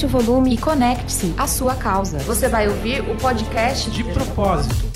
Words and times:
aumente 0.00 0.06
o 0.06 0.08
volume 0.08 0.54
e 0.54 0.58
conecte-se 0.58 1.34
à 1.36 1.46
sua 1.46 1.74
causa. 1.74 2.18
Você 2.20 2.48
vai 2.48 2.68
ouvir 2.68 3.00
o 3.02 3.16
podcast 3.16 3.90
De 3.90 4.04
propósito. 4.04 4.90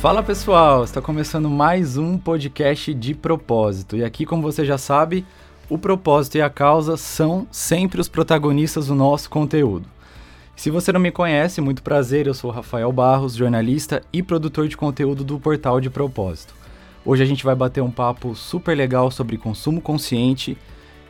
Fala 0.00 0.22
pessoal, 0.22 0.82
está 0.82 1.00
começando 1.00 1.48
mais 1.48 1.96
um 1.96 2.18
podcast 2.18 2.92
de 2.92 3.14
propósito. 3.14 3.96
E 3.96 4.04
aqui, 4.04 4.26
como 4.26 4.42
você 4.42 4.64
já 4.64 4.76
sabe, 4.76 5.24
o 5.70 5.78
propósito 5.78 6.38
e 6.38 6.42
a 6.42 6.50
causa 6.50 6.96
são 6.96 7.46
sempre 7.52 8.00
os 8.00 8.08
protagonistas 8.08 8.88
do 8.88 8.96
nosso 8.96 9.30
conteúdo. 9.30 9.86
Se 10.62 10.70
você 10.70 10.92
não 10.92 11.00
me 11.00 11.10
conhece, 11.10 11.60
muito 11.60 11.82
prazer, 11.82 12.28
eu 12.28 12.34
sou 12.34 12.48
Rafael 12.48 12.92
Barros, 12.92 13.34
jornalista 13.34 14.00
e 14.12 14.22
produtor 14.22 14.68
de 14.68 14.76
conteúdo 14.76 15.24
do 15.24 15.40
portal 15.40 15.80
de 15.80 15.90
propósito. 15.90 16.54
Hoje 17.04 17.20
a 17.20 17.26
gente 17.26 17.42
vai 17.42 17.56
bater 17.56 17.80
um 17.80 17.90
papo 17.90 18.32
super 18.36 18.76
legal 18.76 19.10
sobre 19.10 19.36
consumo 19.36 19.80
consciente 19.80 20.56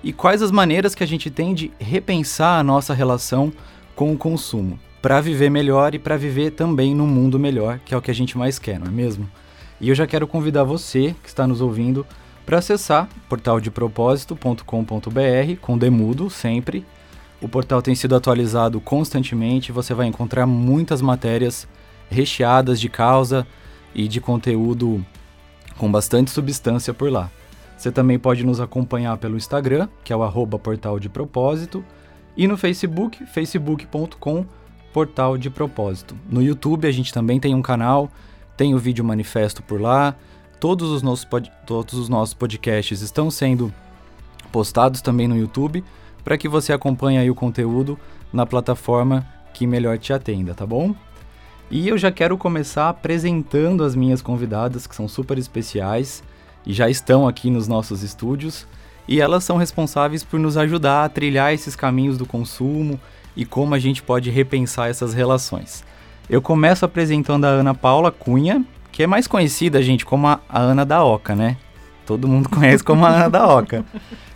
e 0.02 0.10
quais 0.10 0.40
as 0.40 0.50
maneiras 0.50 0.94
que 0.94 1.04
a 1.04 1.06
gente 1.06 1.30
tem 1.30 1.52
de 1.52 1.70
repensar 1.78 2.58
a 2.58 2.64
nossa 2.64 2.94
relação 2.94 3.52
com 3.94 4.14
o 4.14 4.16
consumo 4.16 4.80
para 5.02 5.20
viver 5.20 5.50
melhor 5.50 5.94
e 5.94 5.98
para 5.98 6.16
viver 6.16 6.52
também 6.52 6.94
num 6.94 7.06
mundo 7.06 7.38
melhor, 7.38 7.78
que 7.84 7.92
é 7.92 7.96
o 7.98 8.00
que 8.00 8.10
a 8.10 8.14
gente 8.14 8.38
mais 8.38 8.58
quer, 8.58 8.80
não 8.80 8.86
é 8.86 8.90
mesmo? 8.90 9.28
E 9.78 9.90
eu 9.90 9.94
já 9.94 10.06
quero 10.06 10.26
convidar 10.26 10.64
você 10.64 11.14
que 11.22 11.28
está 11.28 11.46
nos 11.46 11.60
ouvindo 11.60 12.06
para 12.46 12.56
acessar 12.56 13.06
portaldepropósito.com.br 13.28 15.56
com 15.60 15.76
demudo 15.76 16.30
sempre. 16.30 16.86
O 17.42 17.48
portal 17.48 17.82
tem 17.82 17.94
sido 17.94 18.14
atualizado 18.14 18.80
constantemente, 18.80 19.72
você 19.72 19.92
vai 19.92 20.06
encontrar 20.06 20.46
muitas 20.46 21.02
matérias 21.02 21.68
recheadas 22.08 22.80
de 22.80 22.88
causa 22.88 23.46
e 23.94 24.08
de 24.08 24.20
conteúdo 24.20 25.04
com 25.76 25.90
bastante 25.90 26.30
substância 26.30 26.94
por 26.94 27.10
lá. 27.10 27.30
Você 27.76 27.90
também 27.90 28.18
pode 28.18 28.46
nos 28.46 28.60
acompanhar 28.60 29.18
pelo 29.18 29.36
Instagram, 29.36 29.88
que 30.04 30.12
é 30.12 30.16
o 30.16 30.22
arroba 30.22 30.58
portal 30.58 31.00
de 31.00 31.08
propósito, 31.08 31.84
e 32.36 32.46
no 32.46 32.56
Facebook, 32.56 33.26
facebook.com.br 33.26 34.62
Portal 34.92 35.38
de 35.38 35.48
Propósito. 35.48 36.14
No 36.28 36.42
YouTube 36.42 36.86
a 36.86 36.92
gente 36.92 37.12
também 37.12 37.40
tem 37.40 37.54
um 37.54 37.62
canal, 37.62 38.10
tem 38.56 38.74
o 38.74 38.78
vídeo 38.78 39.04
manifesto 39.04 39.62
por 39.62 39.80
lá. 39.80 40.14
Todos 40.60 40.90
os 40.90 41.02
nossos, 41.02 41.26
todos 41.66 41.94
os 41.94 42.08
nossos 42.08 42.34
podcasts 42.34 43.00
estão 43.00 43.30
sendo 43.30 43.72
postados 44.52 45.00
também 45.00 45.26
no 45.26 45.36
YouTube 45.36 45.82
para 46.24 46.38
que 46.38 46.48
você 46.48 46.72
acompanhe 46.72 47.18
aí 47.18 47.30
o 47.30 47.34
conteúdo 47.34 47.98
na 48.32 48.46
plataforma 48.46 49.26
que 49.52 49.66
melhor 49.66 49.98
te 49.98 50.12
atenda, 50.12 50.54
tá 50.54 50.66
bom? 50.66 50.94
E 51.70 51.88
eu 51.88 51.96
já 51.96 52.10
quero 52.12 52.36
começar 52.36 52.88
apresentando 52.88 53.82
as 53.84 53.94
minhas 53.94 54.20
convidadas, 54.20 54.86
que 54.86 54.94
são 54.94 55.08
super 55.08 55.38
especiais 55.38 56.22
e 56.66 56.72
já 56.72 56.88
estão 56.88 57.26
aqui 57.26 57.50
nos 57.50 57.66
nossos 57.66 58.02
estúdios, 58.02 58.66
e 59.08 59.20
elas 59.20 59.42
são 59.42 59.56
responsáveis 59.56 60.22
por 60.22 60.38
nos 60.38 60.56
ajudar 60.56 61.04
a 61.04 61.08
trilhar 61.08 61.52
esses 61.52 61.74
caminhos 61.74 62.16
do 62.16 62.26
consumo 62.26 63.00
e 63.36 63.44
como 63.44 63.74
a 63.74 63.78
gente 63.78 64.02
pode 64.02 64.30
repensar 64.30 64.90
essas 64.90 65.14
relações. 65.14 65.84
Eu 66.28 66.40
começo 66.40 66.84
apresentando 66.84 67.44
a 67.44 67.48
Ana 67.48 67.74
Paula 67.74 68.12
Cunha, 68.12 68.64
que 68.92 69.02
é 69.02 69.06
mais 69.06 69.26
conhecida, 69.26 69.82
gente, 69.82 70.04
como 70.04 70.26
a, 70.28 70.40
Ana 70.48 70.84
da 70.84 71.02
Oca, 71.02 71.34
né? 71.34 71.56
Todo 72.06 72.28
mundo 72.28 72.48
conhece 72.50 72.84
como 72.84 73.04
a 73.04 73.08
Ana 73.08 73.30
da 73.30 73.46
Oca. 73.46 73.84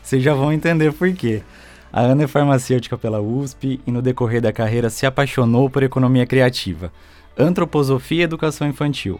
Vocês 0.02 0.22
já 0.22 0.34
vão 0.34 0.52
entender 0.52 0.92
por 0.92 1.12
quê. 1.12 1.42
A 1.96 2.02
Ana 2.02 2.24
é 2.24 2.26
farmacêutica 2.26 2.98
pela 2.98 3.22
USP 3.22 3.80
e 3.86 3.90
no 3.90 4.02
decorrer 4.02 4.42
da 4.42 4.52
carreira 4.52 4.90
se 4.90 5.06
apaixonou 5.06 5.70
por 5.70 5.82
economia 5.82 6.26
criativa, 6.26 6.92
antroposofia 7.38 8.20
e 8.20 8.24
educação 8.24 8.68
infantil. 8.68 9.18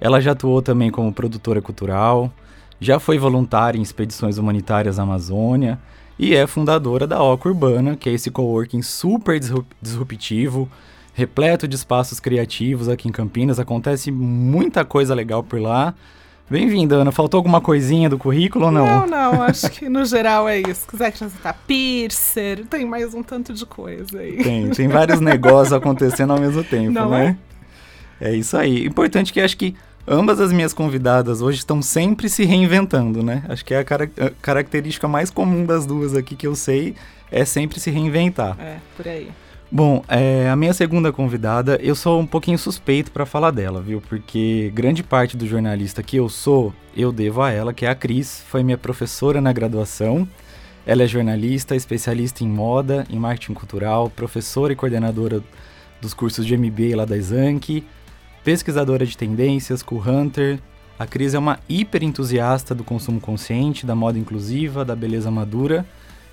Ela 0.00 0.20
já 0.20 0.30
atuou 0.30 0.62
também 0.62 0.92
como 0.92 1.12
produtora 1.12 1.60
cultural, 1.60 2.32
já 2.78 3.00
foi 3.00 3.18
voluntária 3.18 3.80
em 3.80 3.82
expedições 3.82 4.38
humanitárias 4.38 4.96
na 4.96 5.02
Amazônia 5.02 5.76
e 6.16 6.36
é 6.36 6.46
fundadora 6.46 7.04
da 7.04 7.20
Oca 7.20 7.48
Urbana, 7.48 7.96
que 7.96 8.08
é 8.08 8.12
esse 8.12 8.30
coworking 8.30 8.80
super 8.80 9.40
disruptivo, 9.82 10.70
repleto 11.14 11.66
de 11.66 11.74
espaços 11.74 12.20
criativos 12.20 12.88
aqui 12.88 13.08
em 13.08 13.12
Campinas. 13.12 13.58
Acontece 13.58 14.12
muita 14.12 14.84
coisa 14.84 15.16
legal 15.16 15.42
por 15.42 15.60
lá. 15.60 15.92
Bem-vinda, 16.48 16.96
Ana. 16.96 17.10
Faltou 17.10 17.38
alguma 17.38 17.60
coisinha 17.60 18.08
do 18.08 18.18
currículo 18.18 18.66
ou 18.66 18.70
não? 18.70 18.86
Não, 18.86 19.06
não. 19.06 19.42
Acho 19.42 19.70
que 19.70 19.88
no 19.88 20.04
geral 20.04 20.48
é 20.48 20.60
isso. 20.60 20.82
Se 20.82 20.86
quiser 20.86 21.06
acrescentar 21.06 21.58
piercer, 21.66 22.66
tem 22.66 22.84
mais 22.84 23.14
um 23.14 23.22
tanto 23.22 23.52
de 23.54 23.64
coisa 23.64 24.18
aí. 24.20 24.36
Tem, 24.36 24.70
tem 24.70 24.88
vários 24.88 25.20
negócios 25.20 25.72
acontecendo 25.72 26.32
ao 26.32 26.40
mesmo 26.40 26.62
tempo, 26.62 26.92
não 26.92 27.10
né? 27.10 27.36
É? 28.20 28.30
é 28.30 28.36
isso 28.36 28.56
aí. 28.56 28.86
Importante 28.86 29.32
que 29.32 29.40
acho 29.40 29.56
que 29.56 29.74
Ambas 30.06 30.38
as 30.38 30.52
minhas 30.52 30.74
convidadas 30.74 31.40
hoje 31.40 31.58
estão 31.58 31.80
sempre 31.80 32.28
se 32.28 32.44
reinventando, 32.44 33.22
né? 33.22 33.42
Acho 33.48 33.64
que 33.64 33.72
é 33.72 33.78
a, 33.78 33.84
car 33.84 34.02
a 34.02 34.30
característica 34.42 35.08
mais 35.08 35.30
comum 35.30 35.64
das 35.64 35.86
duas 35.86 36.14
aqui 36.14 36.36
que 36.36 36.46
eu 36.46 36.54
sei 36.54 36.94
é 37.32 37.44
sempre 37.46 37.80
se 37.80 37.90
reinventar. 37.90 38.54
É, 38.60 38.76
por 38.96 39.08
aí. 39.08 39.30
Bom, 39.76 40.04
é, 40.06 40.48
a 40.48 40.54
minha 40.54 40.72
segunda 40.72 41.12
convidada, 41.12 41.80
eu 41.82 41.96
sou 41.96 42.20
um 42.20 42.26
pouquinho 42.28 42.56
suspeito 42.56 43.10
para 43.10 43.26
falar 43.26 43.50
dela, 43.50 43.82
viu? 43.82 44.00
Porque 44.00 44.70
grande 44.72 45.02
parte 45.02 45.36
do 45.36 45.48
jornalista 45.48 46.00
que 46.00 46.16
eu 46.16 46.28
sou, 46.28 46.72
eu 46.96 47.10
devo 47.10 47.42
a 47.42 47.50
ela, 47.50 47.74
que 47.74 47.84
é 47.84 47.88
a 47.90 47.94
Cris, 47.96 48.44
foi 48.48 48.62
minha 48.62 48.78
professora 48.78 49.40
na 49.40 49.52
graduação. 49.52 50.28
Ela 50.86 51.02
é 51.02 51.08
jornalista, 51.08 51.74
especialista 51.74 52.44
em 52.44 52.48
moda, 52.48 53.04
em 53.10 53.18
marketing 53.18 53.54
cultural, 53.54 54.08
professora 54.08 54.72
e 54.72 54.76
coordenadora 54.76 55.42
dos 56.00 56.14
cursos 56.14 56.46
de 56.46 56.56
MBA 56.56 56.94
lá 56.94 57.04
da 57.04 57.16
Exanc, 57.16 57.82
pesquisadora 58.44 59.04
de 59.04 59.18
tendências, 59.18 59.82
com 59.82 59.96
Hunter. 59.96 60.60
A 60.96 61.04
Cris 61.04 61.34
é 61.34 61.38
uma 61.40 61.58
hiper 61.68 62.04
entusiasta 62.04 62.76
do 62.76 62.84
consumo 62.84 63.20
consciente, 63.20 63.84
da 63.84 63.96
moda 63.96 64.20
inclusiva, 64.20 64.84
da 64.84 64.94
beleza 64.94 65.32
madura. 65.32 65.84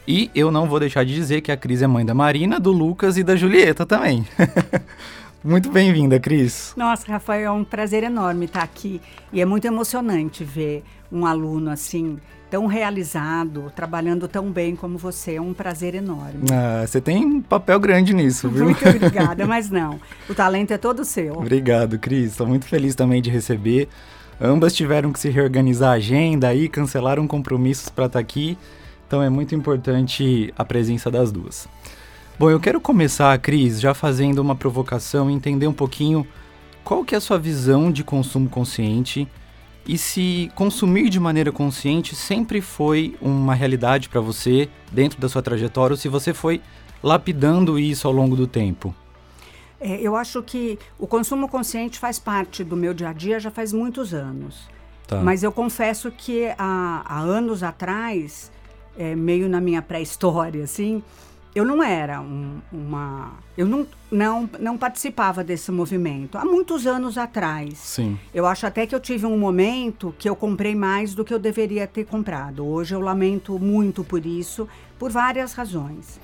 E 0.08 0.32
eu 0.34 0.52
não 0.52 0.68
vou 0.68 0.80
deixar 0.80 1.06
de 1.06 1.14
dizer 1.14 1.42
que 1.42 1.52
a 1.52 1.58
Cris 1.58 1.82
é 1.82 1.88
mãe 1.88 2.06
da 2.06 2.14
Marina, 2.14 2.60
do 2.60 2.72
Lucas 2.72 3.18
e 3.18 3.24
da 3.24 3.36
Julieta 3.36 3.86
também. 3.86 4.26
muito 5.44 5.72
bem-vinda, 5.72 6.20
Cris. 6.20 6.74
Nossa, 6.76 7.12
Rafael, 7.12 7.46
é 7.46 7.52
um 7.52 7.64
prazer 7.64 8.04
enorme 8.04 8.46
estar 8.46 8.64
aqui. 8.64 9.00
E 9.32 9.40
é 9.40 9.46
muito 9.46 9.66
emocionante 9.66 10.44
ver 10.44 10.84
um 11.12 11.26
aluno 11.26 11.70
assim 11.70 12.18
tão 12.50 12.66
realizado, 12.66 13.72
trabalhando 13.74 14.28
tão 14.28 14.52
bem 14.52 14.76
como 14.76 14.98
você. 14.98 15.36
É 15.36 15.42
um 15.42 15.54
prazer 15.54 15.96
enorme. 15.96 16.46
Ah, 16.52 16.86
você 16.86 17.00
tem 17.00 17.24
um 17.24 17.42
papel 17.42 17.80
grande 17.80 18.14
nisso, 18.14 18.50
viu? 18.50 18.66
Muito 18.66 18.88
obrigada, 18.88 19.46
mas 19.48 19.70
não. 19.70 20.00
O 20.28 20.34
talento 20.34 20.72
é 20.72 20.78
todo 20.78 21.06
seu. 21.06 21.36
Obrigado, 21.36 21.98
Cris. 21.98 22.32
Estou 22.32 22.46
muito 22.46 22.66
feliz 22.66 22.94
também 22.96 23.22
de 23.22 23.30
receber. 23.30 23.88
Ambas 24.40 24.74
tiveram 24.74 25.14
que 25.14 25.20
se 25.20 25.30
reorganizar 25.30 25.92
a 25.92 25.94
agenda 25.94 26.48
aí, 26.48 26.68
cancelaram 26.68 27.26
compromissos 27.28 27.88
para 27.88 28.08
estar 28.08 28.18
tá 28.18 28.20
aqui. 28.20 28.58
Então 29.12 29.22
é 29.22 29.30
muito 29.30 29.54
importante 29.54 30.54
a 30.58 30.64
presença 30.64 31.12
das 31.12 31.34
duas. 31.34 31.68
Bom, 32.40 32.50
eu 32.50 32.62
quero 32.62 32.80
começar, 32.80 33.38
Cris, 33.40 33.82
já 33.82 33.94
fazendo 33.94 34.40
uma 34.40 34.56
provocação 34.56 35.30
e 35.30 35.34
entender 35.34 35.68
um 35.68 35.74
pouquinho 35.74 36.26
qual 36.82 37.04
que 37.04 37.14
é 37.14 37.18
a 37.18 37.22
sua 37.22 37.38
visão 37.38 37.92
de 37.92 38.06
consumo 38.06 38.48
consciente 38.48 39.28
e 39.86 39.98
se 39.98 40.50
consumir 40.56 41.10
de 41.10 41.20
maneira 41.20 41.52
consciente 41.52 42.16
sempre 42.16 42.62
foi 42.62 43.18
uma 43.20 43.54
realidade 43.54 44.08
para 44.08 44.22
você 44.22 44.70
dentro 44.90 45.20
da 45.20 45.28
sua 45.28 45.42
trajetória 45.42 45.94
ou 45.94 45.98
se 45.98 46.08
você 46.08 46.34
foi 46.34 46.62
lapidando 47.04 47.78
isso 47.78 48.08
ao 48.08 48.14
longo 48.14 48.38
do 48.38 48.48
tempo? 48.48 48.96
É, 49.78 50.00
eu 50.00 50.16
acho 50.16 50.42
que 50.42 50.80
o 50.98 51.06
consumo 51.06 51.50
consciente 51.50 52.00
faz 52.00 52.18
parte 52.18 52.64
do 52.64 52.78
meu 52.78 52.94
dia 52.94 53.10
a 53.10 53.14
dia 53.14 53.42
já 53.42 53.52
faz 53.52 53.74
muitos 53.74 54.14
anos. 54.14 54.70
Tá. 55.06 55.20
Mas 55.20 55.44
eu 55.44 55.52
confesso 55.52 56.10
que 56.10 56.46
há, 56.58 57.04
há 57.06 57.20
anos 57.20 57.62
atrás, 57.62 58.50
é, 58.98 59.16
meio 59.16 59.48
na 59.50 59.62
minha 59.62 59.82
pré-história, 59.82 60.64
assim, 60.64 61.04
eu 61.54 61.66
não 61.66 61.84
era 61.84 62.22
um, 62.22 62.62
uma. 62.72 63.34
Eu 63.58 63.68
não, 63.68 63.86
não, 64.10 64.50
não 64.60 64.78
participava 64.78 65.44
desse 65.44 65.72
movimento. 65.72 66.38
Há 66.38 66.46
muitos 66.46 66.88
anos 66.88 67.18
atrás. 67.18 67.78
Sim. 67.78 68.18
Eu 68.34 68.46
acho 68.46 68.66
até 68.66 68.88
que 68.88 68.96
eu 68.96 69.00
tive 69.00 69.26
um 69.26 69.38
momento 69.38 70.16
que 70.18 70.30
eu 70.30 70.36
comprei 70.36 70.74
mais 70.76 71.14
do 71.14 71.26
que 71.26 71.34
eu 71.34 71.40
deveria 71.40 71.86
ter 71.86 72.06
comprado. 72.06 72.66
Hoje 72.66 72.96
eu 72.96 73.02
lamento 73.02 73.60
muito 73.60 74.04
por 74.04 74.26
isso, 74.26 74.68
por 74.98 75.12
várias 75.12 75.54
razões. 75.54 76.20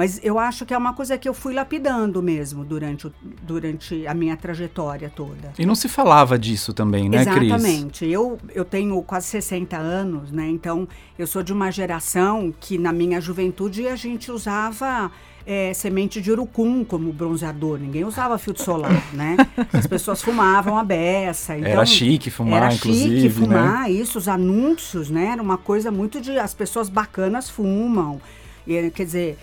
Mas 0.00 0.18
eu 0.22 0.38
acho 0.38 0.64
que 0.64 0.72
é 0.72 0.78
uma 0.78 0.94
coisa 0.94 1.18
que 1.18 1.28
eu 1.28 1.34
fui 1.34 1.52
lapidando 1.52 2.22
mesmo 2.22 2.64
durante, 2.64 3.12
durante 3.42 4.06
a 4.06 4.14
minha 4.14 4.34
trajetória 4.34 5.12
toda. 5.14 5.52
E 5.58 5.66
não 5.66 5.74
se 5.74 5.90
falava 5.90 6.38
disso 6.38 6.72
também, 6.72 7.06
né, 7.06 7.22
Cris? 7.26 7.52
Exatamente. 7.52 8.06
Eu, 8.06 8.38
eu 8.54 8.64
tenho 8.64 9.02
quase 9.02 9.26
60 9.26 9.76
anos, 9.76 10.32
né? 10.32 10.48
Então, 10.48 10.88
eu 11.18 11.26
sou 11.26 11.42
de 11.42 11.52
uma 11.52 11.70
geração 11.70 12.50
que 12.58 12.78
na 12.78 12.94
minha 12.94 13.20
juventude 13.20 13.86
a 13.88 13.94
gente 13.94 14.32
usava 14.32 15.12
é, 15.44 15.74
semente 15.74 16.18
de 16.22 16.32
urucum 16.32 16.82
como 16.82 17.12
bronzeador. 17.12 17.78
Ninguém 17.78 18.02
usava 18.02 18.38
filtro 18.38 18.64
solar, 18.64 19.04
né? 19.12 19.36
As 19.70 19.86
pessoas 19.86 20.22
fumavam 20.22 20.78
a 20.78 20.82
beça. 20.82 21.58
Então, 21.58 21.72
era 21.72 21.84
chique 21.84 22.30
fumar, 22.30 22.62
era 22.62 22.74
inclusive. 22.74 23.04
Era 23.04 23.20
chique 23.20 23.34
fumar, 23.34 23.82
né? 23.82 23.90
isso. 23.90 24.16
Os 24.16 24.28
anúncios, 24.28 25.10
né? 25.10 25.26
Era 25.26 25.42
uma 25.42 25.58
coisa 25.58 25.90
muito 25.90 26.22
de... 26.22 26.38
As 26.38 26.54
pessoas 26.54 26.88
bacanas 26.88 27.50
fumam. 27.50 28.18
E, 28.66 28.90
quer 28.90 29.04
dizer, 29.04 29.38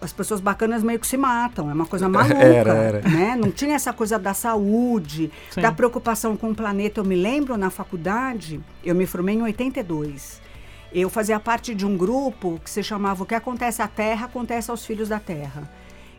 as 0.00 0.12
pessoas 0.12 0.40
bacanas 0.40 0.82
meio 0.82 0.98
que 0.98 1.06
se 1.06 1.16
matam, 1.16 1.70
é 1.70 1.74
uma 1.74 1.86
coisa 1.86 2.08
maluca, 2.08 2.34
era, 2.34 2.72
era. 2.72 3.08
né? 3.08 3.36
Não 3.36 3.50
tinha 3.50 3.74
essa 3.74 3.92
coisa 3.92 4.18
da 4.18 4.32
saúde, 4.32 5.30
Sim. 5.50 5.60
da 5.60 5.70
preocupação 5.70 6.36
com 6.36 6.50
o 6.50 6.54
planeta. 6.54 7.00
Eu 7.00 7.04
me 7.04 7.14
lembro 7.16 7.56
na 7.56 7.70
faculdade, 7.70 8.60
eu 8.82 8.94
me 8.94 9.06
formei 9.06 9.34
em 9.34 9.42
82. 9.42 10.40
Eu 10.92 11.10
fazia 11.10 11.38
parte 11.38 11.74
de 11.74 11.84
um 11.84 11.96
grupo 11.96 12.58
que 12.64 12.70
se 12.70 12.82
chamava 12.82 13.22
O 13.22 13.26
que 13.26 13.34
acontece 13.34 13.82
à 13.82 13.88
Terra, 13.88 14.24
acontece 14.26 14.70
aos 14.70 14.86
filhos 14.86 15.10
da 15.10 15.20
Terra. 15.20 15.70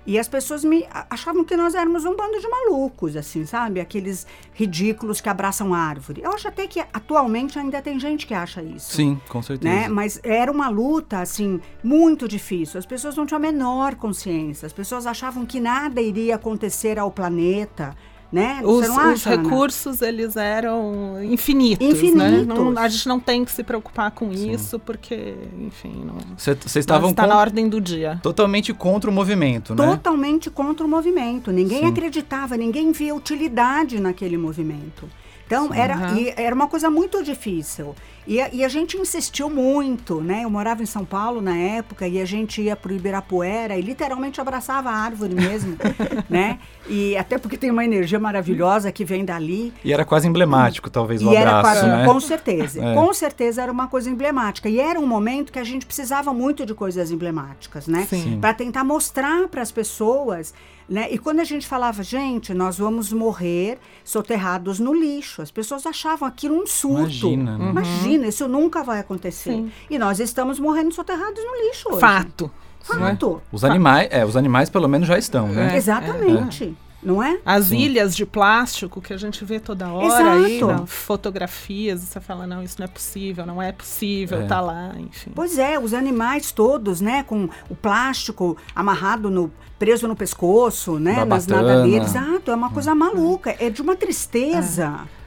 E 0.09 0.17
as 0.17 0.27
pessoas 0.27 0.63
me 0.63 0.87
achavam 1.07 1.43
que 1.43 1.55
nós 1.55 1.75
éramos 1.75 2.03
um 2.03 2.15
bando 2.15 2.39
de 2.39 2.49
malucos, 2.49 3.15
assim, 3.15 3.45
sabe? 3.45 3.79
Aqueles 3.79 4.25
ridículos 4.55 5.21
que 5.21 5.29
abraçam 5.29 5.71
árvore. 5.71 6.23
Eu 6.23 6.31
acho 6.31 6.47
até 6.47 6.65
que 6.65 6.79
atualmente 6.79 7.59
ainda 7.59 7.79
tem 7.79 7.99
gente 7.99 8.25
que 8.25 8.33
acha 8.33 8.59
isso. 8.63 8.91
Sim, 8.91 9.21
com 9.29 9.39
certeza. 9.43 9.71
Né? 9.71 9.87
Mas 9.87 10.19
era 10.23 10.51
uma 10.51 10.67
luta, 10.67 11.19
assim, 11.19 11.61
muito 11.83 12.27
difícil. 12.27 12.79
As 12.79 12.87
pessoas 12.87 13.15
não 13.15 13.27
tinham 13.27 13.37
a 13.37 13.39
menor 13.39 13.93
consciência. 13.93 14.65
As 14.65 14.73
pessoas 14.73 15.05
achavam 15.05 15.45
que 15.45 15.59
nada 15.59 16.01
iria 16.01 16.37
acontecer 16.37 16.97
ao 16.97 17.11
planeta 17.11 17.95
né? 18.31 18.61
Os, 18.63 18.87
acha, 18.89 19.11
os 19.11 19.23
recursos 19.25 20.01
eles 20.01 20.35
eram 20.35 21.23
infinitos, 21.23 21.85
infinitos. 21.85 22.45
Né? 22.45 22.45
Não, 22.45 22.77
a 22.77 22.87
gente 22.87 23.07
não 23.07 23.19
tem 23.19 23.43
que 23.43 23.51
se 23.51 23.63
preocupar 23.63 24.11
com 24.11 24.35
Sim. 24.35 24.51
isso 24.51 24.77
porque, 24.79 25.35
enfim, 25.59 26.03
não. 26.05 26.15
Vocês 26.37 26.75
estavam 26.75 27.09
está 27.09 27.25
na 27.25 27.37
ordem 27.37 27.67
do 27.67 27.81
dia. 27.81 28.19
Totalmente 28.21 28.73
contra 28.73 29.09
o 29.09 29.13
movimento, 29.13 29.73
né? 29.73 29.87
Totalmente 29.87 30.49
contra 30.49 30.85
o 30.85 30.89
movimento. 30.89 31.51
Ninguém 31.51 31.79
Sim. 31.79 31.87
acreditava, 31.87 32.55
ninguém 32.55 32.91
via 32.91 33.15
utilidade 33.15 33.99
naquele 33.99 34.37
movimento. 34.37 35.09
Então, 35.49 35.69
Sim, 35.69 35.79
era, 35.79 35.97
uhum. 35.97 36.33
era 36.37 36.53
uma 36.53 36.67
coisa 36.67 36.91
muito 36.91 37.23
difícil. 37.23 37.95
E, 38.27 38.35
e, 38.53 38.63
a 38.63 38.67
gente 38.67 38.95
insistiu 38.95 39.49
muito, 39.49 40.21
né? 40.21 40.43
Eu 40.43 40.49
morava 40.51 40.83
em 40.83 40.85
São 40.85 41.03
Paulo 41.03 41.41
na 41.41 41.57
época 41.57 42.07
e 42.07 42.21
a 42.21 42.25
gente 42.25 42.61
ia 42.61 42.75
para 42.75 42.91
o 42.91 42.95
Ibirapuera 42.95 43.75
e 43.75 43.81
literalmente 43.81 44.39
abraçava 44.39 44.91
a 44.91 44.93
árvore 44.93 45.33
mesmo, 45.33 45.75
né? 46.29 46.59
E 46.87 47.17
até 47.17 47.39
porque 47.39 47.57
tem 47.57 47.71
uma 47.71 47.83
energia 47.83 48.19
maravilhosa 48.19 48.91
que 48.91 49.03
vem 49.03 49.25
dali. 49.25 49.73
E 49.83 49.91
era 49.91 50.05
quase 50.05 50.27
emblemático, 50.27 50.87
e, 50.87 50.91
talvez, 50.91 51.23
o 51.23 51.35
abraço, 51.35 51.85
era, 51.85 51.97
né? 51.97 52.05
Com 52.05 52.19
certeza. 52.19 52.79
É. 52.89 52.93
Com 52.93 53.13
certeza 53.13 53.63
era 53.63 53.71
uma 53.71 53.87
coisa 53.87 54.09
emblemática. 54.09 54.69
E 54.69 54.79
era 54.79 54.99
um 54.99 55.07
momento 55.07 55.51
que 55.51 55.59
a 55.59 55.63
gente 55.63 55.85
precisava 55.85 56.31
muito 56.31 56.65
de 56.65 56.75
coisas 56.75 57.09
emblemáticas, 57.09 57.87
né? 57.87 58.07
Para 58.39 58.53
tentar 58.53 58.83
mostrar 58.83 59.47
para 59.47 59.61
as 59.61 59.71
pessoas 59.71 60.53
né? 60.89 61.07
E 61.11 61.17
quando 61.17 61.39
a 61.39 61.43
gente 61.43 61.67
falava, 61.67 62.01
gente, 62.01 62.53
nós 62.53 62.77
vamos 62.77 63.13
morrer 63.13 63.77
soterrados 64.03 64.79
no 64.79 64.93
lixo, 64.93 65.41
as 65.41 65.51
pessoas 65.51 65.85
achavam 65.85 66.27
aquilo 66.27 66.55
um 66.55 66.65
surto. 66.65 66.99
Imagina, 66.99 67.57
né? 67.57 67.69
Imagina, 67.69 68.27
isso 68.27 68.47
nunca 68.47 68.83
vai 68.83 68.99
acontecer. 68.99 69.51
Sim. 69.51 69.71
E 69.89 69.99
nós 69.99 70.19
estamos 70.19 70.59
morrendo 70.59 70.93
soterrados 70.93 71.43
no 71.43 71.67
lixo 71.67 71.89
hoje. 71.89 71.99
Fato. 71.99 72.51
Fato. 72.81 73.41
Os 73.51 73.63
animais, 73.63 74.07
é, 74.11 74.25
os 74.25 74.35
animais 74.35 74.69
pelo 74.69 74.87
menos 74.87 75.07
já 75.07 75.17
estão, 75.17 75.49
né? 75.49 75.73
É, 75.73 75.77
Exatamente. 75.77 76.75
É 76.85 76.88
não 77.01 77.23
é? 77.23 77.39
As 77.45 77.65
Sim. 77.67 77.77
ilhas 77.77 78.15
de 78.15 78.25
plástico 78.25 79.01
que 79.01 79.13
a 79.13 79.17
gente 79.17 79.43
vê 79.45 79.59
toda 79.59 79.91
hora 79.91 80.05
Exato. 80.05 80.45
aí, 80.45 80.63
né? 80.63 80.83
fotografias, 80.85 82.01
você 82.01 82.19
fala, 82.19 82.45
não, 82.45 82.61
isso 82.61 82.75
não 82.79 82.85
é 82.85 82.87
possível, 82.87 83.45
não 83.45 83.61
é 83.61 83.71
possível, 83.71 84.41
é. 84.41 84.45
tá 84.45 84.59
lá, 84.59 84.93
enfim. 84.97 85.31
Pois 85.33 85.57
é, 85.57 85.79
os 85.79 85.93
animais 85.93 86.51
todos, 86.51 87.01
né, 87.01 87.23
com 87.23 87.49
o 87.69 87.75
plástico 87.75 88.57
amarrado 88.75 89.29
no 89.29 89.51
preso 89.77 90.07
no 90.07 90.15
pescoço, 90.15 90.99
né, 90.99 91.23
nas 91.23 91.47
nadadeiras. 91.47 92.09
Exato, 92.09 92.51
é 92.51 92.55
uma 92.55 92.69
coisa 92.69 92.93
maluca, 92.93 93.55
é 93.59 93.69
de 93.69 93.81
uma 93.81 93.95
tristeza. 93.95 95.05
É. 95.15 95.18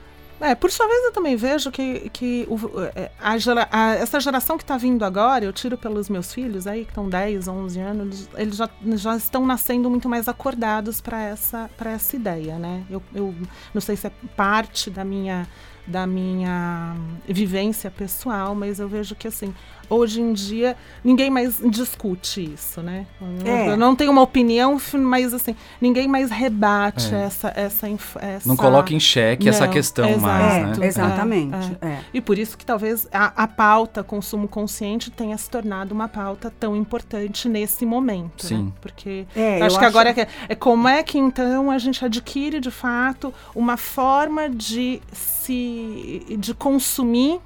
É, 0.42 0.56
por 0.56 0.72
sua 0.72 0.88
vez, 0.88 1.04
eu 1.04 1.12
também 1.12 1.36
vejo 1.36 1.70
que, 1.70 2.10
que 2.10 2.46
o, 2.50 2.58
é, 2.96 3.12
a 3.20 3.36
a, 3.70 3.94
essa 3.94 4.18
geração 4.18 4.58
que 4.58 4.64
está 4.64 4.76
vindo 4.76 5.04
agora, 5.04 5.44
eu 5.44 5.52
tiro 5.52 5.78
pelos 5.78 6.08
meus 6.08 6.34
filhos 6.34 6.66
aí, 6.66 6.84
que 6.84 6.90
estão 6.90 7.08
10, 7.08 7.46
11 7.46 7.80
anos, 7.80 8.28
eles 8.36 8.56
já, 8.56 8.68
já 8.94 9.16
estão 9.16 9.46
nascendo 9.46 9.88
muito 9.88 10.08
mais 10.08 10.26
acordados 10.26 11.00
para 11.00 11.22
essa, 11.22 11.70
essa 11.78 12.16
ideia, 12.16 12.58
né? 12.58 12.84
Eu, 12.90 13.00
eu 13.14 13.32
não 13.72 13.80
sei 13.80 13.94
se 13.94 14.08
é 14.08 14.12
parte 14.36 14.90
da 14.90 15.04
minha 15.04 15.46
da 15.86 16.06
minha 16.06 16.94
vivência 17.26 17.90
pessoal, 17.90 18.54
mas 18.54 18.78
eu 18.78 18.88
vejo 18.88 19.16
que 19.16 19.26
assim, 19.26 19.52
hoje 19.92 20.20
em 20.20 20.32
dia 20.32 20.76
ninguém 21.04 21.30
mais 21.30 21.60
discute 21.70 22.52
isso, 22.54 22.82
né? 22.82 23.06
É. 23.44 23.70
Eu 23.70 23.76
não 23.76 23.94
tenho 23.94 24.10
uma 24.10 24.22
opinião, 24.22 24.78
mas 24.94 25.34
assim, 25.34 25.54
ninguém 25.80 26.08
mais 26.08 26.30
rebate 26.30 27.14
é. 27.14 27.24
essa, 27.24 27.52
essa, 27.54 27.88
essa, 28.20 28.48
Não 28.48 28.56
coloca 28.56 28.94
em 28.94 29.00
xeque 29.00 29.46
não, 29.46 29.52
essa 29.52 29.68
questão 29.68 30.08
exato, 30.08 30.22
mais, 30.22 30.78
né? 30.78 30.84
É, 30.84 30.88
exatamente. 30.88 31.76
É, 31.80 31.86
é. 31.88 32.00
E 32.14 32.20
por 32.20 32.38
isso 32.38 32.56
que 32.56 32.64
talvez 32.64 33.06
a, 33.12 33.42
a, 33.42 33.46
pauta 33.46 34.02
consumo 34.02 34.48
consciente 34.48 35.10
tenha 35.10 35.36
se 35.36 35.48
tornado 35.48 35.92
uma 35.92 36.08
pauta 36.08 36.52
tão 36.58 36.74
importante 36.74 37.48
nesse 37.48 37.84
momento. 37.84 38.46
Sim. 38.46 38.64
Né? 38.64 38.72
Porque 38.80 39.26
é, 39.36 39.62
acho 39.62 39.78
que 39.78 39.84
acho... 39.84 39.98
agora 39.98 40.10
é, 40.10 40.26
é 40.48 40.54
como 40.54 40.88
é 40.88 41.02
que 41.02 41.18
então 41.18 41.70
a 41.70 41.78
gente 41.78 42.04
adquire 42.04 42.60
de 42.60 42.70
fato 42.70 43.32
uma 43.54 43.76
forma 43.76 44.48
de 44.48 45.00
se 45.12 46.36
de 46.38 46.54
consumir 46.54 47.40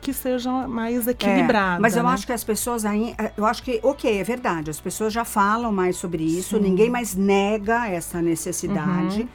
que 0.00 0.12
seja 0.12 0.50
mais 0.66 1.06
equilibrada. 1.06 1.76
É, 1.76 1.80
mas 1.80 1.96
eu 1.96 2.02
né? 2.02 2.10
acho 2.10 2.26
que 2.26 2.32
as 2.32 2.42
pessoas 2.42 2.84
aí, 2.84 3.14
é, 3.18 3.32
eu 3.36 3.44
acho 3.44 3.62
que, 3.62 3.80
ok, 3.82 4.18
é 4.18 4.24
verdade, 4.24 4.70
as 4.70 4.80
pessoas 4.80 5.12
já 5.12 5.24
falam 5.24 5.70
mais 5.70 5.96
sobre 5.96 6.24
isso, 6.24 6.56
Sim. 6.56 6.62
ninguém 6.62 6.90
mais 6.90 7.14
nega 7.14 7.88
essa 7.88 8.20
necessidade. 8.20 9.22
Uhum. 9.22 9.28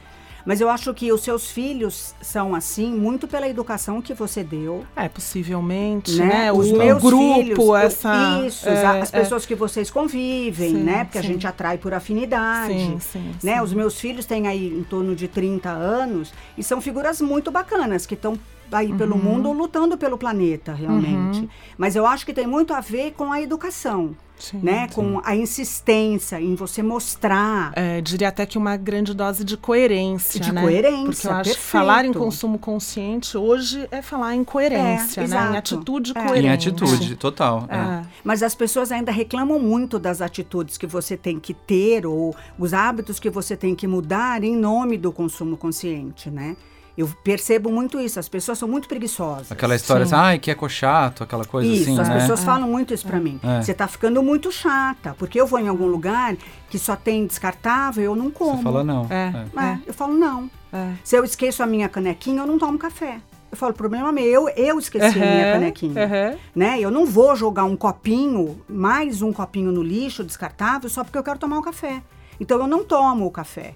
Mas 0.46 0.60
eu 0.60 0.70
acho 0.70 0.94
que 0.94 1.12
os 1.12 1.22
seus 1.22 1.50
filhos 1.50 2.14
são 2.22 2.54
assim 2.54 2.94
muito 2.94 3.26
pela 3.26 3.48
educação 3.48 4.00
que 4.00 4.14
você 4.14 4.44
deu. 4.44 4.86
É, 4.94 5.08
possivelmente, 5.08 6.14
né? 6.14 6.26
né? 6.26 6.52
Os 6.52 6.70
o 6.70 6.78
meus 6.78 7.02
grupo, 7.02 7.42
filhos, 7.42 7.74
essa... 7.74 8.46
Isso, 8.46 8.68
é, 8.68 9.00
as 9.00 9.10
pessoas 9.10 9.42
é. 9.42 9.46
que 9.48 9.56
vocês 9.56 9.90
convivem, 9.90 10.70
sim, 10.70 10.82
né? 10.84 11.02
Porque 11.02 11.18
sim. 11.18 11.24
a 11.24 11.28
gente 11.28 11.46
atrai 11.48 11.78
por 11.78 11.92
afinidade. 11.92 12.74
Sim, 12.74 12.98
sim, 13.00 13.34
né? 13.42 13.60
Os 13.60 13.72
meus 13.72 13.98
filhos 13.98 14.24
têm 14.24 14.46
aí 14.46 14.68
em 14.68 14.84
torno 14.84 15.16
de 15.16 15.26
30 15.26 15.68
anos 15.68 16.32
e 16.56 16.62
são 16.62 16.80
figuras 16.80 17.20
muito 17.20 17.50
bacanas, 17.50 18.06
que 18.06 18.14
estão 18.14 18.38
aí 18.72 18.90
uhum. 18.90 18.98
pelo 18.98 19.16
mundo 19.16 19.52
lutando 19.52 19.96
pelo 19.96 20.18
planeta, 20.18 20.72
realmente. 20.72 21.40
Uhum. 21.40 21.48
Mas 21.76 21.96
eu 21.96 22.06
acho 22.06 22.24
que 22.24 22.32
tem 22.32 22.46
muito 22.46 22.74
a 22.74 22.80
ver 22.80 23.12
com 23.12 23.32
a 23.32 23.40
educação. 23.40 24.16
Sim, 24.38 24.60
né? 24.62 24.86
Sim. 24.88 24.94
Com 24.94 25.20
a 25.24 25.34
insistência 25.34 26.40
em 26.40 26.54
você 26.54 26.82
mostrar. 26.82 27.72
É, 27.74 28.00
diria 28.00 28.28
até 28.28 28.44
que 28.44 28.58
uma 28.58 28.76
grande 28.76 29.14
dose 29.14 29.44
de 29.44 29.56
coerência. 29.56 30.38
De 30.38 30.52
né? 30.52 30.60
coerência. 30.62 31.04
Porque 31.04 31.26
eu 31.26 31.32
acho 31.32 31.44
perfeito. 31.44 31.58
que 31.58 31.70
falar 31.70 32.04
em 32.04 32.12
consumo 32.12 32.58
consciente 32.58 33.36
hoje 33.36 33.88
é 33.90 34.02
falar 34.02 34.34
em 34.34 34.44
coerência, 34.44 35.22
é, 35.22 35.26
né? 35.26 35.50
Em 35.52 35.56
atitude 35.56 36.12
é. 36.14 36.22
coerente. 36.22 36.46
Em 36.46 36.50
atitude, 36.50 37.16
total. 37.16 37.66
É. 37.68 37.76
é. 37.76 38.02
Mas 38.22 38.42
as 38.42 38.54
pessoas 38.54 38.92
ainda 38.92 39.10
reclamam 39.10 39.58
muito 39.58 39.98
das 39.98 40.20
atitudes 40.20 40.76
que 40.76 40.86
você 40.86 41.16
tem 41.16 41.40
que 41.40 41.54
ter 41.54 42.06
ou 42.06 42.34
os 42.58 42.74
hábitos 42.74 43.18
que 43.18 43.30
você 43.30 43.56
tem 43.56 43.74
que 43.74 43.86
mudar 43.86 44.44
em 44.44 44.54
nome 44.54 44.98
do 44.98 45.12
consumo 45.12 45.56
consciente, 45.56 46.30
né? 46.30 46.56
Eu 46.96 47.06
percebo 47.22 47.70
muito 47.70 48.00
isso, 48.00 48.18
as 48.18 48.28
pessoas 48.28 48.56
são 48.56 48.66
muito 48.66 48.88
preguiçosas. 48.88 49.52
Aquela 49.52 49.76
história 49.76 50.06
Sim. 50.06 50.14
assim, 50.14 50.24
ai, 50.24 50.38
que 50.38 50.50
é 50.50 50.56
chato, 50.68 51.22
aquela 51.22 51.44
coisa 51.44 51.68
isso, 51.68 51.82
assim, 51.82 51.92
Isso, 51.92 52.00
as 52.00 52.08
né? 52.08 52.20
pessoas 52.20 52.40
é. 52.40 52.44
falam 52.44 52.68
muito 52.68 52.94
isso 52.94 53.06
para 53.06 53.20
mim. 53.20 53.38
É. 53.42 53.60
Você 53.60 53.74
tá 53.74 53.86
ficando 53.86 54.22
muito 54.22 54.50
chata, 54.50 55.14
porque 55.18 55.38
eu 55.38 55.46
vou 55.46 55.58
em 55.58 55.68
algum 55.68 55.86
lugar 55.86 56.34
que 56.70 56.78
só 56.78 56.96
tem 56.96 57.26
descartável, 57.26 58.02
eu 58.02 58.16
não 58.16 58.30
como. 58.30 58.56
Você 58.56 58.62
fala 58.62 58.82
não. 58.82 59.06
É. 59.10 59.32
é. 59.56 59.64
é 59.64 59.78
eu 59.86 59.92
falo 59.92 60.14
não. 60.14 60.50
É. 60.72 60.92
Se 61.04 61.16
eu 61.16 61.24
esqueço 61.24 61.62
a 61.62 61.66
minha 61.66 61.88
canequinha, 61.88 62.40
eu 62.40 62.46
não 62.46 62.58
tomo 62.58 62.78
café. 62.78 63.20
Eu 63.50 63.56
falo, 63.56 63.74
problema 63.74 64.10
meu, 64.10 64.24
eu, 64.24 64.48
eu 64.48 64.78
esqueci 64.78 65.18
uhum, 65.18 65.24
a 65.24 65.30
minha 65.30 65.52
canequinha. 65.52 66.02
Uhum. 66.02 66.38
Né? 66.54 66.80
Eu 66.80 66.90
não 66.90 67.04
vou 67.04 67.36
jogar 67.36 67.64
um 67.64 67.76
copinho, 67.76 68.60
mais 68.68 69.22
um 69.22 69.32
copinho 69.32 69.70
no 69.70 69.82
lixo 69.82 70.24
descartável, 70.24 70.88
só 70.88 71.04
porque 71.04 71.18
eu 71.18 71.22
quero 71.22 71.38
tomar 71.38 71.58
um 71.58 71.62
café. 71.62 72.02
Então 72.40 72.58
eu 72.58 72.66
não 72.66 72.84
tomo 72.84 73.26
o 73.26 73.30
café 73.30 73.74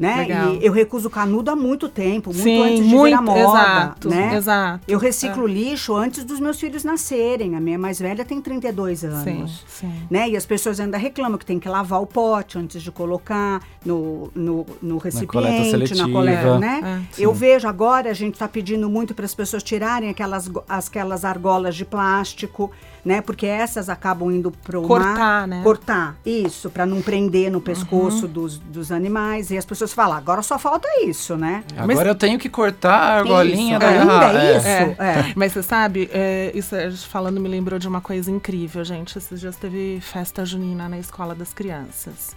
né? 0.00 0.16
Legal. 0.16 0.54
E 0.54 0.66
eu 0.66 0.72
recuso 0.72 1.10
canudo 1.10 1.50
há 1.50 1.56
muito 1.56 1.88
tempo, 1.88 2.30
muito 2.30 2.42
Sim, 2.42 2.62
antes 2.62 2.78
de 2.78 2.94
muito, 2.94 3.04
virar 3.04 3.22
moda, 3.22 3.40
exato, 3.40 4.08
né? 4.08 4.36
Exato. 4.36 4.84
Eu 4.88 4.98
reciclo 4.98 5.46
é. 5.46 5.52
lixo 5.52 5.94
antes 5.94 6.24
dos 6.24 6.40
meus 6.40 6.58
filhos 6.58 6.82
nascerem. 6.82 7.54
A 7.54 7.60
minha 7.60 7.78
mais 7.78 8.00
velha 8.00 8.24
tem 8.24 8.40
32 8.40 9.04
anos, 9.04 9.22
sim, 9.22 9.46
sim. 9.66 9.92
né? 10.10 10.28
E 10.30 10.36
as 10.36 10.46
pessoas 10.46 10.80
ainda 10.80 10.96
reclamam 10.96 11.38
que 11.38 11.44
tem 11.44 11.58
que 11.58 11.68
lavar 11.68 12.00
o 12.00 12.06
pote 12.06 12.58
antes 12.58 12.82
de 12.82 12.90
colocar 12.90 13.62
no, 13.84 14.30
no, 14.34 14.66
no 14.80 14.98
recipiente, 14.98 15.94
na 15.94 16.08
coleta, 16.08 16.58
né? 16.58 17.06
É, 17.18 17.22
eu 17.22 17.34
vejo 17.34 17.68
agora 17.68 18.10
a 18.10 18.14
gente 18.14 18.34
está 18.34 18.48
pedindo 18.48 18.88
muito 18.88 19.14
para 19.14 19.26
as 19.26 19.34
pessoas 19.34 19.62
tirarem 19.62 20.08
aquelas 20.08 20.50
aquelas 20.68 21.24
argolas 21.24 21.76
de 21.76 21.84
plástico 21.84 22.70
né? 23.04 23.20
Porque 23.20 23.46
essas 23.46 23.88
acabam 23.88 24.30
indo 24.30 24.50
para 24.50 24.78
o 24.78 24.86
cortar, 24.86 25.16
mar, 25.16 25.48
né? 25.48 25.62
Cortar, 25.62 26.16
isso, 26.24 26.70
para 26.70 26.84
não 26.86 27.00
prender 27.00 27.50
no 27.50 27.60
pescoço 27.60 28.26
uhum. 28.26 28.32
dos, 28.32 28.58
dos 28.58 28.92
animais. 28.92 29.50
E 29.50 29.58
as 29.58 29.64
pessoas 29.64 29.89
falam, 29.94 30.16
agora 30.16 30.42
só 30.42 30.58
falta 30.58 30.88
isso, 31.02 31.36
né? 31.36 31.64
Agora 31.72 31.86
Mas, 31.86 32.06
eu 32.06 32.14
tenho 32.14 32.38
que 32.38 32.48
cortar 32.48 32.94
a 32.94 33.18
argolinha 33.18 33.76
isso, 33.76 33.80
da 33.80 33.88
ainda 33.88 34.42
é, 34.42 34.56
isso. 34.56 34.66
É. 34.66 34.82
É. 34.98 35.32
Mas 35.36 35.52
você 35.52 35.62
sabe, 35.62 36.10
é, 36.12 36.52
isso 36.54 36.74
falando 37.08 37.40
me 37.40 37.48
lembrou 37.48 37.78
de 37.78 37.88
uma 37.88 38.00
coisa 38.00 38.30
incrível, 38.30 38.84
gente. 38.84 39.16
Esses 39.18 39.40
dias 39.40 39.56
teve 39.56 40.00
festa 40.00 40.44
junina 40.44 40.88
na 40.88 40.98
escola 40.98 41.34
das 41.34 41.52
crianças. 41.52 42.34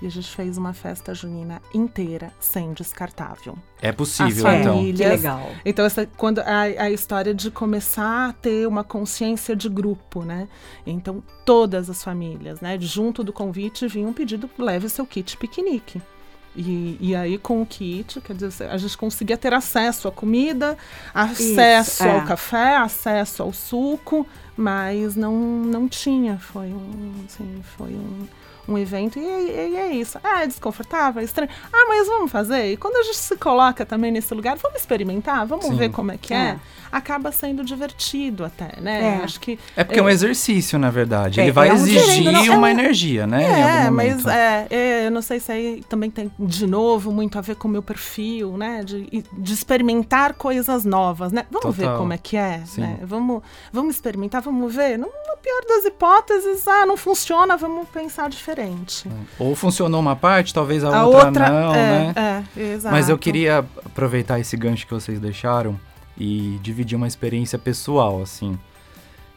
e 0.00 0.06
a 0.06 0.10
gente 0.10 0.28
fez 0.28 0.58
uma 0.58 0.72
festa 0.72 1.14
junina 1.14 1.60
inteira 1.72 2.32
sem 2.38 2.72
descartável. 2.72 3.56
É 3.80 3.92
possível, 3.92 4.46
As 4.46 4.60
então. 4.60 4.78
Que 4.80 4.92
legal. 4.92 5.50
Então, 5.64 5.84
essa, 5.84 6.06
quando 6.16 6.40
a, 6.40 6.60
a 6.60 6.90
história 6.90 7.34
de 7.34 7.50
começar 7.50 8.30
a 8.30 8.32
ter 8.32 8.66
uma 8.66 8.84
consciência 8.84 9.56
de 9.56 9.68
grupo, 9.68 10.22
né? 10.22 10.48
Então, 10.86 11.22
todas 11.44 11.88
as 11.88 12.02
famílias, 12.02 12.60
né? 12.60 12.78
Junto 12.78 13.24
do 13.24 13.32
convite 13.32 13.86
vinha 13.88 14.06
um 14.06 14.12
pedido: 14.12 14.50
leve 14.58 14.88
seu 14.88 15.06
kit 15.06 15.36
piquenique. 15.36 16.00
E, 16.56 16.96
e 17.00 17.14
aí, 17.14 17.36
com 17.36 17.60
o 17.60 17.66
kit, 17.66 18.20
quer 18.20 18.34
dizer, 18.34 18.70
a 18.70 18.76
gente 18.78 18.96
conseguia 18.96 19.36
ter 19.36 19.52
acesso 19.52 20.08
à 20.08 20.12
comida, 20.12 20.76
acesso 21.12 21.90
Isso, 21.90 22.02
é. 22.04 22.10
ao 22.10 22.24
café, 22.24 22.76
acesso 22.76 23.42
ao 23.42 23.52
suco, 23.52 24.26
mas 24.56 25.14
não, 25.14 25.34
não 25.34 25.86
tinha. 25.86 26.38
Foi 26.38 26.68
um, 26.68 27.12
assim, 27.26 27.62
foi 27.76 27.92
um 27.92 28.26
um 28.68 28.76
evento 28.76 29.18
e, 29.18 29.22
e, 29.22 29.70
e, 29.70 29.76
é 29.76 29.92
isso. 29.92 30.18
Ah, 30.22 30.42
é 30.42 30.46
desconfortável, 30.46 31.20
é 31.20 31.24
estranho. 31.24 31.50
Ah, 31.72 31.86
mas 31.88 32.06
vamos 32.06 32.30
fazer. 32.30 32.72
E 32.72 32.76
quando 32.76 32.96
a 32.96 33.02
gente 33.02 33.16
se 33.16 33.36
coloca 33.36 33.86
também 33.86 34.10
nesse 34.10 34.34
lugar, 34.34 34.56
vamos 34.56 34.80
experimentar, 34.80 35.46
vamos 35.46 35.66
Sim. 35.66 35.76
ver 35.76 35.90
como 35.90 36.12
é 36.12 36.16
que 36.16 36.34
é. 36.34 36.36
é. 36.36 36.58
Acaba 36.90 37.32
sendo 37.32 37.64
divertido 37.64 38.44
até, 38.44 38.80
né? 38.80 39.18
É. 39.20 39.24
Acho 39.24 39.40
que 39.40 39.58
é 39.76 39.84
porque 39.84 40.00
é 40.00 40.02
um 40.02 40.08
exercício, 40.08 40.78
na 40.78 40.90
verdade. 40.90 41.40
Ele 41.40 41.50
é, 41.50 41.52
vai 41.52 41.68
é 41.68 41.74
exigir 41.74 42.50
um 42.50 42.56
uma 42.56 42.70
energia, 42.70 43.26
né? 43.26 43.86
É, 43.86 43.90
mas 43.90 44.24
é, 44.26 45.06
eu 45.06 45.10
não 45.10 45.22
sei 45.22 45.38
se 45.40 45.52
aí 45.52 45.84
também 45.88 46.10
tem 46.10 46.30
de 46.38 46.66
novo 46.66 47.12
muito 47.12 47.38
a 47.38 47.40
ver 47.40 47.56
com 47.56 47.68
o 47.68 47.70
meu 47.70 47.82
perfil, 47.82 48.56
né? 48.56 48.82
De, 48.84 49.24
de 49.32 49.52
experimentar 49.52 50.34
coisas 50.34 50.84
novas, 50.84 51.32
né? 51.32 51.44
Vamos 51.50 51.76
Total. 51.76 51.92
ver 51.92 51.98
como 51.98 52.12
é 52.12 52.18
que 52.18 52.36
é, 52.36 52.62
Sim. 52.64 52.80
né? 52.80 52.98
Vamos, 53.02 53.42
vamos 53.72 53.94
experimentar, 53.94 54.42
vamos 54.42 54.74
ver. 54.74 54.98
No 54.98 55.08
pior 55.46 55.64
das 55.68 55.84
hipóteses, 55.84 56.66
ah, 56.66 56.84
não 56.84 56.96
funciona, 56.96 57.56
vamos 57.56 57.88
pensar 57.88 58.28
diferente 58.28 58.56
diferente. 58.56 59.08
Ou 59.38 59.54
funcionou 59.54 60.00
uma 60.00 60.16
parte, 60.16 60.54
talvez 60.54 60.84
a, 60.84 60.96
a 60.96 61.06
outra, 61.06 61.26
outra, 61.26 61.50
não, 61.50 61.74
é, 61.74 62.12
né? 62.12 62.44
É, 62.56 62.60
exato. 62.74 62.94
Mas 62.94 63.08
eu 63.08 63.18
queria 63.18 63.58
aproveitar 63.84 64.38
esse 64.40 64.56
gancho 64.56 64.86
que 64.86 64.94
vocês 64.94 65.20
deixaram 65.20 65.78
e 66.16 66.58
dividir 66.62 66.96
uma 66.96 67.06
experiência 67.06 67.58
pessoal, 67.58 68.22
assim, 68.22 68.58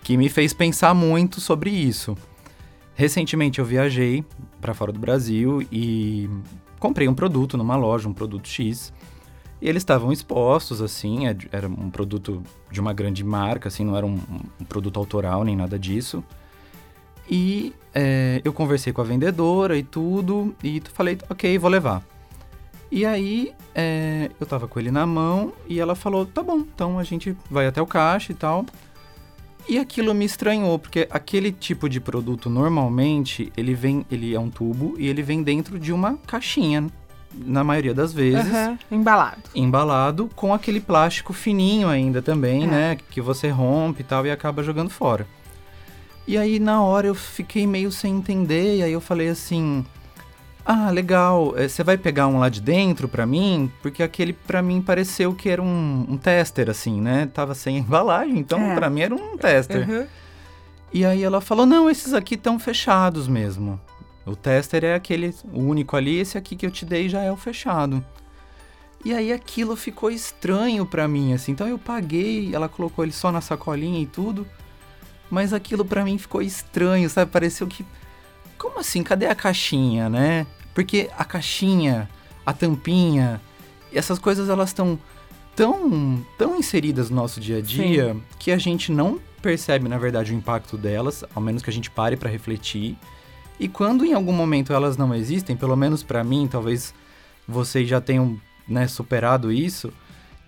que 0.03 0.15
me 0.15 0.29
fez 0.29 0.53
pensar 0.53 0.93
muito 0.93 1.41
sobre 1.41 1.69
isso. 1.69 2.15
Recentemente 2.95 3.59
eu 3.59 3.65
viajei 3.65 4.23
para 4.61 4.73
fora 4.73 4.91
do 4.91 4.99
Brasil 4.99 5.65
e 5.71 6.29
comprei 6.79 7.07
um 7.07 7.13
produto 7.13 7.57
numa 7.57 7.75
loja, 7.75 8.07
um 8.07 8.13
produto 8.13 8.47
X. 8.47 8.93
E 9.61 9.67
eles 9.67 9.81
estavam 9.81 10.11
expostos, 10.11 10.81
assim, 10.81 11.27
é 11.27 11.35
era 11.51 11.67
um 11.67 11.89
produto 11.89 12.41
de 12.71 12.79
uma 12.79 12.93
grande 12.93 13.23
marca, 13.23 13.67
assim, 13.67 13.83
não 13.83 13.95
era 13.95 14.05
um, 14.05 14.19
um 14.59 14.65
produto 14.65 14.97
autoral 14.97 15.43
nem 15.43 15.55
nada 15.55 15.77
disso. 15.77 16.23
E 17.29 17.73
é, 17.93 18.41
eu 18.43 18.53
conversei 18.53 18.91
com 18.93 19.01
a 19.01 19.03
vendedora 19.03 19.77
e 19.77 19.83
tudo, 19.83 20.55
e 20.63 20.81
falei, 20.93 21.17
ok, 21.29 21.57
vou 21.57 21.69
levar. 21.69 22.03
E 22.91 23.05
aí 23.05 23.53
é, 23.75 24.31
eu 24.39 24.47
tava 24.47 24.67
com 24.67 24.79
ele 24.79 24.89
na 24.89 25.05
mão 25.05 25.53
e 25.67 25.79
ela 25.79 25.93
falou, 25.93 26.25
tá 26.25 26.41
bom, 26.41 26.57
então 26.57 26.97
a 26.97 27.03
gente 27.03 27.37
vai 27.49 27.67
até 27.67 27.81
o 27.81 27.85
caixa 27.85 28.31
e 28.31 28.35
tal. 28.35 28.65
E 29.67 29.77
aquilo 29.77 30.15
me 30.15 30.25
estranhou, 30.25 30.79
porque 30.79 31.07
aquele 31.11 31.51
tipo 31.51 31.87
de 31.87 31.99
produto 31.99 32.49
normalmente 32.49 33.53
ele 33.55 33.75
vem, 33.75 34.03
ele 34.09 34.33
é 34.33 34.39
um 34.39 34.49
tubo 34.49 34.95
e 34.97 35.07
ele 35.07 35.21
vem 35.21 35.43
dentro 35.43 35.77
de 35.77 35.93
uma 35.93 36.17
caixinha, 36.25 36.87
na 37.33 37.63
maioria 37.63 37.93
das 37.93 38.13
vezes. 38.13 38.51
Uhum, 38.51 38.77
embalado. 38.91 39.43
Embalado 39.53 40.29
com 40.35 40.53
aquele 40.53 40.79
plástico 40.79 41.33
fininho 41.33 41.87
ainda 41.87 42.21
também, 42.21 42.63
é. 42.63 42.67
né? 42.67 42.97
Que 43.09 43.21
você 43.21 43.49
rompe 43.49 44.01
e 44.01 44.03
tal 44.03 44.25
e 44.25 44.31
acaba 44.31 44.63
jogando 44.63 44.89
fora. 44.89 45.27
E 46.27 46.37
aí 46.37 46.59
na 46.59 46.83
hora 46.83 47.07
eu 47.07 47.15
fiquei 47.15 47.65
meio 47.65 47.91
sem 47.91 48.15
entender, 48.15 48.77
e 48.77 48.83
aí 48.83 48.93
eu 48.93 49.01
falei 49.01 49.29
assim: 49.29 49.83
"Ah, 50.63 50.91
legal, 50.91 51.55
eh, 51.57 51.67
você 51.67 51.83
vai 51.83 51.97
pegar 51.97 52.27
um 52.27 52.39
lá 52.39 52.49
de 52.49 52.61
dentro 52.61 53.07
para 53.07 53.25
mim?" 53.25 53.71
Porque 53.81 54.03
aquele 54.03 54.33
para 54.33 54.61
mim 54.61 54.81
pareceu 54.81 55.33
que 55.33 55.49
era 55.49 55.61
um, 55.61 56.05
um 56.07 56.17
tester 56.17 56.69
assim, 56.69 57.01
né? 57.01 57.27
Tava 57.33 57.55
sem 57.55 57.77
embalagem, 57.79 58.37
então 58.37 58.59
é. 58.59 58.75
para 58.75 58.89
mim 58.89 59.01
era 59.01 59.15
um 59.15 59.37
tester. 59.37 59.89
Uhum. 59.89 60.05
E 60.93 61.05
aí 61.05 61.23
ela 61.23 61.41
falou: 61.41 61.65
"Não, 61.65 61.89
esses 61.89 62.13
aqui 62.13 62.35
estão 62.35 62.59
fechados 62.59 63.27
mesmo. 63.27 63.79
O 64.25 64.35
tester 64.35 64.83
é 64.83 64.95
aquele 64.95 65.33
único 65.53 65.95
ali, 65.95 66.19
esse 66.19 66.37
aqui 66.37 66.55
que 66.55 66.65
eu 66.65 66.71
te 66.71 66.85
dei 66.85 67.09
já 67.09 67.21
é 67.21 67.31
o 67.31 67.37
fechado." 67.37 68.03
E 69.03 69.13
aí 69.13 69.31
aquilo 69.31 69.75
ficou 69.75 70.11
estranho 70.11 70.85
para 70.85 71.07
mim, 71.07 71.33
assim. 71.33 71.53
Então 71.53 71.67
eu 71.67 71.79
paguei, 71.79 72.53
ela 72.53 72.67
colocou 72.67 73.05
ele 73.05 73.13
só 73.13 73.31
na 73.31 73.39
sacolinha 73.39 74.01
e 74.01 74.05
tudo. 74.05 74.45
Mas 75.29 75.53
aquilo 75.53 75.85
para 75.85 76.03
mim 76.03 76.17
ficou 76.17 76.41
estranho, 76.41 77.09
sabe? 77.09 77.31
Pareceu 77.31 77.67
que. 77.67 77.85
Como 78.57 78.79
assim? 78.79 79.03
Cadê 79.03 79.27
a 79.27 79.35
caixinha, 79.35 80.09
né? 80.09 80.45
Porque 80.73 81.09
a 81.17 81.23
caixinha, 81.23 82.09
a 82.45 82.51
tampinha, 82.51 83.39
essas 83.93 84.19
coisas 84.19 84.49
elas 84.49 84.69
estão 84.69 84.99
tão, 85.55 86.25
tão 86.37 86.57
inseridas 86.57 87.09
no 87.09 87.15
nosso 87.15 87.39
dia 87.39 87.57
a 87.57 87.61
dia 87.61 88.13
Sim. 88.13 88.23
que 88.37 88.51
a 88.51 88.57
gente 88.57 88.91
não 88.91 89.19
percebe, 89.41 89.87
na 89.87 89.97
verdade, 89.97 90.33
o 90.33 90.35
impacto 90.35 90.77
delas, 90.77 91.23
ao 91.33 91.41
menos 91.41 91.61
que 91.61 91.69
a 91.69 91.73
gente 91.73 91.89
pare 91.89 92.17
para 92.17 92.29
refletir. 92.29 92.97
E 93.59 93.67
quando 93.67 94.05
em 94.05 94.13
algum 94.13 94.31
momento 94.31 94.73
elas 94.73 94.97
não 94.97 95.13
existem, 95.13 95.55
pelo 95.55 95.75
menos 95.75 96.03
para 96.03 96.23
mim, 96.23 96.47
talvez 96.49 96.93
vocês 97.47 97.87
já 97.87 97.99
tenham 97.99 98.39
né, 98.67 98.87
superado 98.87 99.51
isso, 99.51 99.91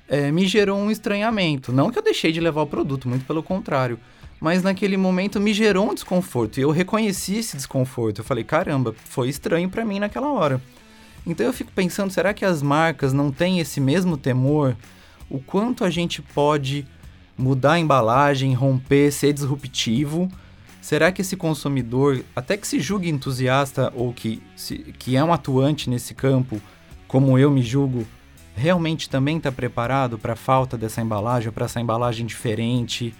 é, 0.07 0.31
me 0.31 0.45
gerou 0.47 0.77
um 0.79 0.89
estranhamento. 0.89 1.73
Não 1.73 1.91
que 1.91 1.99
eu 1.99 2.03
deixei 2.03 2.31
de 2.31 2.39
levar 2.39 2.61
o 2.61 2.67
produto, 2.67 3.09
muito 3.09 3.25
pelo 3.25 3.43
contrário 3.43 3.99
mas 4.41 4.63
naquele 4.63 4.97
momento 4.97 5.39
me 5.39 5.53
gerou 5.53 5.91
um 5.91 5.93
desconforto 5.93 6.57
e 6.57 6.63
eu 6.63 6.71
reconheci 6.71 7.35
esse 7.35 7.55
desconforto. 7.55 8.17
Eu 8.21 8.25
falei, 8.25 8.43
caramba, 8.43 8.93
foi 9.05 9.29
estranho 9.29 9.69
para 9.69 9.85
mim 9.85 9.99
naquela 9.99 10.31
hora. 10.31 10.59
Então 11.27 11.45
eu 11.45 11.53
fico 11.53 11.71
pensando, 11.71 12.09
será 12.09 12.33
que 12.33 12.43
as 12.43 12.63
marcas 12.63 13.13
não 13.13 13.31
têm 13.31 13.59
esse 13.59 13.79
mesmo 13.79 14.17
temor? 14.17 14.75
O 15.29 15.39
quanto 15.39 15.83
a 15.83 15.91
gente 15.91 16.23
pode 16.23 16.87
mudar 17.37 17.73
a 17.73 17.79
embalagem, 17.79 18.51
romper, 18.55 19.11
ser 19.11 19.31
disruptivo? 19.31 20.27
Será 20.81 21.11
que 21.11 21.21
esse 21.21 21.37
consumidor, 21.37 22.25
até 22.35 22.57
que 22.57 22.67
se 22.67 22.79
julgue 22.79 23.07
entusiasta 23.07 23.93
ou 23.95 24.11
que, 24.11 24.41
se, 24.55 24.79
que 24.97 25.15
é 25.15 25.23
um 25.23 25.31
atuante 25.31 25.87
nesse 25.89 26.15
campo, 26.15 26.59
como 27.07 27.37
eu 27.37 27.51
me 27.51 27.61
julgo, 27.61 28.05
realmente 28.55 29.07
também 29.07 29.37
está 29.37 29.51
preparado 29.51 30.17
para 30.17 30.33
a 30.33 30.35
falta 30.35 30.75
dessa 30.77 30.99
embalagem, 30.99 31.51
para 31.51 31.65
essa 31.65 31.79
embalagem 31.79 32.25
diferente? 32.25 33.13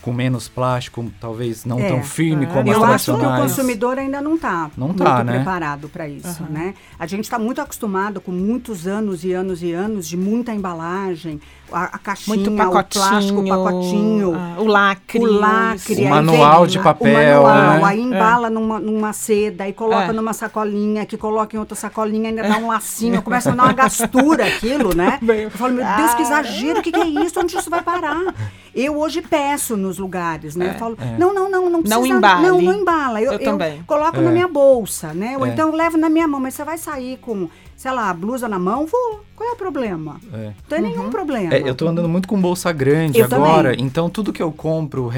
Com 0.00 0.12
menos 0.12 0.48
plástico, 0.48 1.10
talvez 1.20 1.64
não 1.64 1.78
é, 1.78 1.88
tão 1.88 2.02
firme 2.02 2.44
é. 2.44 2.48
como 2.48 2.68
Eu 2.68 2.82
as 2.82 2.82
tradicionais. 2.82 3.08
Eu 3.08 3.30
acho 3.30 3.36
que 3.36 3.40
o 3.40 3.48
consumidor 3.48 3.98
ainda 3.98 4.20
não 4.20 4.34
está 4.36 4.70
muito 4.76 5.02
tá, 5.02 5.24
né? 5.24 5.34
preparado 5.34 5.88
para 5.88 6.08
isso, 6.08 6.42
uhum. 6.42 6.50
né? 6.50 6.74
A 6.98 7.06
gente 7.06 7.24
está 7.24 7.38
muito 7.38 7.60
acostumado 7.60 8.20
com 8.20 8.30
muitos 8.30 8.86
anos 8.86 9.24
e 9.24 9.32
anos 9.32 9.62
e 9.62 9.72
anos 9.72 10.06
de 10.06 10.16
muita 10.16 10.52
embalagem, 10.52 11.40
a, 11.72 11.84
a 11.84 11.98
caixinha, 11.98 12.36
Muito 12.36 12.50
o 12.50 12.84
plástico, 12.84 13.40
o 13.40 13.48
pacotinho, 13.48 14.34
ah, 14.34 14.56
o 14.58 14.66
lacre, 14.66 15.18
o 15.18 15.24
lacre, 15.24 16.04
o 16.04 16.08
manual 16.08 16.66
de 16.66 16.78
papel, 16.78 17.40
o 17.40 17.44
manual, 17.44 17.78
né? 17.78 17.84
aí 17.84 18.00
embala 18.00 18.46
é. 18.48 18.50
numa, 18.50 18.78
numa 18.78 19.12
seda, 19.12 19.64
aí 19.64 19.72
coloca 19.72 20.10
é. 20.10 20.12
numa 20.12 20.32
sacolinha, 20.32 21.06
que 21.06 21.16
coloca 21.16 21.56
em 21.56 21.58
outra 21.58 21.74
sacolinha, 21.74 22.28
ainda 22.28 22.42
dá 22.42 22.58
um 22.58 22.68
lacinho, 22.68 23.22
começa 23.22 23.50
a 23.50 23.54
dar 23.54 23.64
uma 23.64 23.72
gastura 23.72 24.46
aquilo, 24.46 24.94
né? 24.94 25.18
Eu 25.42 25.50
falo, 25.50 25.74
meu 25.74 25.84
Deus, 25.96 26.14
que 26.14 26.22
exagero, 26.22 26.80
o 26.80 26.82
que, 26.82 26.92
que 26.92 27.00
é 27.00 27.06
isso? 27.06 27.40
Onde 27.40 27.56
isso 27.56 27.70
vai 27.70 27.82
parar? 27.82 28.34
Eu 28.74 28.98
hoje 28.98 29.20
peço 29.20 29.76
nos 29.76 29.98
lugares, 29.98 30.56
né? 30.56 30.68
É, 30.68 30.70
eu 30.70 30.74
falo, 30.74 30.96
é. 31.00 31.18
não, 31.18 31.34
não, 31.34 31.50
não, 31.50 31.70
não 31.70 31.82
precisa. 31.82 32.00
Não 32.00 32.06
embale. 32.06 32.46
Não, 32.46 32.62
não 32.62 32.80
embala. 32.80 33.20
Eu, 33.20 33.32
eu, 33.32 33.38
eu 33.38 33.44
também. 33.44 33.82
coloco 33.86 34.20
na 34.20 34.30
é. 34.30 34.32
minha 34.32 34.48
bolsa, 34.48 35.12
né? 35.12 35.36
Ou 35.38 35.46
é. 35.46 35.50
então 35.50 35.68
eu 35.68 35.74
levo 35.74 35.96
na 35.96 36.08
minha 36.08 36.26
mão, 36.26 36.40
mas 36.40 36.54
você 36.54 36.64
vai 36.64 36.78
sair 36.78 37.18
com 37.18 37.48
sei 37.82 37.90
lá, 37.90 38.10
a 38.10 38.14
blusa 38.14 38.48
na 38.48 38.60
mão, 38.60 38.86
vou. 38.86 39.24
Qual 39.34 39.48
é 39.50 39.52
o 39.54 39.56
problema? 39.56 40.20
É. 40.32 40.36
Não 40.36 40.54
tem 40.68 40.78
uhum. 40.78 40.88
nenhum 40.88 41.10
problema. 41.10 41.52
É, 41.52 41.68
eu 41.68 41.74
tô 41.74 41.88
andando 41.88 42.08
muito 42.08 42.28
com 42.28 42.40
bolsa 42.40 42.70
grande 42.70 43.18
eu 43.18 43.24
agora, 43.24 43.72
também. 43.72 43.84
então 43.84 44.08
tudo 44.08 44.32
que 44.32 44.40
eu 44.40 44.52
compro, 44.52 45.10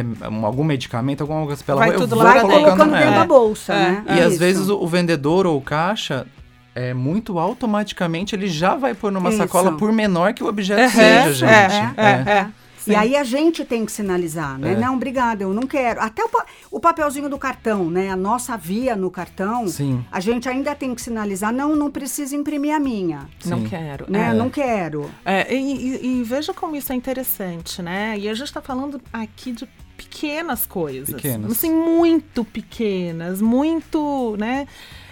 algum 0.42 0.64
medicamento, 0.64 1.20
alguma 1.20 1.44
coisa 1.44 1.62
pela 1.62 1.80
vai 1.80 1.90
rua, 1.90 1.98
tudo 1.98 2.14
eu 2.14 2.16
vou 2.16 2.26
lá, 2.26 2.40
colocando, 2.40 2.64
colocando 2.64 2.92
dentro 2.92 3.14
da 3.14 3.26
bolsa, 3.26 3.74
é. 3.74 3.76
né? 3.76 4.04
E 4.16 4.20
às 4.20 4.38
vezes 4.38 4.70
o, 4.70 4.78
o 4.78 4.86
vendedor 4.86 5.46
ou 5.46 5.58
o 5.58 5.60
caixa 5.60 6.26
é 6.74 6.94
muito 6.94 7.38
automaticamente 7.38 8.34
ele 8.34 8.48
já 8.48 8.74
vai 8.74 8.94
pôr 8.94 9.12
numa 9.12 9.28
Isso. 9.28 9.38
sacola 9.38 9.72
por 9.72 9.92
menor 9.92 10.32
que 10.32 10.42
o 10.42 10.48
objeto 10.48 10.80
é, 10.80 10.88
seja, 10.88 11.46
gente. 11.46 11.50
É, 11.50 11.92
é, 11.96 12.30
é. 12.32 12.48
Sim. 12.84 12.92
E 12.92 12.94
aí 12.94 13.16
a 13.16 13.24
gente 13.24 13.64
tem 13.64 13.86
que 13.86 13.90
sinalizar, 13.90 14.58
né? 14.58 14.74
É. 14.74 14.76
Não, 14.76 14.94
obrigada, 14.94 15.42
eu 15.42 15.54
não 15.54 15.62
quero. 15.62 16.02
Até 16.02 16.22
o, 16.22 16.28
o, 16.72 16.78
papelzinho 16.78 17.30
do 17.30 17.38
cartão, 17.38 17.88
né? 17.88 18.10
A 18.10 18.16
nossa 18.16 18.58
via 18.58 18.94
no 18.94 19.10
cartão, 19.10 19.66
Sim. 19.66 20.04
a 20.12 20.20
gente 20.20 20.46
ainda 20.50 20.74
tem 20.74 20.94
que 20.94 21.00
sinalizar, 21.00 21.50
não, 21.50 21.74
não 21.74 21.90
precisa 21.90 22.36
imprimir 22.36 22.74
a 22.74 22.78
minha. 22.78 23.26
Sim. 23.40 23.50
Não 23.50 23.64
quero. 23.64 24.04
Né? 24.06 24.28
É. 24.28 24.34
Não 24.34 24.50
quero. 24.50 25.10
É, 25.24 25.54
e, 25.54 25.56
e, 25.56 26.20
e, 26.20 26.22
veja 26.24 26.52
como 26.52 26.76
isso 26.76 26.92
é 26.92 26.94
interessante, 26.94 27.80
né? 27.80 28.18
E 28.18 28.28
a 28.28 28.34
gente 28.34 28.48
está 28.48 28.60
falando 28.60 29.00
aqui 29.10 29.52
de 29.52 29.66
pequenas 29.96 30.66
coisas. 30.66 31.14
Pequenas. 31.14 31.52
Assim, 31.52 31.72
muito 31.72 32.44
pequenas, 32.44 33.40
muito, 33.40 34.36
né? 34.38 34.66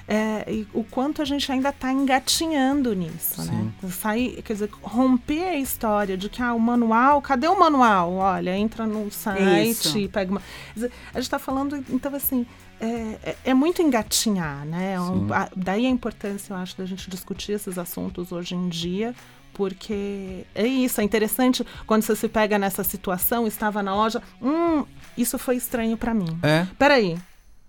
É, 0.09 0.65
o 0.75 0.85
quanto 0.85 1.23
a 1.23 1.25
gente 1.25 1.51
ainda 1.51 1.69
está 1.69 1.93
engatinhando 1.93 2.95
nisso, 2.95 3.43
né? 3.43 3.47
Sim. 3.47 3.73
né? 3.83 3.91
Sair, 3.91 4.43
quer 4.43 4.55
dizer, 4.55 4.71
romper 4.83 5.45
a 5.45 5.57
história 5.57 6.17
de 6.17 6.29
que 6.29 6.43
ah, 6.43 6.55
o 6.55 6.61
manual, 6.61 7.23
cadê 7.23 7.47
o 7.47 7.59
manual? 7.59 8.15
Olha, 8.15 8.57
entra 8.57 8.87
no 8.87 9.11
site, 9.11 9.71
Isso. 9.71 10.09
pega 10.11 10.31
uma. 10.31 10.43
A 10.77 10.81
gente 11.15 11.23
está 11.23 11.39
falando, 11.39 11.83
então 11.89 12.15
assim, 12.15 12.47
é, 12.81 13.19
é, 13.23 13.37
é 13.45 13.55
muito 13.55 13.81
engatinhar, 13.81 14.65
né? 14.67 15.01
Um, 15.01 15.33
a, 15.33 15.49
daí 15.55 15.87
a 15.87 15.91
importância, 15.91 16.53
eu 16.53 16.57
acho, 16.57 16.77
da 16.77 16.85
gente 16.85 17.09
discutir 17.09 17.53
esses 17.53 17.79
assuntos 17.79 18.33
hoje 18.33 18.55
em 18.57 18.69
dia, 18.69 19.15
porque 19.55 20.45
é 20.55 20.67
isso, 20.67 21.01
é 21.01 21.05
interessante 21.05 21.65
quando 21.87 22.03
você 22.03 22.17
se 22.17 22.29
pega 22.29 22.59
nessa 22.59 22.83
situação, 22.83 23.47
estava 23.47 23.83
na 23.83 23.95
loja, 23.95 24.21
hum, 24.41 24.85
isso 25.17 25.39
foi 25.39 25.57
estranho 25.57 25.97
para 25.97 26.13
mim. 26.13 26.39
É. 26.43 26.67
Peraí, 26.79 27.19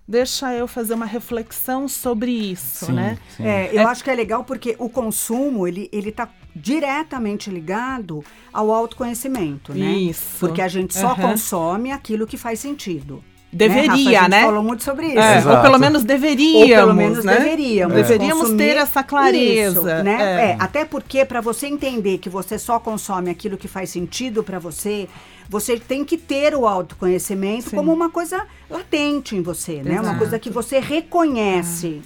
deixa 0.07 0.53
eu 0.53 0.67
fazer 0.67 0.93
uma 0.93 1.05
reflexão 1.05 1.88
sobre 1.88 2.31
isso, 2.31 2.88
Sim, 2.88 2.93
né? 2.93 3.17
sim. 3.36 3.43
É, 3.45 3.69
eu 3.74 3.88
acho 3.88 4.03
que 4.03 4.10
é 4.10 4.15
legal 4.15 4.43
porque 4.43 4.75
o 4.79 4.89
consumo, 4.89 5.67
ele, 5.67 5.89
ele 5.91 6.12
tá 6.12 6.29
diretamente 6.55 7.50
ligado 7.50 8.24
ao 8.51 8.72
autoconhecimento, 8.72 9.74
né? 9.74 9.91
Isso. 9.93 10.38
Porque 10.39 10.62
a 10.62 10.67
gente 10.67 10.93
só 10.93 11.12
Aham. 11.12 11.31
consome 11.31 11.91
aquilo 11.91 12.27
que 12.27 12.38
faz 12.38 12.60
sentido. 12.60 13.24
Deveria, 13.53 13.88
né? 13.88 13.88
Rafa, 13.88 14.01
a 14.01 14.22
gente 14.22 14.29
né? 14.29 14.41
falou 14.43 14.63
muito 14.63 14.83
sobre 14.83 15.07
isso. 15.07 15.19
É, 15.19 15.38
Exato. 15.38 15.55
ou 15.55 15.62
pelo 15.62 15.79
menos 15.79 16.03
deveríamos, 16.03 16.62
Ou 16.62 16.67
pelo 16.67 16.93
menos 16.93 17.24
né? 17.24 17.38
deveríamos. 17.38 17.95
Deveríamos 17.95 18.41
consumir 18.43 18.57
ter 18.57 18.77
essa 18.77 19.03
clareza. 19.03 19.79
isso, 19.79 20.03
né? 20.03 20.17
É. 20.19 20.51
É, 20.51 20.57
até 20.60 20.83
porque 20.86 21.24
para 21.24 21.39
você 21.39 21.67
entender 21.67 22.17
que 22.17 22.29
você 22.29 22.57
só 22.57 22.79
consome 22.79 23.29
aquilo 23.29 23.57
que 23.57 23.67
faz 23.67 23.89
sentido 23.89 24.43
para 24.43 24.60
você, 24.60 25.07
você 25.48 25.77
tem 25.77 26.03
que 26.03 26.17
ter 26.17 26.55
o 26.55 26.65
autoconhecimento 26.65 27.69
Sim. 27.69 27.75
como 27.75 27.93
uma 27.93 28.10
coisa 28.10 28.45
latente 28.69 29.36
em 29.36 29.41
você, 29.41 29.83
né? 29.83 29.93
Uma 29.93 30.01
Exato. 30.01 30.17
coisa 30.17 30.39
que 30.39 30.50
você 30.50 30.79
reconhece, 30.79 32.01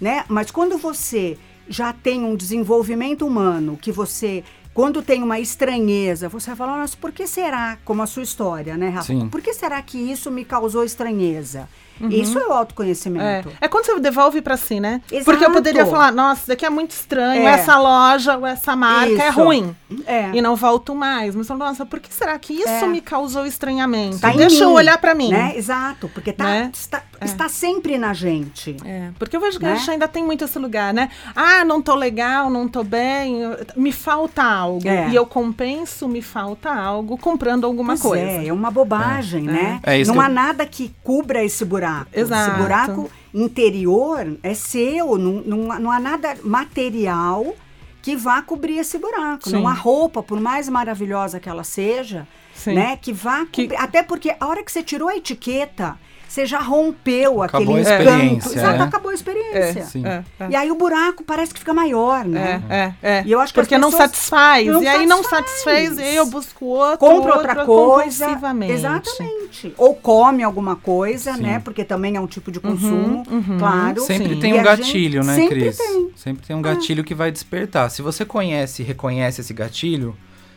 né? 0.00 0.24
Mas 0.28 0.50
quando 0.50 0.78
você 0.78 1.36
já 1.68 1.92
tem 1.92 2.22
um 2.24 2.36
desenvolvimento 2.36 3.26
humano, 3.26 3.78
que 3.80 3.90
você 3.90 4.44
quando 4.74 5.02
tem 5.02 5.22
uma 5.22 5.38
estranheza, 5.38 6.28
você 6.28 6.48
vai 6.48 6.56
falar, 6.56 6.78
nossa, 6.78 6.96
por 6.96 7.12
que 7.12 7.26
será? 7.26 7.76
Como 7.84 8.02
a 8.02 8.06
sua 8.06 8.22
história, 8.22 8.76
né, 8.76 8.88
Rafa? 8.88 9.06
Sim. 9.08 9.28
Por 9.28 9.40
que 9.42 9.52
será 9.52 9.80
que 9.82 9.98
isso 9.98 10.30
me 10.30 10.44
causou 10.44 10.82
estranheza? 10.84 11.68
Isso 12.10 12.36
é 12.38 12.46
o 12.48 12.52
É. 12.52 12.56
autoconhecimento. 12.56 13.48
é 13.60 13.68
quando 13.68 13.84
você 13.84 14.00
devolve 14.00 14.40
pra 14.40 14.56
si, 14.56 14.80
né? 14.80 15.00
Exato. 15.10 15.24
Porque 15.24 15.44
eu 15.44 15.52
poderia 15.52 15.86
falar, 15.86 16.10
nossa, 16.10 16.40
isso 16.40 16.48
daqui 16.48 16.64
é 16.66 16.70
muito 16.70 16.90
estranho, 16.92 17.42
É. 17.46 17.52
essa 17.52 17.78
loja 17.78 18.36
ou 18.38 18.46
essa 18.46 18.74
marca 18.74 19.22
é 19.22 19.28
Isso. 19.28 19.38
ruim. 19.40 19.76
É. 20.06 20.30
E 20.32 20.42
não 20.42 20.56
volto 20.56 20.94
mais. 20.96 21.36
Mas, 21.36 21.46
nossa, 21.50 21.86
por 21.86 22.00
que 22.00 22.12
será 22.12 22.36
que 22.38 22.54
isso 22.54 22.68
É. 22.68 22.86
me 22.88 23.00
causou 23.00 23.46
estranhamento? 23.46 24.18
Tá 24.18 24.30
Deixa 24.32 24.64
eu 24.64 24.70
mim, 24.70 24.74
olhar 24.74 24.98
pra 24.98 25.14
mim. 25.14 25.28
Né? 25.30 25.52
Exato, 25.54 26.08
porque 26.12 26.32
tá, 26.32 26.44
Né? 26.44 26.70
está, 26.74 27.02
está 27.24 27.48
sempre 27.48 27.96
na 27.98 28.12
gente. 28.12 28.76
É, 28.84 29.10
porque 29.18 29.36
eu 29.36 29.40
vejo 29.40 29.58
que 29.58 29.64
Né? 29.64 29.72
a 29.72 29.76
gente 29.76 29.90
ainda 29.90 30.08
tem 30.08 30.24
muito 30.24 30.44
esse 30.44 30.58
lugar, 30.58 30.92
né? 30.94 31.08
Ah, 31.34 31.64
não 31.64 31.80
tô 31.82 31.94
legal, 31.94 32.48
não 32.50 32.66
tô 32.68 32.82
bem, 32.84 33.40
me 33.76 33.92
falta 33.92 34.42
algo. 34.42 34.86
É. 34.88 35.08
E 35.10 35.14
eu 35.14 35.26
compenso, 35.26 36.08
me 36.08 36.22
falta 36.22 36.70
algo, 36.72 37.16
comprando 37.18 37.64
alguma 37.66 37.92
Pois 37.94 38.02
coisa. 38.02 38.24
É, 38.24 38.46
é 38.48 38.52
uma 38.52 38.70
bobagem, 38.70 39.42
né? 39.44 39.80
É 39.82 39.98
isso 40.00 40.10
não 40.12 40.18
que 40.20 40.24
há 40.26 40.28
eu- 40.28 40.34
nada 40.34 40.66
que 40.66 40.94
cubra 41.02 41.44
esse 41.44 41.64
buraco. 41.64 42.06
Exato. 42.12 42.50
Esse 42.50 42.60
buraco 42.60 43.10
interior 43.34 44.36
é 44.42 44.54
seu, 44.54 45.18
não, 45.18 45.32
não, 45.44 45.72
há- 45.72 45.78
não 45.78 45.90
há 45.90 46.00
nada 46.00 46.36
material 46.42 47.54
que 48.00 48.16
vá 48.16 48.42
cobrir 48.42 48.78
esse 48.78 48.98
buraco. 48.98 49.48
Sim. 49.48 49.52
Não 49.56 49.68
há 49.68 49.72
roupa, 49.72 50.22
por 50.22 50.40
mais 50.40 50.68
maravilhosa 50.68 51.38
que 51.38 51.48
ela 51.48 51.62
seja, 51.62 52.26
Sim. 52.54 52.74
né? 52.74 52.98
Que 53.00 53.12
vá 53.12 53.46
Que- 53.46 53.62
cobrir. 53.68 53.76
Até 53.80 54.02
porque 54.02 54.34
a 54.40 54.46
hora 54.46 54.62
que 54.64 54.72
você 54.72 54.82
tirou 54.82 55.08
a 55.08 55.16
etiqueta, 55.16 55.96
você 56.32 56.46
já 56.46 56.60
rompeu 56.60 57.42
Acabou 57.42 57.76
aquele 57.76 57.78
a 57.78 57.80
encanto. 57.82 58.02
experiência, 58.10 58.58
Exato, 58.58 58.78
né? 58.78 58.84
acabou 58.84 59.10
a 59.10 59.14
experiência. 59.14 59.84
Sim. 59.84 60.06
É, 60.06 60.22
é. 60.40 60.48
E 60.50 60.56
aí 60.56 60.70
o 60.70 60.74
buraco 60.74 61.22
parece 61.22 61.52
que 61.52 61.58
fica 61.60 61.74
maior, 61.74 62.24
né? 62.24 62.62
É, 62.70 62.74
é, 62.74 62.94
é. 63.18 63.22
E 63.26 63.30
eu 63.32 63.38
acho 63.38 63.52
que 63.52 63.60
Porque 63.60 63.76
não 63.76 63.90
satisfaz. 63.90 64.66
não 64.66 64.82
e 64.82 64.88
aí 64.88 65.04
não 65.04 65.22
satisfez, 65.22 65.98
e 65.98 66.02
aí 66.02 66.16
eu 66.16 66.24
busco 66.26 66.64
outro. 66.64 66.98
compra 66.98 67.34
outra 67.36 67.66
coisa. 67.66 68.24
compulsivamente. 68.24 68.72
Exatamente. 68.72 69.74
Ou 69.76 69.94
come 69.94 70.42
alguma 70.42 70.74
coisa, 70.74 71.34
Sim. 71.34 71.42
né? 71.42 71.58
Porque 71.62 71.84
também 71.84 72.16
é 72.16 72.20
um 72.20 72.26
tipo 72.26 72.50
de 72.50 72.58
consumo, 72.60 73.24
claro. 73.58 74.00
Sempre 74.00 74.34
Sim. 74.34 74.40
tem 74.40 74.56
E 74.56 74.58
um 74.60 74.62
gatilho, 74.62 75.22
né, 75.22 75.34
sempre 75.34 75.60
Cris? 75.60 75.76
tem. 75.76 76.10
Sempre 76.16 76.46
tem 76.46 76.56
um 76.56 76.62
gatilho 76.62 77.04
que 77.04 77.14
vai 77.14 77.30
despertar. 77.30 77.90
Se 77.90 78.00
você 78.00 78.24
conhece 78.24 78.80
e 78.80 78.84
reconhece 78.84 79.42
esse 79.42 79.52
gatilho, 79.52 80.16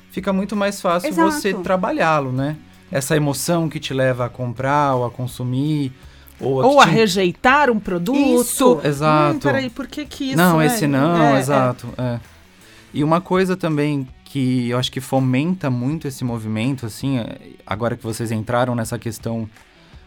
fica 0.09 0.31
muito 0.31 0.55
mais 0.55 0.79
fácil 0.81 1.09
Exato. 1.09 1.31
você 1.31 1.53
trabalhá-lo, 1.53 2.31
né? 2.31 2.55
Essa 2.91 3.15
emoção 3.15 3.67
que 3.67 3.79
te 3.79 3.93
leva 3.93 4.25
a 4.25 4.29
comprar 4.29 4.95
ou 4.95 5.05
a 5.05 5.11
consumir. 5.11 5.91
Ou 6.39 6.61
a, 6.61 6.65
Ou 6.67 6.81
a 6.81 6.85
te- 6.85 6.91
rejeitar 6.91 7.69
um 7.69 7.79
produto. 7.79 8.17
Isso, 8.41 8.79
exato. 8.83 9.37
Hum, 9.37 9.39
peraí, 9.39 9.69
por 9.69 9.87
que 9.87 10.05
que 10.05 10.25
isso 10.29 10.37
Não, 10.37 10.61
é- 10.61 10.65
esse 10.67 10.85
não, 10.87 11.17
é, 11.25 11.35
é. 11.35 11.39
exato. 11.39 11.87
é. 11.97 12.19
E 12.93 13.03
uma 13.03 13.19
coisa 13.21 13.55
também 13.57 14.07
que 14.25 14.69
eu 14.69 14.77
acho 14.77 14.91
que 14.91 14.99
fomenta 15.01 15.69
muito 15.69 16.07
esse 16.07 16.23
movimento, 16.23 16.85
assim, 16.85 17.17
é, 17.19 17.37
agora 17.65 17.95
que 17.95 18.03
vocês 18.03 18.31
entraram 18.31 18.75
nessa 18.75 18.99
questão 18.99 19.49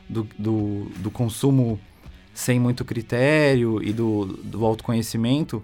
do, 0.08 0.26
do, 0.38 0.86
do 0.98 1.10
consumo 1.10 1.78
sem 2.34 2.60
muito 2.60 2.84
critério 2.84 3.82
e 3.82 3.92
do, 3.92 4.26
do 4.44 4.64
autoconhecimento, 4.64 5.62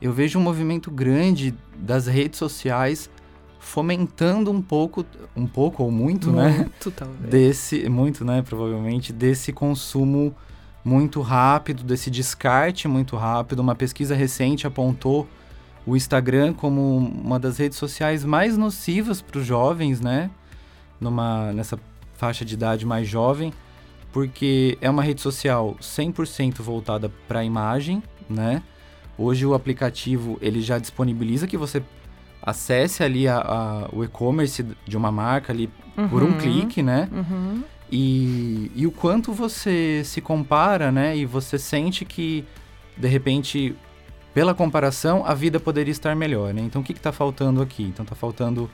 eu 0.00 0.12
vejo 0.12 0.38
um 0.38 0.42
movimento 0.42 0.90
grande 0.90 1.54
das 1.76 2.06
redes 2.06 2.38
sociais 2.38 3.08
fomentando 3.62 4.50
um 4.50 4.60
pouco, 4.60 5.06
um 5.36 5.46
pouco 5.46 5.84
ou 5.84 5.90
muito, 5.90 6.32
né? 6.32 6.50
Muito, 6.58 6.90
talvez. 6.90 7.30
desse 7.30 7.88
muito, 7.88 8.24
né, 8.24 8.42
provavelmente 8.42 9.12
desse 9.12 9.52
consumo 9.52 10.34
muito 10.84 11.20
rápido, 11.22 11.84
desse 11.84 12.10
descarte 12.10 12.88
muito 12.88 13.16
rápido. 13.16 13.60
Uma 13.60 13.76
pesquisa 13.76 14.16
recente 14.16 14.66
apontou 14.66 15.28
o 15.86 15.96
Instagram 15.96 16.52
como 16.52 16.98
uma 16.98 17.38
das 17.38 17.56
redes 17.56 17.78
sociais 17.78 18.24
mais 18.24 18.58
nocivas 18.58 19.22
para 19.22 19.38
os 19.38 19.46
jovens, 19.46 20.00
né? 20.00 20.28
Numa 21.00 21.52
nessa 21.52 21.78
faixa 22.14 22.44
de 22.44 22.54
idade 22.54 22.84
mais 22.84 23.08
jovem, 23.08 23.52
porque 24.12 24.76
é 24.80 24.90
uma 24.90 25.04
rede 25.04 25.20
social 25.20 25.76
100% 25.80 26.60
voltada 26.60 27.10
para 27.28 27.38
a 27.38 27.44
imagem, 27.44 28.02
né? 28.28 28.60
Hoje 29.16 29.46
o 29.46 29.54
aplicativo 29.54 30.36
ele 30.42 30.60
já 30.60 30.78
disponibiliza 30.78 31.46
que 31.46 31.56
você 31.56 31.80
acesse 32.42 33.02
ali 33.04 33.28
a- 33.28 33.38
a- 33.38 33.88
o 33.92 34.02
e-commerce 34.04 34.64
de 34.86 34.96
uma 34.96 35.12
marca 35.12 35.52
ali 35.52 35.70
por 36.10 36.22
um 36.22 36.26
Uhum. 36.32 36.38
clique, 36.38 36.82
né? 36.82 37.08
Uhum. 37.12 37.62
E, 37.90 38.72
e 38.74 38.86
o 38.86 38.90
quanto 38.90 39.32
você 39.32 40.02
se 40.04 40.20
compara, 40.20 40.90
né? 40.90 41.16
E 41.16 41.26
você 41.26 41.58
sente 41.58 42.04
que, 42.04 42.44
de 42.96 43.06
repente, 43.06 43.74
pela 44.32 44.54
comparação, 44.54 45.22
a 45.26 45.34
vida 45.34 45.60
poderia 45.60 45.92
estar 45.92 46.16
melhor, 46.16 46.54
né? 46.54 46.62
Então, 46.62 46.80
o 46.80 46.84
que 46.84 46.92
está 46.92 47.12
faltando 47.12 47.60
aqui? 47.60 47.82
Então, 47.82 48.02
está 48.02 48.14
faltando 48.16 48.70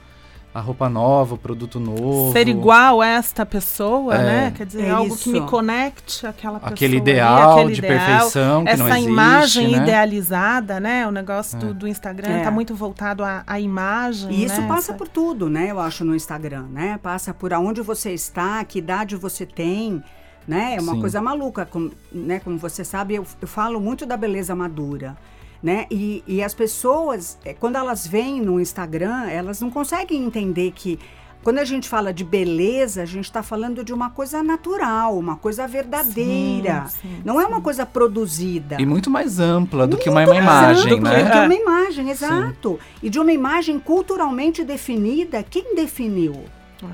a 0.51 0.59
roupa 0.59 0.89
nova, 0.89 1.35
o 1.35 1.37
produto 1.37 1.79
novo. 1.79 2.31
Ser 2.31 2.47
igual 2.47 3.01
a 3.01 3.07
esta 3.07 3.45
pessoa, 3.45 4.15
É. 4.15 4.17
né? 4.23 4.53
Quer 4.57 4.65
dizer, 4.65 4.85
É 4.85 4.89
algo 4.89 5.13
isso. 5.13 5.23
que 5.23 5.29
me 5.29 5.41
conecte 5.41 6.25
àquela 6.25 6.59
pessoa. 6.59 6.73
Aquele 6.73 6.97
ali, 6.97 7.01
ideal 7.11 7.51
aquele 7.59 7.73
de 7.73 7.79
ideal, 7.79 7.97
perfeição 7.99 8.63
que 8.63 8.69
Essa 8.71 8.83
não 8.83 8.89
existe, 8.89 9.09
imagem 9.11 9.67
né? 9.71 9.77
idealizada, 9.77 10.79
né? 10.79 11.07
O 11.07 11.11
negócio 11.11 11.55
É. 11.55 11.59
do, 11.59 11.73
do 11.73 11.87
Instagram 11.87 12.29
É. 12.29 12.37
está 12.39 12.49
muito 12.51 12.73
voltado 12.73 13.23
à, 13.23 13.43
à 13.45 13.59
imagem. 13.59 14.31
E 14.31 14.43
isso 14.45 14.59
né? 14.59 14.67
passa 14.67 14.91
Essa- 14.91 14.93
por 14.93 15.07
tudo, 15.07 15.49
né? 15.49 15.69
Eu 15.71 15.79
acho 15.79 16.03
no 16.03 16.15
Instagram, 16.15 16.63
né? 16.71 16.99
Passa 17.01 17.33
por 17.33 17.53
aonde 17.53 17.81
você 17.81 18.11
está, 18.13 18.63
que 18.63 18.79
idade 18.79 19.15
você 19.15 19.45
tem, 19.45 20.03
né? 20.47 20.75
É 20.77 20.81
uma 20.81 20.93
Sim. 20.95 21.01
coisa 21.01 21.21
maluca, 21.21 21.63
como, 21.65 21.91
né? 22.11 22.39
Como 22.39 22.57
você 22.57 22.83
sabe, 22.83 23.13
eu, 23.15 23.25
eu 23.39 23.47
falo 23.47 23.79
muito 23.79 24.03
da 24.05 24.17
beleza 24.17 24.55
madura, 24.55 25.15
né? 25.61 25.85
E, 25.91 26.23
e 26.27 26.41
as 26.43 26.53
pessoas, 26.53 27.37
eh, 27.43 27.53
quando 27.53 27.75
elas 27.75 28.07
vêm 28.07 28.41
no 28.41 28.59
Instagram, 28.59 29.27
elas 29.29 29.59
não 29.61 29.69
conseguem 29.69 30.23
entender 30.23 30.71
que 30.71 30.99
quando 31.41 31.59
a 31.59 31.65
gente 31.65 31.87
fala 31.87 32.13
de 32.13 32.23
beleza, 32.23 33.01
a 33.01 33.05
gente 33.05 33.25
está 33.25 33.41
falando 33.41 33.81
de 33.83 33.93
uma 33.93 34.09
coisa 34.09 34.43
natural, 34.43 35.17
uma 35.17 35.37
coisa 35.37 35.65
verdadeira. 35.67 36.85
Sim, 36.87 36.99
sim, 37.01 37.21
não 37.23 37.39
é 37.39 37.45
sim. 37.45 37.49
uma 37.49 37.61
coisa 37.61 37.85
produzida. 37.85 38.75
E 38.79 38.85
muito 38.85 39.09
mais 39.09 39.39
ampla 39.39 39.87
do 39.87 39.97
que 39.97 40.09
uma, 40.09 40.25
Muito 40.25 40.33
uma 40.33 40.41
mais 40.41 40.77
imagem, 40.77 40.93
amplo 40.93 41.03
né? 41.09 41.23
do 41.23 41.31
que 41.31 41.37
É. 41.37 41.45
uma 41.45 41.55
imagem, 41.55 42.09
exato. 42.09 42.79
E 43.01 43.09
de 43.09 43.19
uma 43.19 43.31
imagem 43.31 43.79
culturalmente 43.79 44.63
definida, 44.65 45.41
quem 45.41 45.75
definiu? 45.75 46.43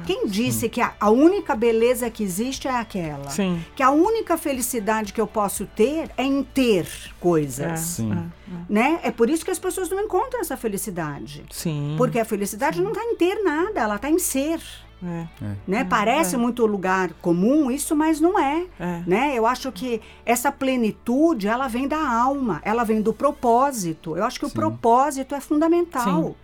Quem 0.05 0.27
disse 0.27 0.67
que 0.69 0.81
a, 0.81 0.93
a 0.99 1.09
única 1.09 1.55
beleza 1.55 2.09
que 2.09 2.23
existe 2.23 2.67
é 2.67 2.71
aquela? 2.75 3.29
Sim. 3.29 3.63
Que 3.75 3.83
a 3.83 3.91
única 3.91 4.37
felicidade 4.37 5.13
que 5.13 5.21
eu 5.21 5.27
posso 5.27 5.65
ter 5.65 6.09
é 6.17 6.23
em 6.23 6.43
ter 6.43 6.87
coisas, 7.19 7.65
É, 7.65 7.75
Sim. 7.75 8.11
é, 8.11 8.15
é. 8.15 8.57
né? 8.69 8.99
É 9.03 9.11
por 9.11 9.29
isso 9.29 9.43
que 9.45 9.51
as 9.51 9.59
pessoas 9.59 9.89
não 9.89 9.99
encontram 9.99 10.41
essa 10.41 10.57
felicidade. 10.57 11.43
Sim. 11.51 11.95
Porque 11.97 12.19
a 12.19 12.25
felicidade 12.25 12.81
não 12.81 12.91
está 12.91 13.03
em 13.03 13.15
ter 13.15 13.43
nada, 13.43 13.79
ela 13.81 13.95
está 13.95 14.09
em 14.09 14.19
ser, 14.19 14.59
É, 15.03 15.27
né? 15.67 15.83
Parece 15.83 16.35
muito 16.37 16.65
lugar 16.65 17.11
comum 17.21 17.69
isso, 17.69 17.95
mas 17.95 18.19
não 18.19 18.39
é 18.39 18.65
é. 18.79 19.03
né? 19.05 19.33
Eu 19.35 19.45
acho 19.45 19.71
que 19.71 20.01
essa 20.25 20.51
plenitude, 20.51 21.47
ela 21.47 21.67
vem 21.67 21.87
da 21.87 22.09
alma, 22.09 22.59
ela 22.63 22.83
vem 22.83 23.01
do 23.01 23.13
propósito. 23.13 24.15
Eu 24.17 24.23
acho 24.23 24.39
que 24.39 24.45
o 24.45 24.49
Sim. 24.49 24.55
propósito 24.55 25.35
é 25.35 25.39
fundamental. 25.41 26.35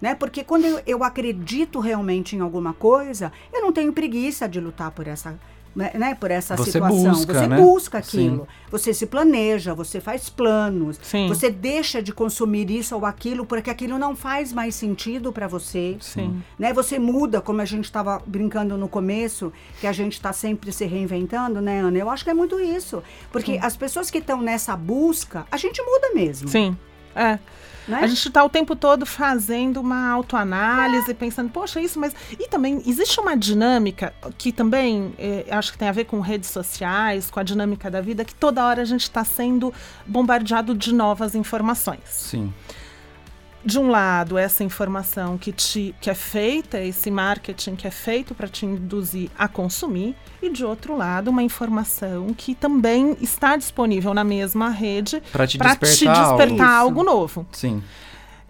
Né? 0.00 0.14
Porque 0.14 0.44
quando 0.44 0.64
eu, 0.64 0.80
eu 0.86 1.04
acredito 1.04 1.80
realmente 1.80 2.36
em 2.36 2.40
alguma 2.40 2.72
coisa, 2.72 3.32
eu 3.52 3.60
não 3.60 3.72
tenho 3.72 3.92
preguiça 3.92 4.48
de 4.48 4.60
lutar 4.60 4.92
por 4.92 5.08
essa, 5.08 5.38
né, 5.74 5.90
né, 5.94 6.14
por 6.14 6.30
essa 6.30 6.56
você 6.56 6.70
situação. 6.72 7.12
Busca, 7.12 7.34
você 7.34 7.46
né? 7.46 7.56
busca 7.56 7.98
aquilo. 7.98 8.40
Sim. 8.40 8.68
Você 8.70 8.94
se 8.94 9.06
planeja, 9.06 9.74
você 9.74 10.00
faz 10.00 10.28
planos. 10.28 10.98
Sim. 11.02 11.26
Você 11.28 11.50
deixa 11.50 12.02
de 12.02 12.12
consumir 12.12 12.70
isso 12.70 12.94
ou 12.94 13.04
aquilo 13.04 13.44
porque 13.44 13.70
aquilo 13.70 13.98
não 13.98 14.14
faz 14.14 14.52
mais 14.52 14.74
sentido 14.74 15.32
para 15.32 15.48
você. 15.48 15.96
Sim. 16.00 16.42
Né? 16.58 16.72
Você 16.72 16.98
muda, 16.98 17.40
como 17.40 17.60
a 17.60 17.64
gente 17.64 17.84
estava 17.84 18.22
brincando 18.26 18.76
no 18.76 18.88
começo, 18.88 19.52
que 19.80 19.86
a 19.86 19.92
gente 19.92 20.12
está 20.12 20.32
sempre 20.32 20.72
se 20.72 20.84
reinventando, 20.84 21.60
né, 21.60 21.80
Ana? 21.80 21.98
Eu 21.98 22.08
acho 22.08 22.22
que 22.24 22.30
é 22.30 22.34
muito 22.34 22.58
isso. 22.60 23.02
Porque 23.32 23.58
as 23.60 23.76
pessoas 23.76 24.10
que 24.10 24.18
estão 24.18 24.40
nessa 24.40 24.76
busca, 24.76 25.46
a 25.50 25.56
gente 25.56 25.82
muda 25.82 26.12
mesmo. 26.14 26.48
Sim. 26.48 26.76
É. 27.16 27.38
Né? 27.88 28.00
A 28.02 28.06
gente 28.06 28.28
está 28.28 28.44
o 28.44 28.48
tempo 28.48 28.76
todo 28.76 29.06
fazendo 29.06 29.80
uma 29.80 30.10
autoanálise, 30.10 31.14
pensando, 31.14 31.50
poxa, 31.50 31.80
isso, 31.80 31.98
mas. 31.98 32.14
E 32.38 32.46
também 32.48 32.82
existe 32.86 33.18
uma 33.18 33.34
dinâmica 33.34 34.12
que 34.36 34.52
também 34.52 35.14
eh, 35.18 35.46
acho 35.50 35.72
que 35.72 35.78
tem 35.78 35.88
a 35.88 35.92
ver 35.92 36.04
com 36.04 36.20
redes 36.20 36.50
sociais, 36.50 37.30
com 37.30 37.40
a 37.40 37.42
dinâmica 37.42 37.90
da 37.90 38.00
vida, 38.00 38.24
que 38.24 38.34
toda 38.34 38.64
hora 38.64 38.82
a 38.82 38.84
gente 38.84 39.02
está 39.02 39.24
sendo 39.24 39.72
bombardeado 40.06 40.74
de 40.74 40.92
novas 40.92 41.34
informações. 41.34 42.00
Sim. 42.04 42.52
De 43.64 43.78
um 43.78 43.90
lado, 43.90 44.38
essa 44.38 44.62
informação 44.62 45.36
que, 45.36 45.52
te, 45.52 45.94
que 46.00 46.08
é 46.08 46.14
feita, 46.14 46.78
esse 46.80 47.10
marketing 47.10 47.74
que 47.74 47.86
é 47.86 47.90
feito 47.90 48.34
para 48.34 48.46
te 48.48 48.64
induzir 48.64 49.30
a 49.36 49.48
consumir, 49.48 50.14
e 50.40 50.48
de 50.50 50.64
outro 50.64 50.96
lado, 50.96 51.28
uma 51.28 51.42
informação 51.42 52.32
que 52.36 52.54
também 52.54 53.16
está 53.20 53.56
disponível 53.56 54.14
na 54.14 54.22
mesma 54.24 54.70
rede 54.70 55.20
Pra 55.32 55.46
te 55.46 55.58
para 55.58 55.74
te 55.74 55.80
despertar. 55.80 56.36
despertar 56.36 56.68
algo. 56.70 57.00
algo 57.00 57.04
novo. 57.04 57.46
Sim. 57.52 57.82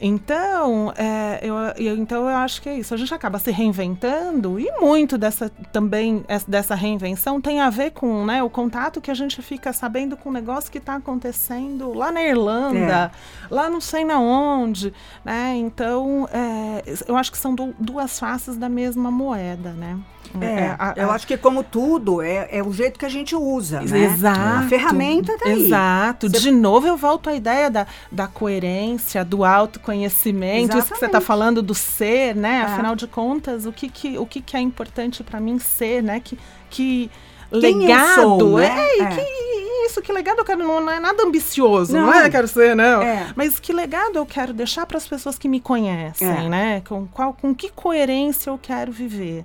Então, 0.01 0.93
é, 0.97 1.41
eu, 1.43 1.57
eu- 1.77 1.97
então 1.97 2.23
eu 2.31 2.37
acho 2.37 2.63
que 2.63 2.69
é 2.69 2.79
isso. 2.79 2.95
A 2.95 2.97
gente 2.97 3.13
acaba 3.13 3.39
se 3.39 3.51
reinventando 3.51 4.59
e 4.61 4.71
muito 4.81 5.19
dessa 5.19 5.51
também 5.73 6.25
es- 6.29 6.45
dessa 6.45 6.75
reinvenção 6.77 7.41
tem 7.41 7.61
a 7.61 7.69
ver 7.69 7.91
com 7.91 8.25
né, 8.25 8.41
o 8.43 8.49
contato 8.49 9.01
que 9.01 9.11
a 9.11 9.15
gente 9.15 9.43
fica 9.43 9.73
sabendo 9.73 10.17
com 10.17 10.29
o 10.29 10.33
negócio 10.33 10.71
que 10.71 10.79
está 10.79 10.95
acontecendo 10.95 11.93
lá 11.93 12.13
na 12.13 12.23
Irlanda, 12.23 13.11
lá 13.51 13.69
não 13.69 13.81
sei 13.81 14.05
na 14.05 14.21
onde, 14.21 14.93
né? 15.25 15.55
Então, 15.57 16.29
é, 16.33 16.83
eu 17.09 17.17
acho 17.17 17.33
que 17.33 17.39
são 17.39 17.55
du- 17.55 17.75
duas 17.79 18.19
faces 18.21 18.57
da 18.57 18.69
mesma 18.69 19.11
moeda, 19.11 19.73
né? 19.73 19.99
É, 20.41 20.75
a- 20.79 20.95
eu 20.97 21.11
acho 21.11 21.27
que 21.27 21.37
como 21.37 21.63
tudo, 21.65 22.21
é, 22.23 22.49
é 22.51 22.63
o 22.63 22.73
jeito 22.73 22.99
que 22.99 23.07
a 23.07 23.09
gente 23.09 23.35
usa, 23.35 23.81
né? 23.81 24.05
Exato. 24.05 24.39
A 24.41 24.69
ferramenta 24.69 25.37
tá 25.39 25.49
aí. 25.49 25.67
Exato. 25.67 26.29
Você- 26.29 26.39
De 26.41 26.51
novo, 26.51 26.87
eu 26.87 26.97
volto 26.97 27.31
à 27.31 27.35
ideia 27.35 27.71
da, 27.71 27.87
da 28.13 28.27
coerência, 28.27 29.25
do 29.25 29.45
autoconhecimento, 29.45 30.77
isso 30.77 30.83
que 30.93 30.99
você 30.99 31.07
está 31.07 31.19
Exatamente. 31.19 31.27
falando 31.27 31.63
do 31.63 31.75
ser, 31.75 32.35
né? 32.35 32.59
É. 32.59 32.63
Afinal 32.73 32.95
de 32.95 33.07
contas, 33.07 33.67
o 33.67 33.73
que, 33.73 33.89
que, 33.89 34.19
o 34.19 34.27
que, 34.27 34.41
que 34.41 34.57
é 34.57 34.61
importante 34.61 35.23
para 35.25 35.41
mim 35.41 35.59
ser, 35.59 36.03
né? 36.03 36.21
Que, 36.21 36.39
que 36.71 37.11
Quem 37.51 37.79
legado. 37.79 38.15
sou, 38.15 38.59
né? 38.59 38.67
É, 38.69 39.01
É. 39.03 39.07
que 39.07 39.49
isso, 39.87 40.03
que 40.03 40.13
legado 40.13 40.39
eu 40.41 40.45
quero, 40.45 40.59
não, 40.63 40.81
não 40.81 40.93
é 40.93 41.01
nada 41.01 41.23
ambicioso, 41.25 41.95
não, 41.95 42.07
Não. 42.07 42.13
é 42.13 42.29
quero 42.29 42.47
ser, 42.47 42.77
não. 42.77 43.01
É. 43.03 43.29
Mas 43.35 43.59
que 43.59 43.73
legado 43.73 44.17
eu 44.17 44.27
quero 44.27 44.53
deixar 44.53 44.85
para 44.85 44.99
as 44.99 45.09
pessoas 45.09 45.39
que 45.39 45.49
me 45.49 45.61
conhecem, 45.61 46.29
É. 46.29 46.49
né? 46.49 46.83
Com, 46.87 47.07
qual, 47.07 47.33
com 47.33 47.55
que 47.55 47.71
coerência 47.71 48.51
eu 48.51 48.59
quero 48.61 48.93
viver. 48.93 49.45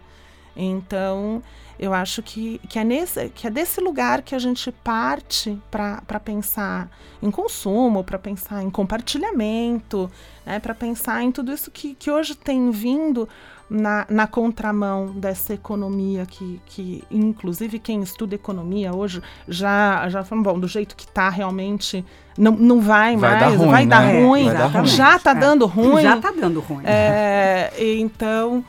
Então, 0.55 1.41
eu 1.79 1.93
acho 1.93 2.21
que, 2.21 2.59
que, 2.69 2.77
é, 2.77 2.83
nesse, 2.83 3.29
que 3.29 3.47
é 3.47 3.49
desse 3.49 3.81
lugar 3.81 4.21
que 4.21 4.35
a 4.35 4.39
gente 4.39 4.71
parte 4.71 5.59
para 5.71 6.19
pensar 6.23 6.89
em 7.21 7.31
consumo, 7.31 8.03
para 8.03 8.19
pensar 8.19 8.61
em 8.63 8.69
compartilhamento, 8.69 10.09
né, 10.45 10.59
para 10.59 10.75
pensar 10.75 11.23
em 11.23 11.31
tudo 11.31 11.51
isso 11.51 11.71
que, 11.71 11.95
que 11.95 12.11
hoje 12.11 12.35
tem 12.35 12.69
vindo 12.71 13.27
na, 13.69 14.05
na 14.09 14.27
contramão 14.27 15.07
dessa 15.13 15.53
economia 15.53 16.25
que, 16.27 16.61
que, 16.67 17.03
inclusive, 17.09 17.79
quem 17.79 18.03
estuda 18.03 18.35
economia 18.35 18.93
hoje 18.93 19.21
já, 19.47 20.07
já 20.09 20.23
falou, 20.23 20.43
bom, 20.43 20.59
do 20.59 20.67
jeito 20.67 20.95
que 20.95 21.05
está 21.05 21.29
realmente, 21.29 22.05
não, 22.37 22.51
não 22.51 22.79
vai, 22.81 23.17
Vai 23.17 23.31
mais, 23.31 23.39
dar 23.41 23.57
ruim, 23.57 23.69
vai 23.71 23.85
dar 23.87 24.01
né? 24.03 24.21
ruim, 24.25 24.45
Vai 24.45 24.53
dar 24.57 24.67
ruim. 24.67 24.85
já 24.85 25.15
está 25.15 25.31
É. 25.31 25.35
dando 25.35 25.65
ruim. 25.65 26.03
Já 26.03 26.17
tá 26.17 26.31
dando 26.31 26.59
ruim. 26.59 26.83
É, 26.85 27.73
então, 27.97 28.63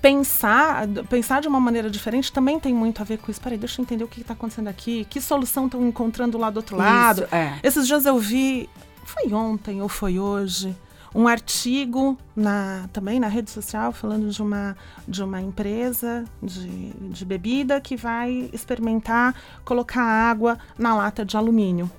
pensar, 0.00 0.86
pensar 1.08 1.40
de 1.40 1.48
uma 1.48 1.60
maneira 1.60 1.90
diferente 1.90 2.32
também 2.32 2.60
tem 2.60 2.74
muito 2.74 3.00
a 3.00 3.04
ver 3.04 3.18
com 3.18 3.30
isso. 3.30 3.40
Peraí, 3.40 3.58
deixa 3.58 3.80
eu 3.80 3.82
entender 3.82 4.04
o 4.04 4.08
que 4.08 4.20
está 4.20 4.34
acontecendo 4.34 4.68
aqui, 4.68 5.04
que 5.08 5.20
solução 5.20 5.66
estão 5.66 5.86
encontrando 5.86 6.38
lá 6.38 6.50
do 6.50 6.58
outro 6.58 6.76
lado. 6.76 7.24
Isso, 7.24 7.34
é. 7.34 7.58
Esses 7.62 7.86
dias 7.86 8.06
eu 8.06 8.18
vi, 8.18 8.68
foi 9.04 9.32
ontem 9.32 9.82
ou 9.82 9.88
foi 9.88 10.18
hoje, 10.18 10.76
um 11.14 11.26
artigo 11.26 12.18
na, 12.36 12.88
também 12.92 13.18
na 13.18 13.26
rede 13.26 13.50
social 13.50 13.90
falando 13.90 14.28
de 14.28 14.42
uma, 14.42 14.76
de 15.08 15.22
uma 15.22 15.40
empresa 15.40 16.24
de, 16.42 16.90
de 16.90 17.24
bebida 17.24 17.80
que 17.80 17.96
vai 17.96 18.50
experimentar 18.52 19.34
colocar 19.64 20.02
água 20.02 20.58
na 20.78 20.94
lata 20.94 21.24
de 21.24 21.36
alumínio. 21.36 21.90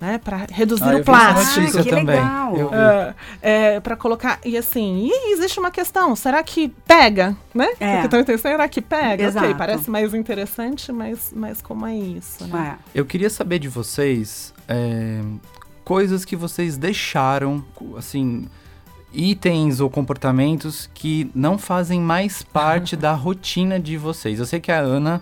Né, 0.00 0.16
para 0.18 0.46
reduzir 0.52 0.84
Ah, 0.84 0.96
o 0.96 1.04
plástico. 1.04 1.60
notícia 1.60 1.82
que 1.82 1.90
também. 1.90 2.06
legal. 2.16 2.52
Vi. 2.54 2.60
É, 3.42 3.74
é, 3.74 3.80
para 3.80 3.96
colocar. 3.96 4.38
E 4.44 4.56
assim, 4.56 5.08
e 5.12 5.32
existe 5.32 5.58
uma 5.58 5.70
questão: 5.72 6.14
será 6.14 6.40
que 6.42 6.68
pega? 6.86 7.36
Né? 7.52 7.68
É. 7.80 7.94
Porque 8.02 8.08
também 8.08 8.38
será 8.38 8.68
que 8.68 8.80
pega? 8.80 9.24
Exato. 9.24 9.46
Ok, 9.46 9.56
parece 9.58 9.90
mais 9.90 10.14
interessante, 10.14 10.92
mas, 10.92 11.32
mas 11.34 11.60
como 11.60 11.84
é 11.84 11.96
isso? 11.96 12.46
Né? 12.46 12.76
É. 12.94 12.98
Eu 13.00 13.04
queria 13.04 13.28
saber 13.28 13.58
de 13.58 13.68
vocês 13.68 14.54
é, 14.68 15.20
coisas 15.84 16.24
que 16.24 16.36
vocês 16.36 16.76
deixaram, 16.76 17.64
assim, 17.96 18.46
itens 19.12 19.80
ou 19.80 19.88
comportamentos 19.90 20.88
que 20.94 21.30
não 21.34 21.58
fazem 21.58 22.00
mais 22.00 22.42
parte 22.42 22.94
da 22.96 23.12
rotina 23.14 23.80
de 23.80 23.96
vocês. 23.96 24.38
Eu 24.38 24.46
sei 24.46 24.60
que 24.60 24.70
a 24.70 24.78
Ana, 24.78 25.20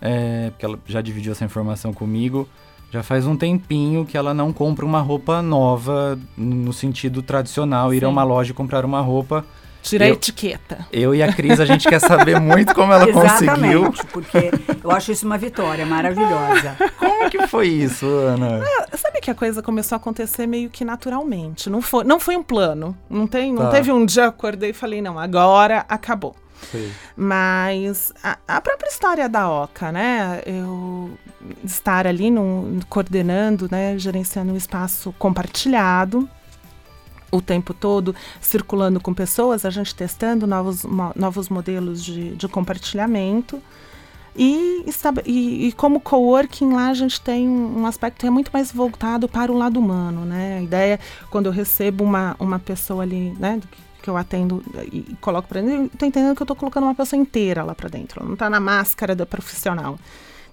é, 0.00 0.50
porque 0.50 0.64
ela 0.66 0.78
já 0.86 1.00
dividiu 1.00 1.32
essa 1.32 1.44
informação 1.44 1.92
comigo, 1.92 2.46
já 2.94 3.02
faz 3.02 3.26
um 3.26 3.34
tempinho 3.36 4.06
que 4.06 4.16
ela 4.16 4.32
não 4.32 4.52
compra 4.52 4.84
uma 4.84 5.00
roupa 5.00 5.42
nova 5.42 6.16
no 6.36 6.72
sentido 6.72 7.22
tradicional, 7.22 7.92
ir 7.92 8.04
a 8.04 8.06
Sim. 8.06 8.12
uma 8.12 8.22
loja 8.22 8.52
e 8.52 8.54
comprar 8.54 8.84
uma 8.84 9.00
roupa. 9.00 9.44
Tira 9.82 10.04
a 10.04 10.08
etiqueta. 10.08 10.86
Eu 10.92 11.12
e 11.12 11.20
a 11.20 11.32
Cris, 11.32 11.58
a 11.58 11.64
gente 11.66 11.88
quer 11.88 11.98
saber 11.98 12.38
muito 12.40 12.72
como 12.72 12.92
ela 12.92 13.04
conseguiu. 13.12 13.88
Exatamente, 13.88 14.06
porque 14.06 14.50
eu 14.82 14.92
acho 14.92 15.10
isso 15.10 15.26
uma 15.26 15.36
vitória 15.36 15.84
maravilhosa. 15.84 16.76
Como 16.96 17.28
que 17.28 17.46
foi 17.48 17.66
isso, 17.68 18.06
Ana? 18.06 18.62
Sabe 18.96 19.20
que 19.20 19.30
a 19.30 19.34
coisa 19.34 19.60
começou 19.62 19.96
a 19.96 19.98
acontecer 19.98 20.46
meio 20.46 20.70
que 20.70 20.84
naturalmente. 20.84 21.68
Não 21.68 21.82
foi, 21.82 22.04
não 22.04 22.20
foi 22.20 22.36
um 22.36 22.42
plano. 22.42 22.96
Não, 23.10 23.26
tem, 23.26 23.52
não 23.52 23.62
Tá. 23.62 23.70
teve 23.70 23.90
um 23.90 24.06
dia 24.06 24.26
acordei 24.26 24.70
e 24.70 24.72
falei, 24.72 25.02
não, 25.02 25.18
agora 25.18 25.84
acabou. 25.88 26.34
Sei. 26.70 26.92
Mas 27.16 28.12
a, 28.22 28.38
a 28.46 28.60
própria 28.60 28.88
história 28.88 29.28
da 29.28 29.50
OCA, 29.50 29.92
né? 29.92 30.42
Eu 30.46 31.18
estar 31.64 32.06
ali 32.06 32.30
num, 32.30 32.80
coordenando, 32.88 33.68
né? 33.70 33.98
Gerenciando 33.98 34.52
um 34.52 34.56
espaço 34.56 35.14
compartilhado 35.18 36.28
o 37.30 37.42
tempo 37.42 37.74
todo, 37.74 38.14
circulando 38.40 39.00
com 39.00 39.12
pessoas, 39.12 39.64
a 39.64 39.70
gente 39.70 39.94
testando 39.94 40.46
novos, 40.46 40.84
novos 41.16 41.48
modelos 41.48 42.02
de, 42.02 42.36
de 42.36 42.48
compartilhamento. 42.48 43.60
E, 44.36 44.84
e, 45.24 45.68
e 45.68 45.72
como 45.72 46.00
coworking 46.00 46.72
lá 46.72 46.88
a 46.88 46.94
gente 46.94 47.20
tem 47.20 47.48
um, 47.48 47.80
um 47.80 47.86
aspecto 47.86 48.18
que 48.18 48.26
é 48.26 48.30
muito 48.30 48.50
mais 48.52 48.72
voltado 48.72 49.28
para 49.28 49.52
o 49.52 49.56
lado 49.56 49.78
humano, 49.78 50.24
né? 50.24 50.58
A 50.58 50.62
ideia, 50.62 51.00
quando 51.30 51.46
eu 51.46 51.52
recebo 51.52 52.02
uma, 52.02 52.34
uma 52.38 52.58
pessoa 52.58 53.02
ali, 53.02 53.32
né? 53.38 53.60
Que 54.04 54.10
eu 54.10 54.18
atendo 54.18 54.62
e 54.92 54.98
e 54.98 55.16
coloco 55.18 55.48
para 55.48 55.62
dentro, 55.62 55.84
eu 55.84 55.98
tô 55.98 56.04
entendendo 56.04 56.36
que 56.36 56.42
eu 56.42 56.46
tô 56.46 56.54
colocando 56.54 56.84
uma 56.84 56.94
pessoa 56.94 57.18
inteira 57.18 57.64
lá 57.64 57.74
para 57.74 57.88
dentro. 57.88 58.20
Ela 58.20 58.28
não 58.28 58.36
tá 58.36 58.50
na 58.50 58.60
máscara 58.60 59.16
da 59.16 59.24
profissional. 59.24 59.98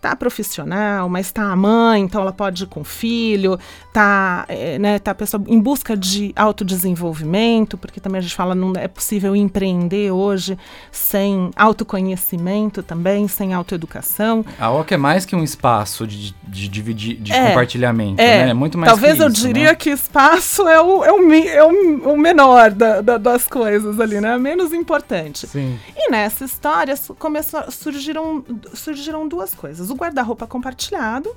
Tá 0.02 0.16
profissional, 0.16 1.08
mas 1.08 1.32
tá 1.32 1.44
a 1.52 1.56
mãe, 1.56 2.02
então 2.02 2.22
ela 2.22 2.34
pode 2.34 2.64
ir 2.64 2.66
com 2.66 2.82
o 2.82 2.84
filho, 2.84 3.60
tá, 3.94 4.46
é, 4.48 4.80
né, 4.80 4.98
tá 4.98 5.12
a 5.12 5.16
pessoa 5.16 5.44
em 5.48 5.60
busca 5.60 5.96
de 5.96 6.34
autodesenvolvimento, 6.36 7.78
porque 7.78 8.00
também 8.00 8.18
a 8.18 8.22
gente 8.22 8.34
fala 8.36 8.56
não 8.56 8.74
é 8.76 8.88
possível 8.88 9.36
empreender 9.36 10.10
hoje 10.10 10.58
sem 10.92 11.52
autoconhecimento 11.56 12.82
também, 12.82 13.28
sem 13.28 13.54
autoeducação. 13.54 14.44
A 14.60 14.72
OCA 14.72 14.96
é 14.96 14.98
mais 14.98 15.24
que 15.26 15.36
um 15.36 15.44
espaço 15.44 16.08
de, 16.08 16.34
de 16.48 16.68
dividir, 16.68 17.18
de 17.18 17.32
É, 17.32 17.50
compartilhamento, 17.50 18.20
é. 18.22 18.46
né? 18.46 18.50
É 18.50 18.54
muito 18.56 18.78
mais 18.80 18.92
Talvez 18.92 19.18
que 19.18 19.24
eu 19.24 19.28
isso, 19.28 19.46
diria 19.48 19.70
né? 19.70 19.76
que 19.76 19.92
espaço 19.92 20.68
é 20.68 20.82
o, 20.82 21.04
é 21.06 21.12
o, 21.12 21.32
é 21.34 21.64
o, 21.64 22.14
o 22.14 22.18
menor 22.18 22.72
da- 22.72 23.02
da- 23.02 23.18
das 23.20 23.48
coisas 23.48 24.00
ali, 24.00 24.20
né? 24.20 24.36
Menos 24.38 24.74
importante. 24.74 25.46
Sim. 25.48 25.78
E 25.96 26.10
nessa 26.10 26.44
história 26.44 26.96
começou, 27.20 27.70
surgiram, 27.70 28.44
surgiram 28.74 29.28
duas 29.28 29.54
coisas. 29.54 29.91
O 29.92 29.96
guarda-roupa 29.96 30.48
compartilhado, 30.48 31.30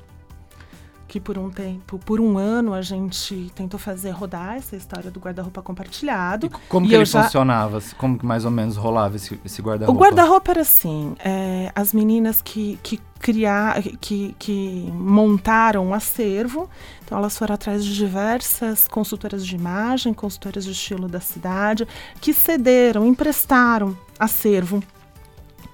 que 1.07 1.21
por 1.21 1.38
um 1.38 1.49
tempo, 1.51 1.99
por 1.99 2.19
um 2.21 2.38
ano, 2.38 2.73
a 2.75 2.83
gente 2.83 3.53
tentou 3.55 3.79
fazer 3.79 4.11
rodar 4.11 4.57
essa 4.57 4.75
história 4.75 5.11
do 5.12 5.21
guarda-roupa 5.21 5.62
compartilhado. 5.62 6.47
E 6.47 6.51
como 6.69 6.87
E 6.87 6.88
que 6.88 6.95
ele 6.97 7.05
já- 7.05 7.23
funcionava? 7.23 7.81
Como 7.99 8.19
que 8.19 8.27
mais 8.27 8.45
ou 8.45 8.51
menos 8.51 8.77
rolava 8.77 9.14
esse, 9.14 9.38
esse 9.45 9.61
O 9.61 9.64
guarda-roupa? 9.64 10.01
guarda-roupa 10.01 10.51
era 10.53 10.62
assim, 10.62 11.14
é, 11.21 11.71
as 11.75 11.93
meninas 11.93 12.43
que, 12.43 12.79
que 12.83 12.99
criar, 13.21 13.81
que, 14.01 14.35
que 14.38 14.90
montaram 14.93 15.87
um 15.87 15.95
acervo, 15.95 16.69
então 17.05 17.17
elas 17.17 17.38
foram 17.38 17.55
atrás 17.55 17.85
de 17.85 17.95
diversas 17.95 18.88
consultoras 18.88 19.47
de 19.47 19.55
imagem, 19.55 20.12
consultoras 20.12 20.64
de 20.64 20.73
estilo 20.73 21.07
da 21.07 21.21
cidade, 21.21 21.87
que 22.21 22.35
cederam, 22.35 23.07
emprestaram 23.07 23.97
acervo 24.19 24.83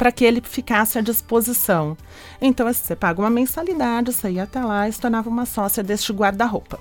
para 0.00 0.10
que 0.10 0.24
ele 0.24 0.40
ficasse 0.40 0.98
à 0.98 1.02
disposição. 1.02 1.94
Então, 2.40 2.66
assim, 2.66 2.82
você 2.86 2.96
paga 2.96 3.20
uma 3.20 3.28
mensalidade, 3.28 4.10
você 4.10 4.30
ia 4.30 4.44
até 4.44 4.58
lá 4.64 4.88
e 4.88 4.92
se 4.94 4.98
tornava 4.98 5.28
uma 5.28 5.44
sócia 5.44 5.82
deste 5.82 6.10
guarda-roupa. 6.10 6.80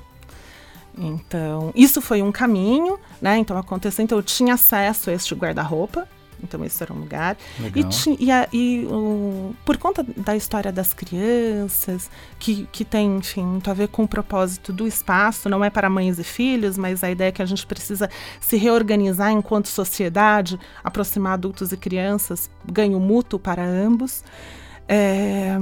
Então, 0.98 1.74
isso 1.76 2.00
foi 2.00 2.22
um 2.22 2.32
caminho, 2.32 2.98
né? 3.22 3.38
Então, 3.38 3.58
aconteceu. 3.58 4.06
Então, 4.06 4.18
eu 4.18 4.24
tinha 4.24 4.54
acesso 4.54 5.10
a 5.10 5.14
este 5.14 5.36
guarda-roupa. 5.36 6.08
Então, 6.44 6.64
esse 6.64 6.82
era 6.82 6.94
um 6.94 7.00
lugar. 7.00 7.38
Legal. 7.60 7.90
E, 8.20 8.26
e, 8.26 8.32
a, 8.32 8.48
e 8.52 8.86
o, 8.90 9.54
por 9.66 9.78
conta 9.78 10.06
da 10.16 10.36
história 10.36 10.72
das 10.72 10.94
crianças, 10.94 12.10
que, 12.38 12.68
que 12.72 12.86
tem, 12.86 13.18
enfim, 13.18 13.44
muito 13.44 13.70
a 13.70 13.74
ver 13.74 13.88
com 13.90 14.04
o 14.04 14.08
propósito 14.08 14.72
do 14.72 14.88
espaço, 14.88 15.50
não 15.50 15.64
é 15.64 15.70
para 15.70 15.90
mães 15.90 16.20
e 16.20 16.24
filhos, 16.24 16.78
mas 16.78 17.04
a 17.04 17.12
ideia 17.12 17.30
é 17.30 17.32
que 17.32 17.42
a 17.42 17.46
gente 17.46 17.66
precisa 17.66 18.10
se 18.40 18.58
reorganizar 18.58 19.32
enquanto 19.32 19.68
sociedade, 19.68 20.60
aproximar 20.84 21.34
adultos 21.34 21.72
e 21.72 21.78
crianças, 21.78 22.50
ganho 22.66 23.00
mútuo 23.00 23.40
para 23.40 23.64
ambos. 23.64 24.24
É, 24.88 25.56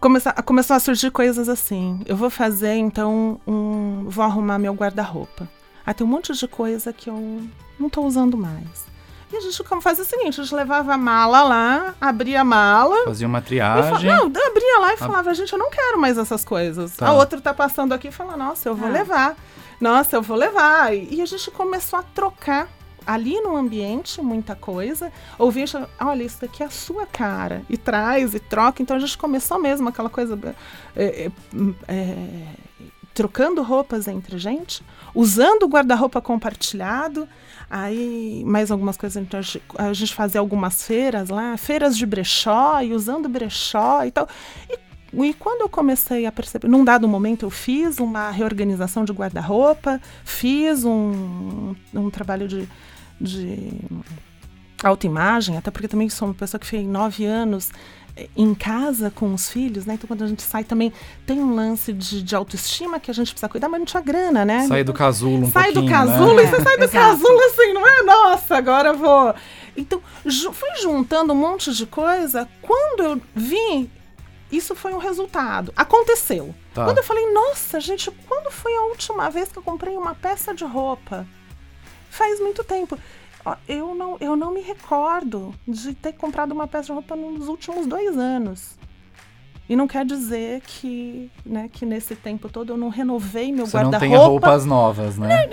começar, 0.00 0.32
começou 0.42 0.76
a 0.76 0.80
surgir 0.80 1.10
coisas 1.10 1.48
assim. 1.48 2.00
Eu 2.06 2.16
vou 2.16 2.30
fazer, 2.30 2.74
então, 2.74 3.40
um, 3.46 4.04
vou 4.08 4.24
arrumar 4.24 4.58
meu 4.58 4.72
guarda-roupa. 4.72 5.48
Ah, 5.84 5.92
tem 5.92 6.06
um 6.06 6.10
monte 6.10 6.32
de 6.32 6.48
coisa 6.48 6.92
que 6.92 7.10
eu 7.10 7.42
não 7.78 7.88
estou 7.88 8.06
usando 8.06 8.36
mais. 8.36 8.89
E 9.32 9.36
a 9.36 9.40
gente 9.40 9.62
como 9.62 9.80
fazia 9.80 10.02
o 10.02 10.06
seguinte, 10.06 10.40
a 10.40 10.44
gente 10.44 10.54
levava 10.54 10.94
a 10.94 10.98
mala 10.98 11.42
lá, 11.42 11.94
abria 12.00 12.40
a 12.40 12.44
mala. 12.44 13.04
Fazia 13.04 13.28
uma 13.28 13.40
triagem. 13.40 14.10
Não, 14.10 14.26
abria 14.26 14.78
lá 14.80 14.94
e 14.94 14.96
falava, 14.96 15.32
gente, 15.34 15.52
eu 15.52 15.58
não 15.58 15.70
quero 15.70 16.00
mais 16.00 16.18
essas 16.18 16.44
coisas. 16.44 16.96
Tá. 16.96 17.08
A 17.08 17.12
outra 17.12 17.40
tá 17.40 17.54
passando 17.54 17.92
aqui 17.92 18.08
e 18.08 18.12
fala, 18.12 18.36
nossa, 18.36 18.68
eu 18.68 18.74
vou 18.74 18.88
ah. 18.88 18.92
levar. 18.92 19.36
Nossa, 19.80 20.16
eu 20.16 20.22
vou 20.22 20.36
levar. 20.36 20.94
E 20.94 21.22
a 21.22 21.26
gente 21.26 21.50
começou 21.50 21.98
a 21.98 22.02
trocar 22.02 22.68
ali 23.06 23.40
no 23.40 23.56
ambiente 23.56 24.20
muita 24.20 24.54
coisa, 24.54 25.10
ouvir, 25.38 25.64
olha, 26.00 26.22
isso 26.22 26.40
daqui 26.40 26.62
é 26.62 26.66
a 26.66 26.70
sua 26.70 27.06
cara, 27.06 27.62
e 27.68 27.76
traz, 27.76 28.34
e 28.34 28.40
troca. 28.40 28.82
Então 28.82 28.96
a 28.96 29.00
gente 29.00 29.16
começou 29.16 29.58
mesmo 29.58 29.88
aquela 29.88 30.10
coisa. 30.10 30.38
É, 30.94 31.04
é, 31.04 31.30
é, 31.88 32.46
trocando 33.14 33.62
roupas 33.62 34.08
entre 34.08 34.38
gente, 34.38 34.82
usando 35.14 35.64
o 35.64 35.68
guarda-roupa 35.68 36.20
compartilhado. 36.20 37.28
Aí, 37.68 38.42
mais 38.44 38.70
algumas 38.70 38.96
coisas, 38.96 39.22
então, 39.22 39.40
a 39.78 39.92
gente 39.92 40.12
fazia 40.12 40.40
algumas 40.40 40.84
feiras 40.84 41.28
lá, 41.28 41.56
feiras 41.56 41.96
de 41.96 42.04
brechó, 42.04 42.80
e 42.82 42.92
usando 42.92 43.28
brechó 43.28 44.04
e 44.04 44.10
tal. 44.10 44.28
E, 44.68 44.78
e 45.12 45.34
quando 45.34 45.62
eu 45.62 45.68
comecei 45.68 46.26
a 46.26 46.32
perceber, 46.32 46.68
num 46.68 46.84
dado 46.84 47.06
momento 47.06 47.46
eu 47.46 47.50
fiz 47.50 47.98
uma 47.98 48.30
reorganização 48.30 49.04
de 49.04 49.12
guarda-roupa, 49.12 50.00
fiz 50.24 50.84
um, 50.84 51.74
um 51.94 52.10
trabalho 52.10 52.48
de, 52.48 52.68
de 53.20 53.70
autoimagem, 54.82 55.56
até 55.56 55.70
porque 55.70 55.88
também 55.88 56.08
sou 56.08 56.28
uma 56.28 56.34
pessoa 56.34 56.58
que 56.58 56.66
fez 56.66 56.86
nove 56.86 57.24
anos 57.24 57.70
em 58.36 58.54
casa 58.54 59.10
com 59.10 59.32
os 59.32 59.50
filhos, 59.50 59.86
né? 59.86 59.94
Então 59.94 60.06
quando 60.06 60.24
a 60.24 60.26
gente 60.26 60.42
sai 60.42 60.64
também 60.64 60.92
tem 61.26 61.40
um 61.40 61.54
lance 61.54 61.92
de, 61.92 62.22
de 62.22 62.34
autoestima 62.34 63.00
que 63.00 63.10
a 63.10 63.14
gente 63.14 63.32
precisa 63.32 63.48
cuidar, 63.48 63.68
mas 63.68 63.80
não 63.80 63.86
tinha 63.86 64.02
grana, 64.02 64.44
né? 64.44 64.66
Sai 64.66 64.84
do 64.84 64.92
casulo 64.92 65.46
um 65.46 65.50
Sai 65.50 65.72
do 65.72 65.86
casulo 65.86 66.34
né? 66.34 66.44
e 66.44 66.46
você 66.46 66.62
sai 66.62 66.76
do 66.76 66.88
casulo 66.90 67.40
assim, 67.44 67.72
não 67.72 67.86
é? 67.86 68.02
Nossa, 68.02 68.56
agora 68.56 68.90
eu 68.90 68.96
vou. 68.96 69.34
Então 69.76 70.02
fui 70.52 70.70
juntando 70.82 71.32
um 71.32 71.36
monte 71.36 71.72
de 71.72 71.86
coisa. 71.86 72.48
Quando 72.60 73.02
eu 73.02 73.20
vi, 73.34 73.90
isso 74.50 74.74
foi 74.74 74.92
um 74.92 74.98
resultado. 74.98 75.72
Aconteceu. 75.76 76.54
Tá. 76.74 76.84
Quando 76.84 76.98
eu 76.98 77.04
falei, 77.04 77.32
nossa, 77.32 77.80
gente, 77.80 78.10
quando 78.28 78.50
foi 78.50 78.74
a 78.74 78.82
última 78.82 79.30
vez 79.30 79.50
que 79.50 79.58
eu 79.58 79.62
comprei 79.62 79.96
uma 79.96 80.14
peça 80.14 80.54
de 80.54 80.64
roupa? 80.64 81.26
Faz 82.10 82.40
muito 82.40 82.64
tempo 82.64 82.98
eu 83.68 83.94
não, 83.94 84.16
eu 84.20 84.36
não 84.36 84.52
me 84.52 84.60
recordo 84.60 85.54
de 85.66 85.94
ter 85.94 86.12
comprado 86.12 86.52
uma 86.52 86.66
peça 86.66 86.86
de 86.86 86.92
roupa 86.92 87.16
nos 87.16 87.48
últimos 87.48 87.86
dois 87.86 88.16
anos. 88.16 88.78
E 89.70 89.76
não 89.76 89.86
quer 89.86 90.04
dizer 90.04 90.62
que, 90.62 91.30
né, 91.46 91.70
que 91.72 91.86
nesse 91.86 92.16
tempo 92.16 92.48
todo 92.48 92.72
eu 92.72 92.76
não 92.76 92.88
renovei 92.88 93.52
meu 93.52 93.66
guarda-roupa. 93.66 93.98
Você 94.00 94.08
não 94.08 94.18
tem 94.18 94.28
roupas 94.28 94.66
novas, 94.66 95.16
né? 95.16 95.48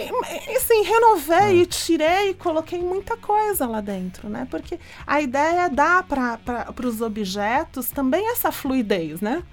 Sim, 0.59 0.81
renovei 0.81 1.37
é. 1.37 1.53
e 1.53 1.65
tirei 1.67 2.29
e 2.31 2.33
coloquei 2.33 2.81
muita 2.81 3.15
coisa 3.15 3.67
lá 3.67 3.79
dentro, 3.79 4.27
né? 4.27 4.47
Porque 4.49 4.79
a 5.05 5.21
ideia 5.21 5.65
é 5.65 5.69
dar 5.69 6.01
para 6.03 6.73
os 6.83 6.99
objetos 6.99 7.91
também 7.91 8.31
essa 8.31 8.51
fluidez, 8.51 9.21
né? 9.21 9.43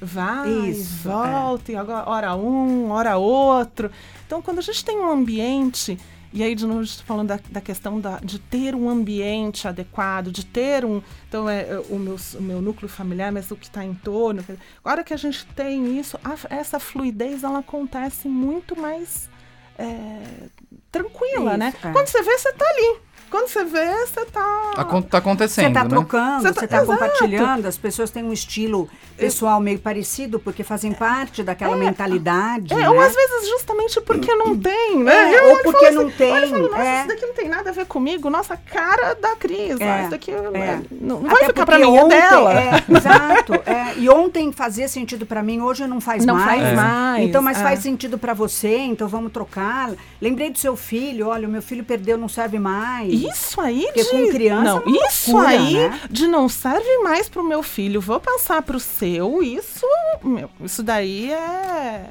Vai, 0.00 0.50
Isso, 0.68 1.08
volta, 1.08 1.70
é. 1.70 1.74
e 1.74 1.76
agora 1.76 2.08
hora 2.08 2.36
um, 2.36 2.90
hora 2.90 3.16
outro. 3.16 3.88
Então, 4.26 4.42
quando 4.42 4.58
a 4.58 4.62
gente 4.62 4.84
tem 4.84 4.98
um 4.98 5.10
ambiente 5.10 5.96
e 6.32 6.42
aí, 6.42 6.54
de 6.54 6.66
novo, 6.66 6.86
falando 7.04 7.28
da, 7.28 7.40
da 7.50 7.60
questão 7.60 8.00
da, 8.00 8.18
de 8.18 8.38
ter 8.38 8.74
um 8.74 8.88
ambiente 8.88 9.66
adequado, 9.66 10.30
de 10.30 10.44
ter 10.44 10.84
um. 10.84 11.02
Então, 11.28 11.48
é, 11.48 11.62
é 11.62 11.82
o, 11.88 11.98
meu, 11.98 12.16
o 12.34 12.42
meu 12.42 12.60
núcleo 12.60 12.88
familiar, 12.88 13.32
mas 13.32 13.50
o 13.50 13.56
que 13.56 13.66
está 13.66 13.84
em 13.84 13.94
torno. 13.94 14.44
Agora 14.84 15.02
que 15.02 15.14
a 15.14 15.16
gente 15.16 15.46
tem 15.46 15.98
isso, 15.98 16.18
a, 16.22 16.36
essa 16.54 16.78
fluidez 16.78 17.44
ela 17.44 17.60
acontece 17.60 18.28
muito 18.28 18.78
mais 18.78 19.30
é, 19.78 20.48
tranquila, 20.92 21.56
né? 21.56 21.68
isso, 21.68 21.78
né? 21.86 21.90
É. 21.90 21.92
Quando 21.92 22.08
você 22.08 22.22
vê, 22.22 22.38
você 22.38 22.48
está 22.50 22.64
ali. 22.68 23.00
Quando 23.30 23.48
você 23.48 23.64
vê, 23.64 24.06
você 24.06 24.24
tá. 24.26 24.72
Tá 25.10 25.18
acontecendo. 25.18 25.66
Você 25.66 25.72
tá 25.72 25.84
né? 25.84 25.90
trocando, 25.90 26.42
você 26.42 26.66
tá, 26.66 26.66
tá 26.66 26.86
compartilhando, 26.86 27.66
as 27.66 27.76
pessoas 27.76 28.10
têm 28.10 28.22
um 28.22 28.32
estilo 28.32 28.88
pessoal 29.16 29.60
meio 29.60 29.78
parecido, 29.78 30.38
porque 30.38 30.62
fazem 30.62 30.92
parte 30.92 31.42
daquela 31.42 31.76
é, 31.76 31.78
mentalidade. 31.78 32.72
É, 32.72 32.76
né? 32.76 32.90
ou 32.90 33.00
às 33.00 33.14
vezes 33.14 33.48
justamente 33.48 34.00
porque 34.00 34.34
não 34.34 34.56
tem, 34.56 34.98
né? 35.02 35.34
É, 35.34 35.42
ou 35.42 35.62
porque 35.62 35.90
não 35.90 36.06
assim, 36.06 36.16
tem. 36.16 36.32
Olha, 36.32 36.48
falo, 36.48 36.68
nossa, 36.68 36.82
é. 36.82 36.98
isso 36.98 37.08
daqui 37.08 37.26
não 37.26 37.34
tem 37.34 37.48
nada 37.48 37.70
a 37.70 37.72
ver 37.72 37.86
comigo. 37.86 38.30
Nossa, 38.30 38.56
cara 38.56 39.14
da 39.14 39.36
crise. 39.36 39.82
É, 39.82 40.02
isso 40.02 40.10
daqui 40.10 40.30
é. 40.30 40.80
não, 40.90 41.20
não 41.20 41.30
vai 41.30 41.44
ficar 41.44 41.66
pra 41.66 41.78
mim, 41.78 41.84
é 41.84 42.02
ontem, 42.02 42.20
dela. 42.20 42.54
É, 42.54 42.84
exato. 42.88 43.54
É, 43.66 43.98
e 43.98 44.08
ontem 44.08 44.52
fazia 44.52 44.88
sentido 44.88 45.26
pra 45.26 45.42
mim, 45.42 45.60
hoje 45.60 45.86
não 45.86 46.00
faz 46.00 46.24
não 46.24 46.36
mais. 46.36 46.46
Não 46.46 46.66
faz 46.66 46.76
mais. 46.76 47.28
Então, 47.28 47.42
mas 47.42 47.60
faz 47.60 47.80
sentido 47.80 48.18
pra 48.18 48.32
você, 48.32 48.76
então 48.78 49.08
vamos 49.08 49.32
trocar. 49.32 49.92
Lembrei 50.20 50.50
do 50.50 50.58
seu 50.58 50.76
filho, 50.76 51.28
olha, 51.28 51.48
o 51.48 51.50
meu 51.50 51.62
filho 51.62 51.84
perdeu, 51.84 52.16
não 52.16 52.28
serve 52.28 52.58
mais. 52.58 53.12
Isso 53.26 53.60
aí 53.60 53.84
Porque 53.86 54.04
de... 54.04 54.10
com 54.10 54.28
criança 54.30 54.64
não, 54.64 54.78
é 54.78 55.08
isso 55.08 55.32
loucura, 55.32 55.48
aí 55.48 55.74
né? 55.74 56.00
de 56.10 56.26
não 56.26 56.48
serve 56.48 56.98
mais 56.98 57.28
pro 57.28 57.42
meu 57.42 57.62
filho, 57.62 58.00
vou 58.00 58.20
passar 58.20 58.62
pro 58.62 58.78
seu, 58.78 59.42
isso, 59.42 59.86
meu, 60.22 60.50
isso 60.64 60.82
daí 60.82 61.32
é 61.32 62.10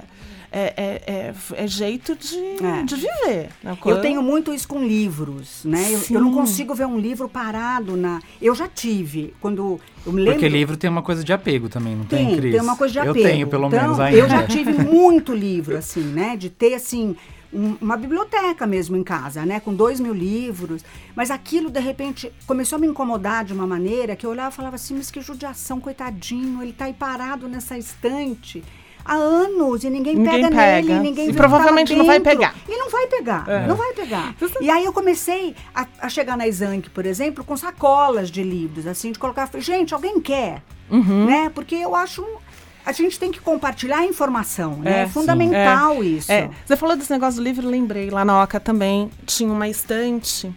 é, 0.52 0.74
é, 0.78 1.02
é, 1.08 1.63
é, 1.63 1.67
jeito 1.67 2.15
de, 2.15 2.38
é. 2.63 2.84
de 2.84 2.96
viver. 2.96 3.50
Né? 3.62 3.78
Eu 3.86 4.02
tenho 4.02 4.24
muito 4.24 4.54
isso 4.54 4.67
com 4.67 4.84
livros, 4.84 5.62
né? 5.65 5.86
Eu, 5.91 6.15
eu, 6.15 6.22
não 6.22 6.34
consigo 6.34 6.74
ver 6.74 6.86
um 6.86 6.98
livro 6.98 7.28
parado 7.28 7.98
na. 7.98 8.22
Eu 8.41 8.56
já 8.56 8.67
tive, 8.67 9.34
quando 9.41 9.80
eu 10.06 10.12
me 10.12 10.22
lembro. 10.22 10.34
Porque 10.34 10.48
livro 10.48 10.78
tem 10.78 10.89
uma 10.89 11.02
coisa 11.02 11.24
de 11.24 11.34
apego 11.34 11.67
também, 11.67 11.96
não 11.96 12.06
tem, 12.06 12.28
tem 12.28 12.38
Cris? 12.38 12.52
Tem 12.54 12.62
uma 12.62 12.78
coisa 12.78 12.93
de 12.93 13.00
apego. 13.00 13.20
Eu 13.20 13.24
tenho, 13.24 13.48
pelo 13.48 13.67
então, 13.67 13.82
menos 13.82 14.00
ainda. 14.00 14.17
Eu 14.17 14.30
já 14.30 14.48
tive 14.48 14.72
muito 14.72 15.34
livro, 15.34 15.78
assim, 15.78 16.02
né? 16.02 16.38
De 16.38 16.50
ter, 16.50 16.76
assim, 16.76 17.15
um, 17.53 17.77
uma 17.81 17.97
biblioteca 17.97 18.65
mesmo 18.67 18.95
em 18.95 19.03
casa, 19.03 19.45
né? 19.45 19.60
Com 19.60 19.73
dois 19.73 19.99
mil 19.99 20.13
livros. 20.13 20.83
Mas 21.15 21.31
aquilo, 21.31 21.69
de 21.69 21.79
repente, 21.79 22.31
começou 22.45 22.77
a 22.77 22.79
me 22.79 22.88
incomodar 22.88 23.45
de 23.45 23.53
uma 23.53 23.67
maneira 23.67 24.15
que 24.15 24.25
eu 24.25 24.29
olhava 24.29 24.49
e 24.49 24.55
falava 24.55 24.75
assim, 24.75 24.95
mas 24.95 25.12
que 25.12 25.21
judiação, 25.21 25.79
coitadinho, 25.79 26.62
ele 26.62 26.73
tá 26.73 26.86
aí 26.86 26.93
parado 26.93 27.47
nessa 27.47 27.77
estante 27.77 28.63
há 29.07 29.15
anos 29.15 29.83
e 29.83 29.89
ninguém, 29.89 30.15
ninguém 30.15 30.41
pega, 30.41 30.49
pega, 30.49 30.88
nele, 30.88 30.99
ninguém 30.99 31.29
E 31.29 31.33
provavelmente 31.33 31.95
não 31.95 32.05
vai 32.05 32.19
pegar. 32.19 32.53
E 32.67 32.75
não 32.77 32.89
vai 32.89 33.07
pegar, 33.07 33.45
é. 33.47 33.65
não 33.65 33.75
vai 33.75 33.93
pegar. 33.93 34.36
E 34.60 34.69
aí 34.69 34.83
eu 34.83 34.91
comecei 34.91 35.55
a, 35.73 35.88
a 36.01 36.10
chegar 36.10 36.36
na 36.36 36.45
Exanc, 36.45 36.89
por 36.89 37.05
exemplo, 37.05 37.43
com 37.43 37.55
sacolas 37.55 38.29
de 38.29 38.43
livros, 38.43 38.86
assim, 38.86 39.13
de 39.13 39.19
colocar, 39.19 39.49
gente, 39.60 39.93
alguém 39.93 40.19
quer, 40.19 40.62
uhum. 40.91 41.25
né? 41.25 41.49
Porque 41.55 41.75
eu 41.75 41.95
acho 41.95 42.25
a 42.88 42.93
gente 42.93 43.19
tem 43.19 43.34
que 43.34 43.41
compartilhar 43.41 43.97
a 43.97 44.06
informação, 44.06 44.78
né? 44.78 45.00
É, 45.00 45.02
é 45.02 45.08
fundamental 45.10 46.02
é, 46.02 46.06
isso. 46.06 46.32
É. 46.32 46.50
Você 46.65 46.78
falou 46.78 46.95
desse 46.95 47.12
negócio 47.12 47.41
do 47.41 47.43
livro, 47.43 47.67
lembrei. 47.67 48.10
Lá 48.10 48.23
na 48.23 48.41
Oca 48.41 48.62
também 48.62 49.12
tinha 49.26 49.52
uma 49.52 49.67
estante 49.67 50.50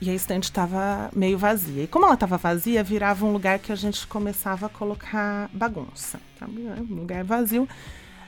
e 0.00 0.08
a 0.08 0.14
estante 0.14 0.44
estava 0.44 1.10
meio 1.12 1.36
vazia. 1.36 1.82
E 1.82 1.86
como 1.88 2.04
ela 2.04 2.14
estava 2.14 2.36
vazia, 2.36 2.80
virava 2.84 3.26
um 3.26 3.32
lugar 3.32 3.58
que 3.58 3.72
a 3.72 3.74
gente 3.74 4.06
começava 4.06 4.66
a 4.66 4.68
colocar 4.68 5.50
bagunça. 5.52 6.20
Sabe? 6.38 6.62
Um 6.88 6.94
lugar 6.94 7.24
vazio. 7.24 7.68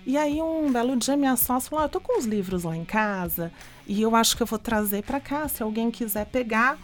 E 0.04 0.18
aí, 0.18 0.42
um 0.42 0.72
belo 0.72 0.96
dia, 0.96 1.16
minha 1.16 1.36
sócia 1.36 1.70
falou: 1.70 1.84
ah, 1.84 1.86
Eu 1.86 1.90
tô 1.90 2.00
com 2.00 2.18
os 2.18 2.24
livros 2.24 2.64
lá 2.64 2.76
em 2.76 2.84
casa 2.84 3.52
e 3.86 4.02
eu 4.02 4.16
acho 4.16 4.36
que 4.36 4.42
eu 4.42 4.46
vou 4.46 4.58
trazer 4.58 5.04
para 5.04 5.20
cá, 5.20 5.46
se 5.46 5.62
alguém 5.62 5.88
quiser 5.92 6.26
pegar. 6.26 6.76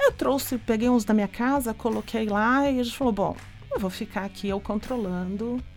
Eu 0.00 0.10
trouxe, 0.10 0.56
peguei 0.56 0.88
uns 0.88 1.04
da 1.04 1.12
minha 1.12 1.28
casa, 1.28 1.74
coloquei 1.74 2.24
lá 2.24 2.70
e 2.70 2.80
a 2.80 2.82
gente 2.82 2.96
falou: 2.96 3.12
Bom, 3.12 3.36
eu 3.70 3.78
vou 3.78 3.90
ficar 3.90 4.24
aqui 4.24 4.48
eu 4.48 4.58
controlando 4.58 5.62
é, 5.62 5.64
é, 5.64 5.71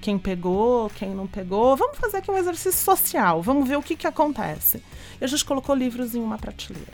quem 0.00 0.18
pegou, 0.18 0.90
quem 0.90 1.14
não 1.14 1.26
pegou. 1.26 1.76
Vamos 1.76 1.98
fazer 1.98 2.18
aqui 2.18 2.30
um 2.30 2.36
exercício 2.36 2.72
social, 2.72 3.42
vamos 3.42 3.68
ver 3.68 3.76
o 3.76 3.82
que, 3.82 3.96
que 3.96 4.06
acontece. 4.06 4.82
E 5.20 5.24
a 5.24 5.26
gente 5.26 5.44
colocou 5.44 5.74
livros 5.74 6.14
em 6.14 6.20
uma 6.20 6.38
prateleira. 6.38 6.92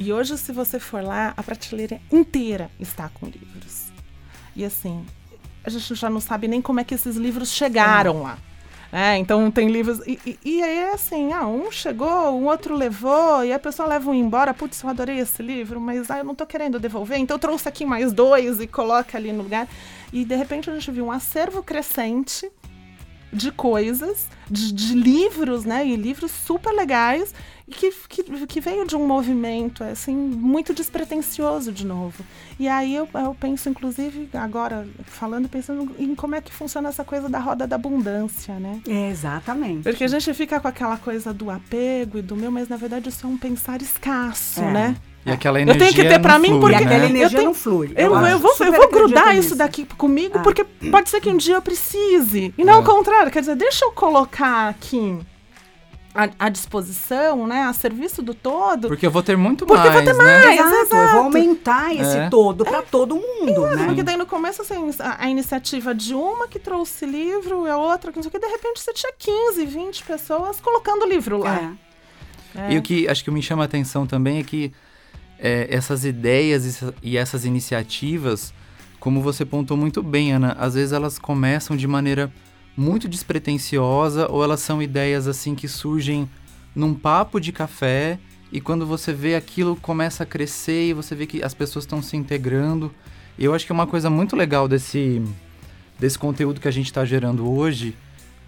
E 0.00 0.12
hoje, 0.12 0.38
se 0.38 0.52
você 0.52 0.78
for 0.78 1.02
lá, 1.02 1.34
a 1.36 1.42
prateleira 1.42 2.00
inteira 2.10 2.70
está 2.78 3.08
com 3.08 3.26
livros. 3.26 3.92
E 4.54 4.64
assim, 4.64 5.04
a 5.64 5.70
gente 5.70 5.94
já 5.94 6.08
não 6.08 6.20
sabe 6.20 6.48
nem 6.48 6.62
como 6.62 6.80
é 6.80 6.84
que 6.84 6.94
esses 6.94 7.16
livros 7.16 7.52
chegaram 7.52 8.20
é. 8.20 8.22
lá. 8.22 8.38
É, 8.92 9.16
então 9.18 9.50
tem 9.50 9.68
livros. 9.68 10.00
E, 10.06 10.18
e, 10.24 10.38
e, 10.44 10.62
aí 10.62 10.78
é 10.78 10.92
assim: 10.94 11.32
ah, 11.32 11.46
um 11.46 11.70
chegou, 11.70 12.30
um 12.38 12.46
outro 12.46 12.74
levou, 12.74 13.44
e 13.44 13.52
a 13.52 13.58
pessoa 13.58 13.88
leva 13.88 14.10
um 14.10 14.14
embora. 14.14 14.54
Putz, 14.54 14.82
eu 14.82 14.88
adorei 14.88 15.18
esse 15.18 15.42
livro, 15.42 15.80
mas 15.80 16.10
ah, 16.10 16.18
eu 16.18 16.24
não 16.24 16.34
tô 16.34 16.46
querendo 16.46 16.80
devolver, 16.80 17.18
então 17.18 17.34
eu 17.34 17.38
trouxe 17.38 17.68
aqui 17.68 17.84
mais 17.84 18.12
dois 18.12 18.60
e 18.60 18.66
coloca 18.66 19.18
ali 19.18 19.30
no 19.30 19.42
lugar. 19.42 19.68
E 20.12 20.24
de 20.24 20.34
repente 20.34 20.70
a 20.70 20.74
gente 20.74 20.90
viu 20.90 21.04
um 21.04 21.12
acervo 21.12 21.62
crescente 21.62 22.50
de 23.30 23.52
coisas, 23.52 24.26
de, 24.50 24.72
de 24.72 24.94
livros, 24.94 25.66
né? 25.66 25.86
E 25.86 25.94
livros 25.94 26.30
super 26.30 26.72
legais 26.72 27.34
que, 27.68 27.92
que, 28.08 28.46
que, 28.46 28.60
veio 28.60 28.86
de 28.86 28.96
um 28.96 29.06
movimento 29.06 29.84
assim 29.84 30.14
muito 30.14 30.72
despretensioso 30.72 31.72
de 31.72 31.86
novo. 31.86 32.24
E 32.58 32.66
aí 32.66 32.94
eu, 32.94 33.08
eu 33.14 33.36
penso, 33.38 33.68
inclusive, 33.68 34.28
agora 34.34 34.86
falando, 35.04 35.48
pensando 35.48 35.94
em 35.98 36.14
como 36.14 36.34
é 36.34 36.40
que 36.40 36.52
funciona 36.52 36.88
essa 36.88 37.04
coisa 37.04 37.28
da 37.28 37.38
roda 37.38 37.66
da 37.66 37.76
abundância, 37.76 38.54
né? 38.54 38.80
É, 38.88 39.10
exatamente. 39.10 39.82
Porque 39.82 40.04
a 40.04 40.08
gente 40.08 40.32
fica 40.34 40.58
com 40.58 40.68
aquela 40.68 40.96
coisa 40.96 41.32
do 41.32 41.50
apego 41.50 42.18
e 42.18 42.22
do 42.22 42.34
meu, 42.34 42.50
mas 42.50 42.68
na 42.68 42.76
verdade 42.76 43.08
isso 43.08 43.26
é 43.26 43.28
um 43.28 43.36
pensar 43.36 43.80
escasso, 43.82 44.60
é. 44.60 44.72
né? 44.72 44.96
E 45.26 45.30
aquela 45.30 45.60
energia 45.60 45.82
eu 45.82 45.92
tenho 45.92 46.02
que 46.02 46.08
ter 46.08 46.20
para 46.20 46.38
mim 46.38 46.58
porque 46.58 46.84
né? 46.84 46.96
energia 46.96 47.24
eu 47.24 47.30
tenho, 47.30 47.44
não 47.44 47.54
flui. 47.54 47.92
Eu, 47.94 48.14
eu, 48.14 48.26
eu 48.26 48.38
vou, 48.38 48.54
eu 48.60 48.72
vou 48.72 48.88
grudar 48.88 49.36
isso 49.36 49.54
daqui 49.54 49.84
comigo 49.84 50.38
ah. 50.38 50.42
porque 50.42 50.64
pode 50.64 51.10
ser 51.10 51.20
que 51.20 51.28
um 51.28 51.36
dia 51.36 51.56
eu 51.56 51.62
precise. 51.62 52.54
E 52.56 52.64
não 52.64 52.74
é. 52.74 52.76
ao 52.76 52.84
contrário, 52.84 53.30
quer 53.30 53.40
dizer, 53.40 53.56
deixa 53.56 53.84
eu 53.84 53.92
colocar 53.92 54.68
aqui 54.68 55.18
à, 56.14 56.48
disposição, 56.48 57.46
né, 57.46 57.62
a 57.62 57.72
serviço 57.72 58.22
do 58.22 58.34
todo. 58.34 58.88
Porque 58.88 59.06
eu 59.06 59.10
vou 59.10 59.22
ter 59.22 59.36
muito 59.36 59.64
porque 59.66 59.80
mais, 59.80 59.94
Porque 59.94 60.12
vou 60.12 60.22
ter 60.22 60.24
né? 60.24 60.40
mais, 60.40 60.60
exato. 60.60 60.74
exato. 60.74 60.96
Eu 60.96 61.08
vou 61.10 61.20
aumentar 61.24 61.94
esse 61.94 62.16
é. 62.16 62.28
todo 62.28 62.64
para 62.64 62.78
é. 62.78 62.82
todo 62.82 63.14
mundo, 63.14 63.50
exato, 63.50 63.76
né? 63.76 63.86
Porque 63.86 64.02
daí 64.02 64.16
no 64.16 64.26
começo, 64.26 64.62
assim, 64.62 64.74
a, 64.98 65.24
a, 65.24 65.30
iniciativa 65.30 65.94
de 65.94 66.14
uma 66.14 66.48
que 66.48 66.58
trouxe 66.58 67.06
livro, 67.06 67.66
e 67.66 67.70
a 67.70 67.76
outra 67.76 68.10
que 68.10 68.16
não 68.18 68.22
sei 68.22 68.30
o 68.30 68.32
que, 68.32 68.38
de 68.38 68.46
repente 68.46 68.80
você 68.80 68.92
tinha 68.92 69.12
15, 69.16 69.64
20 69.64 70.04
pessoas 70.04 70.60
colocando 70.60 71.02
o 71.02 71.08
livro 71.08 71.38
lá. 71.38 71.74
É. 72.56 72.72
E 72.72 72.78
o 72.78 72.82
que 72.82 73.06
acho 73.08 73.22
que 73.22 73.30
me 73.30 73.42
chama 73.42 73.62
a 73.62 73.66
atenção 73.66 74.06
também 74.06 74.38
é 74.38 74.42
que 74.42 74.72
é, 75.38 75.68
essas 75.70 76.04
ideias 76.04 76.82
e 77.02 77.16
essas 77.16 77.44
iniciativas, 77.44 78.52
como 78.98 79.20
você 79.20 79.44
pontou 79.44 79.76
muito 79.76 80.02
bem, 80.02 80.32
Ana, 80.32 80.56
às 80.58 80.74
vezes 80.74 80.92
elas 80.92 81.18
começam 81.18 81.76
de 81.76 81.86
maneira 81.86 82.32
muito 82.78 83.08
despretensiosa 83.08 84.30
ou 84.30 84.44
elas 84.44 84.60
são 84.60 84.80
ideias 84.80 85.26
assim 85.26 85.56
que 85.56 85.66
surgem 85.66 86.30
num 86.76 86.94
papo 86.94 87.40
de 87.40 87.50
café 87.50 88.20
e 88.52 88.60
quando 88.60 88.86
você 88.86 89.12
vê 89.12 89.34
aquilo 89.34 89.74
começa 89.74 90.22
a 90.22 90.26
crescer 90.26 90.90
e 90.90 90.92
você 90.92 91.12
vê 91.16 91.26
que 91.26 91.42
as 91.42 91.52
pessoas 91.52 91.84
estão 91.84 92.00
se 92.00 92.16
integrando. 92.16 92.94
Eu 93.36 93.52
acho 93.52 93.66
que 93.66 93.72
é 93.72 93.74
uma 93.74 93.86
coisa 93.86 94.08
muito 94.08 94.36
legal 94.36 94.68
desse, 94.68 95.20
desse 95.98 96.16
conteúdo 96.16 96.60
que 96.60 96.68
a 96.68 96.70
gente 96.70 96.86
está 96.86 97.04
gerando 97.04 97.50
hoje 97.50 97.96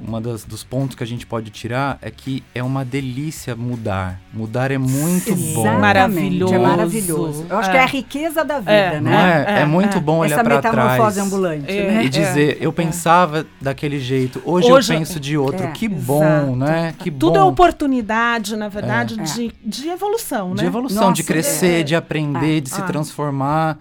uma 0.07 0.21
das, 0.21 0.45
dos 0.45 0.65
pontos 0.65 0.97
que 0.97 1.03
a 1.03 1.07
gente 1.07 1.27
pode 1.27 1.51
tirar 1.51 1.99
é 2.01 2.11
que 2.11 2.43
é 2.55 2.63
uma 2.63 2.85
delícia 2.85 3.55
mudar. 3.55 4.21
Mudar 4.33 4.71
é 4.71 4.79
muito 4.79 5.31
Exatamente. 5.31 5.55
bom. 5.55 5.79
Maravilhoso. 5.79 6.55
É 6.55 6.59
maravilhoso. 6.59 7.47
Eu 7.49 7.59
acho 7.59 7.69
é. 7.69 7.73
que 7.73 7.79
é 7.79 7.83
a 7.83 7.87
riqueza 7.87 8.45
da 8.45 8.59
vida, 8.59 8.73
é, 8.73 9.01
né? 9.01 9.45
É, 9.47 9.53
é, 9.53 9.61
é 9.61 9.65
muito 9.67 9.99
é. 9.99 10.01
bom 10.01 10.19
olhar 10.19 10.43
para 10.43 10.61
trás. 10.61 10.75
Essa 10.75 10.83
metamorfose 10.83 11.21
ambulante, 11.21 11.71
é, 11.71 11.91
né? 11.91 12.05
E 12.05 12.09
dizer, 12.09 12.59
eu 12.61 12.73
pensava 12.73 13.47
daquele 13.61 13.99
jeito, 13.99 14.43
hoje, 14.45 14.71
hoje, 14.71 14.93
eu 14.93 14.99
penso 14.99 15.21
de 15.21 15.37
outro. 15.37 15.71
que 15.73 15.89
bom, 15.89 16.25
exato. 16.25 16.57
né? 16.57 16.95
Que 16.99 17.11
Tudo 17.11 17.39
é 17.39 17.43
oportunidade, 17.43 18.57
na 18.57 18.69
verdade, 18.69 19.17
de, 19.17 19.53
de 19.65 19.89
evolução, 19.89 20.51
né? 20.51 20.63
De 20.63 20.67
evolução, 20.67 21.03
Nossa, 21.03 21.15
de 21.15 21.25
crescer, 21.25 21.85
de 21.85 21.95
aprender, 21.95 22.61
de 22.61 22.71
se 22.71 22.81
ah. 22.81 22.85
transformar. 22.85 23.79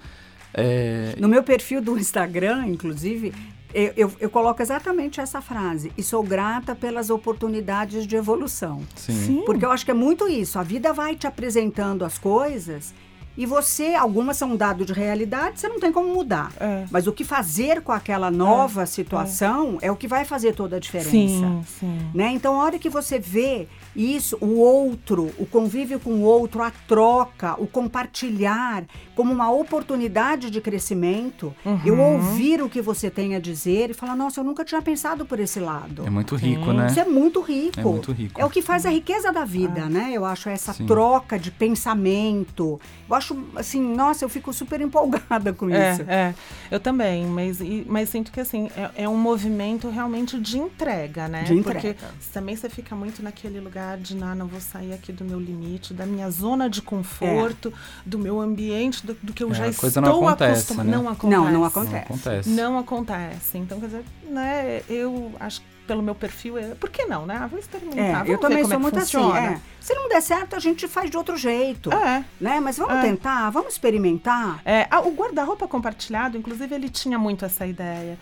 No 1.18 1.28
meu 1.28 1.44
perfil 1.44 1.82
do 1.82 1.98
Instagram, 1.98 2.66
inclusive, 2.68 3.34
eu, 3.74 3.94
eu, 3.96 4.12
eu, 4.20 4.30
coloco 4.30 4.62
exatamente 4.62 5.22
essa 5.22 5.42
frase. 5.42 5.92
E 5.98 6.04
sou 6.04 6.24
grata 6.24 6.76
pelas 6.76 7.10
oportunidades 7.10 8.08
de 8.08 8.16
evolução. 8.16 8.82
Sim. 8.96 9.14
Sim. 9.14 9.44
Porque 9.46 9.66
eu 9.66 9.72
acho 9.72 9.86
que 9.86 9.92
é 9.92 9.96
muito 9.96 10.28
isso. 10.28 10.58
A 10.58 10.64
vida 10.64 10.94
vai 10.94 11.16
te 11.16 11.28
apresentando 11.28 12.04
as 12.04 12.18
coisas 12.18 12.94
e 13.40 13.46
você, 13.46 13.96
algumas 13.96 14.36
são 14.36 14.52
um 14.52 14.58
dado 14.58 14.84
de 14.84 14.92
realidade, 14.92 15.62
você 15.62 15.70
não 15.70 15.80
tem 15.80 15.94
como 15.94 16.14
mudar. 16.14 16.52
É. 16.60 16.84
Mas 16.92 17.08
o 17.08 17.14
que 17.14 17.24
fazer 17.24 17.82
com 17.82 17.94
aquela 17.94 18.30
nova 18.30 18.84
é. 18.84 18.86
situação 18.86 19.78
é. 19.82 19.88
é. 19.88 19.92
o 19.92 19.96
que 19.96 20.10
vai 20.10 20.26
fazer 20.26 20.54
toda 20.54 20.76
a 20.76 20.80
diferença. 20.80 21.10
Sim, 21.10 21.64
sim. 21.66 22.00
Né? 22.14 22.32
Então, 22.34 22.60
a 22.60 22.66
hora 22.66 22.78
que 22.78 22.90
você 22.90 23.18
vê 23.18 23.66
isso, 24.00 24.38
o 24.40 24.60
outro, 24.60 25.30
o 25.38 25.46
convívio 25.46 26.00
com 26.00 26.12
o 26.12 26.22
outro, 26.22 26.64
a 26.64 26.72
troca, 26.72 27.62
o 27.62 27.68
compartilhar, 27.68 28.86
como 29.14 29.34
uma 29.34 29.52
oportunidade 29.52 30.50
de 30.50 30.62
crescimento, 30.62 31.54
uhum. 31.66 31.82
eu 31.86 32.00
ouvir 32.00 32.62
o 32.62 32.70
que 32.70 32.82
você 32.82 33.10
tem 33.10 33.36
a 33.36 33.40
dizer 33.40 33.90
e 33.90 33.94
falar, 33.94 34.16
nossa, 34.16 34.40
eu 34.40 34.44
nunca 34.46 34.64
tinha 34.64 34.82
pensado 34.82 35.26
por 35.26 35.38
esse 35.38 35.60
lado. 35.60 36.06
É 36.06 36.10
muito 36.10 36.36
rico, 36.38 36.64
Sim. 36.64 36.78
né? 36.78 36.88
Isso 36.88 37.00
é 37.00 37.06
muito 37.06 37.42
rico. 37.42 37.80
É 37.80 37.84
muito 37.84 38.12
rico. 38.14 38.40
É 38.40 38.46
o 38.46 38.50
que 38.50 38.62
faz 38.62 38.86
a 38.86 38.90
riqueza 38.90 39.34
da 39.34 39.44
vida, 39.44 39.84
ah. 39.84 39.90
né? 39.90 40.12
Eu 40.14 40.24
acho 40.24 40.48
essa 40.48 40.72
Sim. 40.72 40.86
troca 40.86 41.38
de 41.38 41.52
pensamento. 41.52 42.80
Eu 43.10 43.16
acho, 43.16 43.38
assim, 43.56 43.82
nossa, 43.82 44.24
eu 44.24 44.30
fico 44.30 44.54
super 44.54 44.80
empolgada 44.80 45.52
com 45.52 45.70
é, 45.70 45.92
isso. 45.92 46.02
É, 46.04 46.34
eu 46.72 46.80
também, 46.80 47.26
mas, 47.26 47.60
e, 47.60 47.86
mas 47.90 48.08
sinto 48.08 48.32
que, 48.32 48.40
assim, 48.40 48.70
é, 48.78 49.04
é, 49.04 49.10
um 49.10 49.18
movimento 49.18 49.90
realmente 49.90 50.40
de 50.40 50.58
entrega, 50.58 51.28
né? 51.28 51.44
De 51.44 51.54
entrega. 51.54 51.94
Porque 51.94 51.96
também 52.32 52.56
você 52.56 52.70
fica 52.70 52.96
muito 52.96 53.22
naquele 53.22 53.60
lugar 53.60 53.89
de, 53.96 54.16
não, 54.16 54.36
não 54.36 54.48
vou 54.48 54.60
sair 54.60 54.94
aqui 54.94 55.12
do 55.12 55.24
meu 55.24 55.40
limite, 55.40 55.94
da 55.94 56.06
minha 56.06 56.30
zona 56.30 56.70
de 56.70 56.82
conforto, 56.82 57.70
é. 57.70 57.72
do 58.06 58.20
meu 58.20 58.40
ambiente, 58.40 59.06
do, 59.06 59.14
do 59.22 59.34
que 59.34 59.44
eu 59.44 59.52
é, 59.52 59.54
já 59.54 59.68
estou 59.68 59.88
acostumado. 60.28 60.86
Né? 60.86 60.92
Não 60.92 61.10
acontece. 61.10 61.36
Não, 61.36 61.52
não 61.52 61.66
acontece. 61.66 61.92
Não 61.92 62.00
acontece. 62.00 62.50
Não 62.50 62.78
acontece. 62.78 63.58
Então, 63.58 63.80
quer 63.80 63.86
dizer, 63.88 64.06
né, 64.30 64.82
eu 64.90 65.32
acho 65.40 65.62
que 65.62 65.79
pelo 65.90 66.04
meu 66.04 66.14
perfil, 66.14 66.56
é, 66.56 66.76
por 66.76 66.88
que 66.88 67.06
não, 67.06 67.26
né? 67.26 67.40
Ah, 67.42 67.48
vou 67.48 67.58
experimentar. 67.58 68.28
É, 68.28 68.32
eu 68.32 68.38
também 68.38 68.64
sou 68.64 68.74
é 68.74 68.78
muito 68.78 69.00
assim. 69.00 69.32
É. 69.36 69.60
Se 69.82 69.96
não 69.96 70.08
der 70.08 70.22
certo, 70.22 70.56
a 70.56 70.60
gente 70.60 70.88
faz 70.88 71.10
de 71.10 71.18
outro 71.18 71.36
jeito. 71.36 71.92
É. 71.92 72.24
Né? 72.40 72.60
Mas 72.60 72.78
vamos 72.78 72.94
é. 72.98 73.02
tentar, 73.02 73.50
vamos 73.50 73.74
experimentar. 73.74 74.62
É, 74.64 74.86
ah, 74.92 75.00
o 75.00 75.10
guarda-roupa 75.10 75.68
compartilhado, 75.68 76.38
inclusive, 76.38 76.76
ele 76.76 76.90
tinha 76.90 77.18
muito 77.18 77.44
essa 77.44 77.66
ideia. 77.66 78.20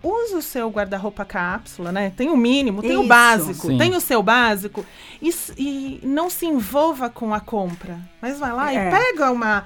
Use 0.00 0.36
o 0.36 0.40
seu 0.40 0.70
guarda-roupa 0.70 1.24
cápsula, 1.24 1.90
né? 1.90 2.12
Tem 2.16 2.30
o 2.30 2.36
mínimo, 2.36 2.82
tem 2.82 2.92
Isso. 2.92 3.00
o 3.00 3.08
básico, 3.08 3.66
Sim. 3.66 3.78
tem 3.78 3.96
o 3.96 4.00
seu 4.00 4.22
básico. 4.22 4.86
E, 5.20 5.34
e, 5.58 6.00
não 6.04 6.30
se 6.30 6.46
envolva 6.46 7.10
com 7.10 7.34
a 7.34 7.40
compra. 7.40 7.98
Mas 8.22 8.38
vai 8.38 8.52
lá 8.52 8.72
e 8.72 8.76
é. 8.76 8.90
pega 8.90 9.32
uma, 9.32 9.64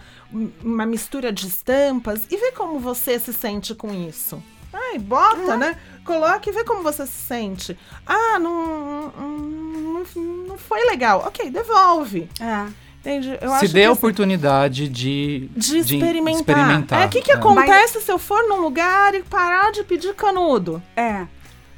uma 0.64 0.86
mistura 0.86 1.30
de 1.30 1.46
estampas 1.46 2.26
e 2.30 2.36
vê 2.38 2.50
como 2.52 2.78
você 2.78 3.18
se 3.18 3.34
sente 3.34 3.74
com 3.74 3.92
isso. 3.92 4.42
Ai, 4.72 4.98
bota, 4.98 5.56
né? 5.56 5.76
Coloque 6.04 6.50
e 6.50 6.52
vê 6.52 6.64
como 6.64 6.82
você 6.82 7.06
se 7.06 7.12
sente. 7.12 7.78
Ah, 8.06 8.38
não, 8.38 9.12
não, 9.16 10.04
não 10.48 10.58
foi 10.58 10.84
legal. 10.86 11.24
Ok, 11.26 11.50
devolve. 11.50 12.28
É. 12.40 12.66
Entende? 13.00 13.38
Eu 13.40 13.50
se 13.54 13.68
dê 13.68 13.84
a 13.84 13.92
oportunidade 13.92 14.86
de, 14.88 15.48
de, 15.56 15.78
experimentar. 15.78 16.34
De 16.34 16.38
experimentar. 16.38 17.02
É, 17.02 17.06
o 17.06 17.08
que, 17.08 17.22
que 17.22 17.32
é. 17.32 17.34
acontece 17.34 17.94
Mas... 17.94 18.04
se 18.04 18.12
eu 18.12 18.18
for 18.18 18.46
num 18.46 18.60
lugar 18.60 19.14
e 19.14 19.22
parar 19.22 19.72
de 19.72 19.82
pedir 19.84 20.14
canudo? 20.14 20.82
É. 20.94 21.26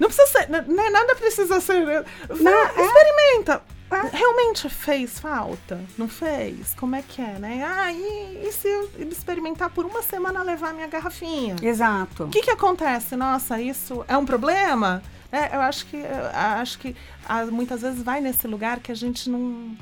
Não 0.01 0.09
precisa 0.09 0.27
ser, 0.27 0.49
né, 0.49 0.91
nada 0.91 1.15
precisa 1.15 1.61
ser. 1.61 1.87
Né? 1.87 2.05
Não, 2.29 2.51
é. 2.51 2.87
experimenta. 2.87 3.63
É. 3.63 3.82
Realmente 4.13 4.69
fez 4.69 5.19
falta? 5.19 5.81
Não 5.99 6.09
fez? 6.09 6.75
Como 6.75 6.97
é 6.97 7.03
que 7.03 7.21
é, 7.21 7.39
né? 7.39 7.63
Ah, 7.65 7.93
e, 7.93 8.47
e 8.47 8.53
se 8.53 8.69
eu 8.69 8.91
experimentar 9.11 9.71
por 9.71 9.85
uma 9.85 10.03
semana 10.03 10.43
levar 10.43 10.73
minha 10.73 10.87
garrafinha? 10.87 11.57
Exato. 11.63 12.25
O 12.25 12.29
que, 12.29 12.43
que 12.43 12.51
acontece? 12.51 13.17
Nossa, 13.17 13.61
isso 13.61 14.05
é 14.09 14.17
um 14.17 14.25
problema? 14.25 15.03
É, 15.31 15.57
eu 15.57 15.61
acho 15.61 15.87
que, 15.87 15.97
eu 15.97 16.31
acho 16.35 16.79
que 16.79 16.95
ah, 17.27 17.45
muitas 17.47 17.83
vezes 17.83 18.03
vai 18.03 18.21
nesse 18.21 18.47
lugar 18.47 18.81
que 18.81 18.93
a 18.93 18.95
gente 18.95 19.31
não. 19.31 19.77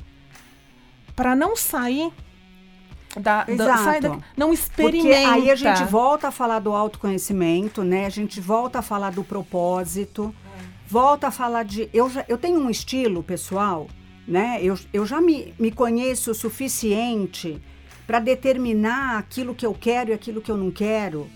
Para 1.15 1.35
não 1.35 1.55
sair 1.55 2.11
da, 3.19 3.43
da, 3.43 3.99
da, 3.99 4.17
não 4.37 4.53
experimenta. 4.53 5.07
Porque 5.07 5.13
aí 5.13 5.51
a 5.51 5.55
gente 5.55 5.83
volta 5.83 6.29
a 6.29 6.31
falar 6.31 6.59
do 6.59 6.73
autoconhecimento, 6.73 7.83
né? 7.83 8.05
A 8.05 8.09
gente 8.09 8.39
volta 8.39 8.79
a 8.79 8.81
falar 8.81 9.11
do 9.11 9.23
propósito, 9.23 10.33
é. 10.57 10.63
volta 10.87 11.27
a 11.27 11.31
falar 11.31 11.63
de. 11.63 11.89
Eu, 11.93 12.09
já, 12.09 12.23
eu 12.27 12.37
tenho 12.37 12.59
um 12.59 12.69
estilo 12.69 13.21
pessoal 13.21 13.87
né? 14.27 14.59
Eu, 14.61 14.77
eu 14.93 15.05
já 15.05 15.19
me, 15.21 15.53
me 15.59 15.71
conheço 15.71 16.31
o 16.31 16.35
suficiente 16.35 17.61
para 18.05 18.19
determinar 18.19 19.17
aquilo 19.17 19.55
que 19.55 19.65
eu 19.65 19.73
quero 19.73 20.11
e 20.11 20.13
aquilo 20.13 20.41
que 20.41 20.51
eu 20.51 20.57
não 20.57 20.71
quero. 20.71 21.27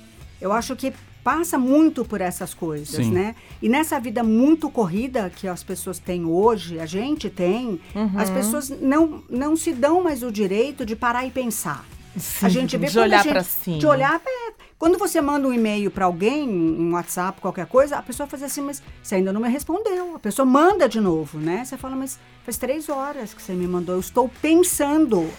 Eu 0.42 0.52
acho 0.52 0.76
que 0.76 0.94
passa 1.24 1.58
muito 1.58 2.06
por 2.06 2.22
essas 2.22 2.54
coisas, 2.54 3.04
Sim. 3.04 3.12
né? 3.12 3.36
E 3.60 3.68
nessa 3.68 4.00
vida 4.00 4.24
muito 4.24 4.70
corrida 4.70 5.32
que 5.36 5.48
as 5.48 5.64
pessoas 5.64 5.98
têm 5.98 6.24
hoje, 6.24 6.80
a 6.80 6.86
gente 6.86 7.32
tem, 7.32 7.80
uhum. 7.96 8.12
as 8.16 8.30
pessoas 8.30 8.70
não, 8.70 9.24
não 9.28 9.56
se 9.56 9.74
dão 9.74 10.04
mais 10.04 10.22
o 10.22 10.32
direito 10.32 10.86
de 10.86 10.96
parar 10.96 11.26
e 11.26 11.32
pensar. 11.32 11.84
Sim, 12.18 12.46
a 12.46 12.50
gente 12.50 12.78
vê 12.78 12.88
de 12.88 13.00
olhar 13.00 13.24
para 13.24 13.44
cima. 13.44 13.78
De 13.78 13.86
olhar, 13.86 14.22
é, 14.26 14.54
Quando 14.78 14.98
você 14.98 15.20
manda 15.22 15.48
um 15.48 15.54
e-mail 15.54 15.90
para 15.92 16.06
alguém, 16.06 16.48
um 16.50 16.94
WhatsApp, 16.94 17.40
qualquer 17.42 17.66
coisa, 17.66 17.98
a 17.98 18.02
pessoa 18.02 18.28
faz 18.28 18.44
assim, 18.44 18.62
mas 18.62 18.82
você 19.02 19.16
ainda 19.16 19.32
não 19.34 19.42
me 19.42 19.50
respondeu. 19.50 20.16
A 20.16 20.20
pessoa 20.20 20.46
manda 20.46 20.88
de 20.88 21.00
novo, 21.00 21.38
né? 21.38 21.64
Você 21.64 21.78
fala, 21.78 21.96
mas 21.96 22.20
faz 22.44 22.58
três 22.58 22.90
horas 22.90 23.34
que 23.34 23.42
você 23.42 23.54
me 23.54 23.68
mandou, 23.68 23.96
eu 23.96 24.00
estou 24.00 24.30
pensando. 24.42 25.30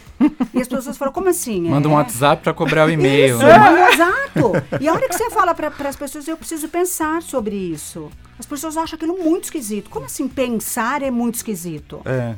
e 0.55 0.61
as 0.61 0.69
pessoas 0.69 0.97
falam, 0.97 1.13
como 1.13 1.29
assim? 1.29 1.69
Manda 1.69 1.89
é... 1.89 1.91
um 1.91 1.95
WhatsApp 1.95 2.43
para 2.43 2.55
cobrar 2.55 2.87
o 2.87 2.91
e-mail. 2.91 3.39
Né? 3.39 3.93
Exato. 3.93 4.53
E 4.81 4.89
a 4.89 4.93
hora 4.93 5.09
que 5.09 5.17
você 5.17 5.31
fala 5.31 5.55
para 5.55 5.89
as 5.89 5.97
pessoas, 5.97 6.27
eu 6.29 6.37
preciso 6.37 6.69
pensar 6.69 7.23
sobre 7.23 7.55
isso. 7.55 8.11
As 8.39 8.45
pessoas 8.45 8.77
acham 8.77 8.97
aquilo 8.97 9.17
muito 9.19 9.45
esquisito. 9.45 9.89
Como 9.89 10.07
assim 10.07 10.29
pensar 10.29 11.03
é 11.03 11.11
muito 11.11 11.37
esquisito? 11.37 12.03
É. 12.05 12.37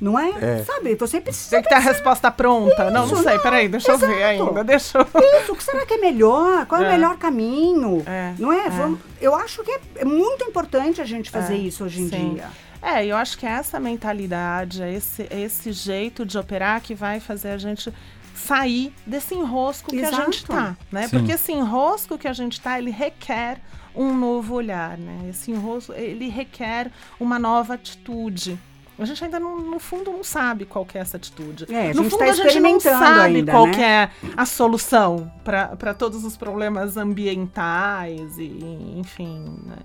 Não 0.00 0.18
é? 0.18 0.30
é? 0.30 0.64
Sabe, 0.64 0.94
você 0.96 1.20
precisa. 1.20 1.50
Tem 1.50 1.62
que 1.62 1.68
ter 1.68 1.74
a 1.76 1.78
resposta 1.78 2.30
pronta. 2.30 2.84
Isso, 2.84 2.92
não, 2.92 3.06
não 3.06 3.22
sei, 3.22 3.34
não, 3.34 3.42
peraí, 3.42 3.68
deixa 3.68 3.92
exato. 3.92 4.12
eu 4.12 4.16
ver 4.16 4.24
ainda. 4.24 4.64
Deixa 4.64 4.98
eu... 4.98 5.40
Isso, 5.40 5.52
o 5.52 5.56
que 5.56 5.62
será 5.62 5.86
que 5.86 5.94
é 5.94 5.98
melhor? 5.98 6.66
Qual 6.66 6.80
é, 6.80 6.84
é 6.84 6.88
o 6.88 6.92
melhor 6.92 7.16
caminho? 7.16 8.02
É. 8.06 8.34
Não 8.38 8.52
é? 8.52 8.66
é? 8.66 8.94
Eu 9.20 9.34
acho 9.34 9.62
que 9.62 9.70
é 9.96 10.04
muito 10.04 10.44
importante 10.44 11.00
a 11.00 11.04
gente 11.04 11.30
fazer 11.30 11.54
é, 11.54 11.58
isso 11.58 11.84
hoje 11.84 12.02
em 12.02 12.08
sim. 12.08 12.34
dia. 12.34 12.48
É, 12.82 13.06
eu 13.06 13.16
acho 13.16 13.38
que 13.38 13.46
é 13.46 13.50
essa 13.50 13.80
mentalidade, 13.80 14.82
esse, 14.82 15.26
esse 15.30 15.72
jeito 15.72 16.26
de 16.26 16.36
operar 16.36 16.82
que 16.82 16.94
vai 16.94 17.18
fazer 17.18 17.50
a 17.50 17.58
gente 17.58 17.90
sair 18.34 18.92
desse 19.06 19.34
enrosco 19.34 19.94
Exato. 19.94 20.14
que 20.14 20.20
a 20.20 20.24
gente 20.24 20.44
tá, 20.44 20.76
né? 20.92 21.08
Sim. 21.08 21.16
Porque 21.16 21.32
esse 21.32 21.50
enrosco 21.50 22.18
que 22.18 22.28
a 22.28 22.32
gente 22.34 22.60
tá, 22.60 22.78
ele 22.78 22.90
requer 22.90 23.58
um 23.94 24.14
novo 24.14 24.54
olhar, 24.54 24.98
né? 24.98 25.30
Esse 25.30 25.50
enrosco, 25.50 25.94
ele 25.94 26.28
requer 26.28 26.90
uma 27.18 27.38
nova 27.38 27.74
atitude. 27.74 28.58
A 28.98 29.04
gente 29.04 29.24
ainda, 29.24 29.40
no, 29.40 29.60
no 29.60 29.78
fundo, 29.78 30.12
não 30.12 30.22
sabe 30.22 30.64
qual 30.64 30.86
é 30.94 30.98
essa 30.98 31.16
atitude. 31.16 31.66
É, 31.72 31.92
no 31.92 32.04
fundo, 32.04 32.18
tá 32.18 32.26
a 32.26 32.32
gente 32.32 32.60
não 32.60 32.78
sabe 32.78 33.36
ainda, 33.36 33.52
qual 33.52 33.66
né? 33.66 33.82
é 33.82 34.10
a 34.36 34.46
solução 34.46 35.30
para 35.42 35.94
todos 35.94 36.24
os 36.24 36.36
problemas 36.36 36.96
ambientais 36.96 38.38
e, 38.38 38.94
enfim. 38.96 39.56
Né? 39.66 39.76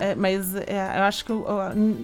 É. 0.00 0.10
É, 0.10 0.14
mas 0.14 0.54
é, 0.54 0.98
eu 0.98 1.02
acho 1.02 1.24
que 1.24 1.32
o, 1.32 1.44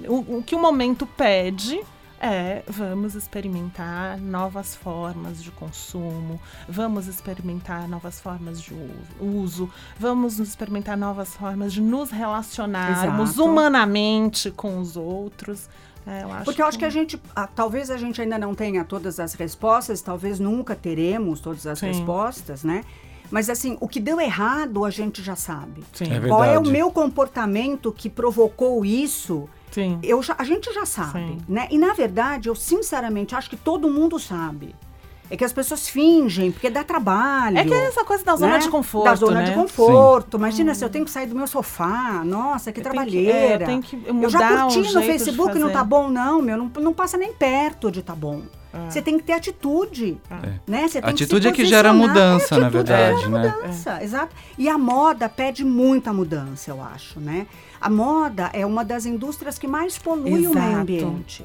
o, 0.08 0.38
o 0.38 0.42
que 0.42 0.54
o 0.54 0.58
momento 0.58 1.06
pede 1.06 1.80
é, 2.20 2.62
vamos 2.66 3.14
experimentar 3.14 4.18
novas 4.18 4.74
formas 4.74 5.42
de 5.42 5.50
consumo, 5.50 6.40
vamos 6.68 7.06
experimentar 7.06 7.88
novas 7.88 8.20
formas 8.20 8.60
de 8.60 8.74
uso, 9.20 9.70
vamos 9.98 10.38
experimentar 10.38 10.96
novas 10.96 11.34
formas 11.34 11.72
de 11.72 11.80
nos 11.80 12.10
relacionarmos 12.10 13.30
Exato. 13.30 13.48
humanamente 13.48 14.50
com 14.50 14.78
os 14.78 14.96
outros. 14.96 15.68
É, 16.06 16.22
eu 16.22 16.44
Porque 16.44 16.62
eu 16.62 16.66
acho 16.66 16.78
que, 16.78 16.84
que 16.84 16.86
a 16.86 16.90
gente, 16.90 17.20
ah, 17.34 17.46
talvez 17.46 17.90
a 17.90 17.96
gente 17.96 18.20
ainda 18.20 18.38
não 18.38 18.54
tenha 18.54 18.84
todas 18.84 19.20
as 19.20 19.34
respostas, 19.34 20.00
talvez 20.00 20.38
nunca 20.40 20.74
teremos 20.74 21.40
todas 21.40 21.66
as 21.66 21.78
Sim. 21.78 21.86
respostas, 21.86 22.64
né? 22.64 22.84
Mas 23.30 23.50
assim, 23.50 23.76
o 23.80 23.86
que 23.86 24.00
deu 24.00 24.20
errado 24.20 24.84
a 24.84 24.90
gente 24.90 25.22
já 25.22 25.36
sabe. 25.36 25.82
Sim. 25.92 26.12
É 26.12 26.20
Qual 26.20 26.42
é 26.42 26.58
o 26.58 26.62
meu 26.62 26.90
comportamento 26.90 27.92
que 27.92 28.08
provocou 28.08 28.84
isso? 28.84 29.48
Sim. 29.70 29.98
Eu 30.02 30.22
já, 30.22 30.34
a 30.38 30.44
gente 30.44 30.72
já 30.72 30.86
sabe, 30.86 31.18
Sim. 31.18 31.38
né? 31.46 31.68
E 31.70 31.78
na 31.78 31.92
verdade, 31.92 32.48
eu 32.48 32.54
sinceramente 32.54 33.34
acho 33.34 33.50
que 33.50 33.56
todo 33.56 33.90
mundo 33.90 34.18
sabe. 34.18 34.74
É 35.30 35.36
que 35.36 35.44
as 35.44 35.52
pessoas 35.52 35.88
fingem, 35.88 36.50
porque 36.50 36.70
dá 36.70 36.82
trabalho. 36.82 37.58
É 37.58 37.64
que 37.64 37.74
é 37.74 37.86
essa 37.86 38.04
coisa 38.04 38.24
da 38.24 38.34
zona 38.34 38.54
né? 38.54 38.58
de 38.58 38.68
conforto. 38.68 39.04
Da 39.04 39.14
zona 39.14 39.40
né? 39.40 39.44
de 39.44 39.54
conforto. 39.54 40.36
Sim. 40.36 40.42
Imagina 40.42 40.72
hum. 40.72 40.74
se 40.74 40.84
eu 40.84 40.88
tenho 40.88 41.04
que 41.04 41.10
sair 41.10 41.26
do 41.26 41.34
meu 41.34 41.46
sofá. 41.46 42.22
Nossa, 42.24 42.72
que 42.72 42.80
eu 42.80 42.84
trabalheira. 42.84 43.66
Tenho 43.66 43.82
que, 43.82 43.96
é, 43.96 43.98
eu, 43.98 44.06
tenho 44.06 44.06
que 44.06 44.12
mudar 44.12 44.26
eu 44.26 44.30
já 44.30 44.62
curti 44.62 44.78
um 44.78 44.92
no 44.92 45.02
Facebook, 45.02 45.58
não 45.58 45.70
tá 45.70 45.84
bom, 45.84 46.08
não, 46.08 46.40
meu. 46.40 46.56
Não, 46.56 46.70
não 46.80 46.94
passa 46.94 47.18
nem 47.18 47.32
perto 47.32 47.90
de 47.90 48.02
tá 48.02 48.14
bom. 48.14 48.42
É. 48.72 48.90
Você 48.90 49.02
tem 49.02 49.18
que 49.18 49.24
ter 49.24 49.32
atitude. 49.32 50.18
É. 50.30 50.52
Né? 50.66 50.88
Você 50.88 51.00
tem 51.00 51.10
atitude 51.10 51.42
que 51.42 51.48
é 51.48 51.52
que 51.52 51.64
gera 51.64 51.92
mudança, 51.92 52.56
é, 52.56 52.58
na 52.58 52.68
verdade. 52.68 53.20
Gera 53.20 53.28
né? 53.28 53.54
mudança, 53.54 54.02
exato. 54.02 54.34
E 54.56 54.68
a 54.68 54.78
moda 54.78 55.28
pede 55.28 55.64
muita 55.64 56.12
mudança, 56.12 56.70
eu 56.70 56.82
acho, 56.82 57.20
né? 57.20 57.46
A 57.80 57.88
moda 57.88 58.50
é 58.52 58.66
uma 58.66 58.84
das 58.84 59.06
indústrias 59.06 59.58
que 59.58 59.66
mais 59.66 59.98
polui 59.98 60.44
exato. 60.44 60.58
o 60.58 60.60
meio 60.60 60.78
ambiente. 60.78 61.44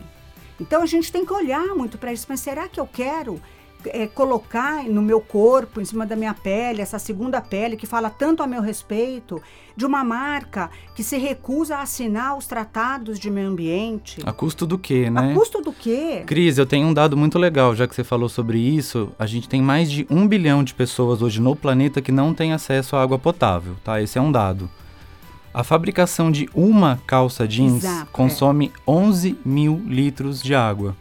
Então 0.59 0.81
a 0.81 0.85
gente 0.85 1.11
tem 1.11 1.25
que 1.25 1.33
olhar 1.33 1.67
muito 1.75 1.97
para 1.97 2.11
isso. 2.11 2.25
Mas 2.29 2.39
será 2.39 2.67
que 2.67 2.79
eu 2.79 2.87
quero 2.91 3.41
é, 3.87 4.07
colocar 4.07 4.83
no 4.83 5.01
meu 5.01 5.19
corpo, 5.19 5.81
em 5.81 5.85
cima 5.85 6.05
da 6.05 6.15
minha 6.15 6.33
pele, 6.33 6.81
essa 6.81 6.99
segunda 6.99 7.41
pele 7.41 7.75
que 7.75 7.85
fala 7.85 8.09
tanto 8.09 8.43
a 8.43 8.47
meu 8.47 8.61
respeito, 8.61 9.41
de 9.75 9.85
uma 9.85 10.03
marca 10.03 10.69
que 10.95 11.03
se 11.03 11.17
recusa 11.17 11.77
a 11.77 11.81
assinar 11.81 12.37
os 12.37 12.45
tratados 12.45 13.19
de 13.19 13.29
meio 13.29 13.49
ambiente. 13.49 14.21
A 14.25 14.31
custo 14.31 14.65
do 14.65 14.77
quê, 14.77 15.09
né? 15.09 15.31
A 15.31 15.33
custo 15.33 15.61
do 15.61 15.73
quê? 15.73 16.23
Cris, 16.25 16.57
eu 16.57 16.65
tenho 16.65 16.87
um 16.87 16.93
dado 16.93 17.17
muito 17.17 17.39
legal, 17.39 17.75
já 17.75 17.87
que 17.87 17.95
você 17.95 18.03
falou 18.03 18.29
sobre 18.29 18.59
isso. 18.59 19.11
A 19.17 19.25
gente 19.25 19.49
tem 19.49 19.61
mais 19.61 19.89
de 19.89 20.05
um 20.09 20.27
bilhão 20.27 20.63
de 20.63 20.73
pessoas 20.73 21.21
hoje 21.21 21.41
no 21.41 21.55
planeta 21.55 22.01
que 22.01 22.11
não 22.11 22.33
tem 22.33 22.53
acesso 22.53 22.95
à 22.95 23.01
água 23.01 23.17
potável, 23.17 23.75
tá? 23.83 24.01
Esse 24.01 24.17
é 24.17 24.21
um 24.21 24.31
dado. 24.31 24.69
A 25.53 25.63
fabricação 25.63 26.31
de 26.31 26.49
uma 26.55 26.99
calça 27.05 27.47
jeans 27.47 27.83
Exato, 27.83 28.11
consome 28.11 28.71
é. 28.75 28.79
11 28.87 29.37
mil 29.45 29.81
litros 29.85 30.41
de 30.41 30.55
água. 30.55 30.95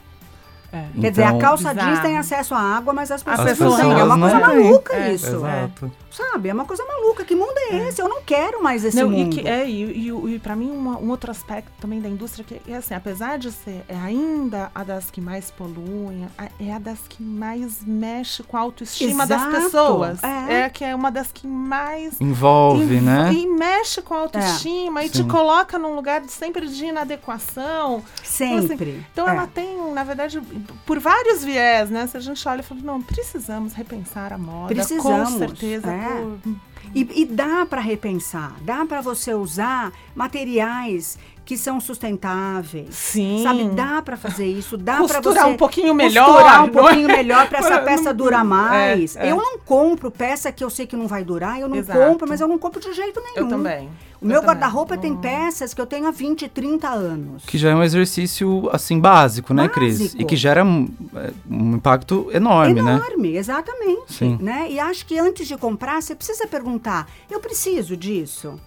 É. 0.73 0.85
Quer 1.01 1.11
dizer, 1.11 1.23
a 1.25 1.27
então, 1.29 1.39
calça 1.39 1.75
jeans 1.75 2.01
tem 2.01 2.17
acesso 2.17 2.55
à 2.55 2.61
água, 2.61 2.95
mas 2.95 3.11
as 3.11 3.23
pessoas, 3.23 3.47
as 3.47 3.59
pessoas 3.59 3.79
não 3.79 3.91
têm. 3.91 4.01
É 4.01 4.05
uma 4.05 4.19
coisa 4.19 4.41
maluca 4.41 4.95
é, 4.95 5.13
isso. 5.13 5.27
Exato. 5.27 5.93
Sabe? 6.13 6.51
É 6.51 6.55
uma 6.55 6.65
coisa 6.65 6.85
maluca. 6.85 7.25
Que 7.25 7.35
mundo 7.35 7.57
é, 7.57 7.77
é. 7.77 7.89
esse? 7.89 8.01
Eu 8.01 8.09
não 8.09 8.23
quero 8.23 8.63
mais 8.63 8.85
esse 8.85 8.97
não, 8.97 9.11
mundo. 9.11 9.35
E, 9.35 9.41
que, 9.41 9.49
é, 9.49 9.69
e, 9.69 10.09
e, 10.09 10.35
e 10.35 10.39
para 10.39 10.55
mim, 10.55 10.71
uma, 10.71 10.99
um 10.99 11.09
outro 11.09 11.31
aspecto 11.31 11.73
também 11.81 12.01
da 12.01 12.09
indústria 12.09 12.45
que 12.45 12.61
é 12.71 12.77
assim, 12.77 12.95
apesar 12.95 13.39
de 13.39 13.51
ser 13.51 13.83
é 13.89 13.97
ainda 13.97 14.71
a 14.75 14.85
das 14.85 15.11
que 15.11 15.21
mais 15.21 15.51
poluem, 15.51 16.29
é 16.61 16.73
a 16.73 16.79
das 16.79 17.01
que 17.09 17.23
mais 17.23 17.83
mexe 17.85 18.43
com 18.43 18.57
a 18.57 18.61
autoestima 18.61 19.25
Exato. 19.25 19.51
das 19.51 19.65
pessoas. 19.65 20.23
É. 20.23 20.61
é 20.61 20.71
que 20.71 20.85
é 20.85 20.95
uma 20.95 21.11
das 21.11 21.33
que 21.33 21.47
mais 21.47 22.21
envolve, 22.21 22.83
env 22.97 23.03
né? 23.03 23.33
E 23.33 23.47
mexe 23.47 24.03
com 24.03 24.15
a 24.15 24.19
autoestima 24.19 25.03
e 25.03 25.09
Sim. 25.09 25.23
te 25.23 25.29
coloca 25.29 25.79
num 25.79 25.95
lugar 25.95 26.21
de, 26.21 26.31
sempre 26.31 26.69
de 26.69 26.85
inadequação. 26.85 28.03
Sempre. 28.23 28.91
Assim, 28.91 29.05
então 29.13 29.29
ela 29.29 29.47
tem, 29.47 29.93
na 29.93 30.05
verdade, 30.05 30.41
por 30.85 30.99
vários 30.99 31.43
viés, 31.43 31.89
né? 31.89 32.07
Se 32.07 32.17
a 32.17 32.21
gente 32.21 32.47
olha 32.47 32.61
e 32.61 32.63
fala, 32.63 32.81
não, 32.83 33.01
precisamos 33.01 33.73
repensar 33.73 34.33
a 34.33 34.39
moda. 34.39 34.75
Precisamos. 34.75 35.33
Com 35.33 35.39
certeza. 35.39 36.02
É. 36.03 36.51
E, 36.95 37.23
e 37.23 37.25
dá 37.25 37.65
para 37.65 37.81
repensar, 37.81 38.57
dá 38.63 38.85
para 38.85 39.01
você 39.01 39.33
usar 39.33 39.93
materiais 40.15 41.19
que 41.45 41.57
são 41.57 41.81
sustentáveis. 41.81 42.95
Sim. 42.95 43.43
Sabe, 43.43 43.65
dá 43.71 44.01
para 44.01 44.17
fazer 44.17 44.47
isso, 44.47 44.77
dá 44.77 44.97
para 44.97 45.07
você 45.07 45.15
costurar 45.15 45.49
um 45.49 45.57
pouquinho 45.57 45.95
melhor, 45.95 46.27
costurar 46.27 46.65
um 46.65 46.69
pouquinho 46.69 47.11
é? 47.11 47.17
melhor 47.17 47.49
para 47.49 47.59
essa 47.59 47.79
peça 47.81 48.15
durar 48.15 48.45
mais. 48.45 49.17
É, 49.17 49.27
é. 49.27 49.33
Eu 49.33 49.37
não 49.37 49.59
compro 49.59 50.11
peça 50.11 50.53
que 50.53 50.63
eu 50.63 50.71
sei 50.71 50.87
que 50.87 50.97
não 50.97 51.09
vai 51.09 51.25
durar, 51.25 51.61
eu 51.61 51.69
não 51.69 51.77
Exato. 51.77 51.99
compro, 51.99 52.29
mas 52.29 52.41
eu 52.41 52.49
não 52.49 52.59
compro 52.59 52.81
de 52.81 52.93
jeito 52.93 53.21
nenhum. 53.21 53.37
Eu 53.37 53.49
também. 53.49 53.89
O 54.21 54.27
meu 54.27 54.41
guarda-roupa 54.41 54.97
tem 54.97 55.17
peças 55.17 55.75
que 55.75 55.81
eu 55.81 55.87
tenho 55.87 56.07
há 56.07 56.13
20, 56.13 56.49
30 56.49 56.89
anos. 56.89 57.45
Que 57.45 57.59
já 57.59 57.71
é 57.71 57.75
um 57.75 57.83
exercício, 57.83 58.71
assim, 58.73 59.01
básico, 59.01 59.53
né, 59.53 59.65
básico. 59.65 59.81
Cris? 59.81 60.15
E 60.15 60.25
que 60.25 60.37
gera 60.37 60.65
um, 60.65 60.89
é, 61.17 61.33
um 61.51 61.75
impacto 61.75 62.31
enorme, 62.33 62.79
enorme 62.79 62.83
né? 62.83 63.05
Enorme, 63.05 63.37
exatamente. 63.37 64.13
Sim. 64.13 64.39
Né? 64.41 64.69
E 64.71 64.79
acho 64.79 65.05
que 65.05 65.19
antes 65.19 65.49
de 65.49 65.57
comprar, 65.57 66.01
você 66.01 66.15
precisa 66.15 66.47
perguntar, 66.47 67.09
eu 67.29 67.41
preciso 67.41 67.97
disso? 67.97 68.61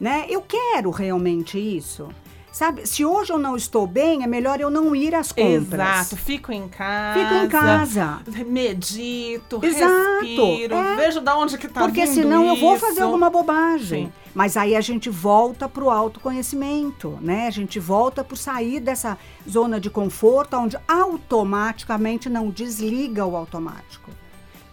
Né? 0.00 0.24
Eu 0.28 0.40
quero 0.40 0.90
realmente 0.90 1.58
isso? 1.58 2.08
Sabe, 2.52 2.84
se 2.84 3.04
hoje 3.04 3.32
eu 3.32 3.38
não 3.38 3.54
estou 3.54 3.86
bem, 3.86 4.24
é 4.24 4.26
melhor 4.26 4.60
eu 4.60 4.70
não 4.70 4.94
ir 4.94 5.14
às 5.14 5.30
compras. 5.30 6.08
Exato, 6.08 6.16
fico 6.16 6.50
em 6.50 6.68
casa. 6.68 7.20
Fico 7.20 7.34
em 7.34 7.48
casa. 7.48 8.20
Medito, 8.44 9.60
Exato, 9.62 10.24
respiro, 10.24 10.74
é. 10.74 10.96
vejo 10.96 11.20
de 11.20 11.30
onde 11.30 11.56
que 11.56 11.68
tá 11.68 11.82
Porque 11.82 12.06
senão 12.08 12.44
isso. 12.44 12.54
eu 12.54 12.60
vou 12.60 12.76
fazer 12.76 13.02
alguma 13.02 13.30
bobagem. 13.30 14.06
Sim. 14.06 14.12
Mas 14.34 14.56
aí 14.56 14.74
a 14.74 14.80
gente 14.80 15.08
volta 15.08 15.68
para 15.68 15.84
o 15.84 15.90
autoconhecimento, 15.90 17.16
né? 17.20 17.46
A 17.46 17.50
gente 17.50 17.78
volta 17.78 18.24
para 18.24 18.36
sair 18.36 18.80
dessa 18.80 19.16
zona 19.48 19.78
de 19.78 19.88
conforto, 19.88 20.56
onde 20.56 20.76
automaticamente 20.88 22.28
não 22.28 22.50
desliga 22.50 23.24
o 23.24 23.36
automático 23.36 24.10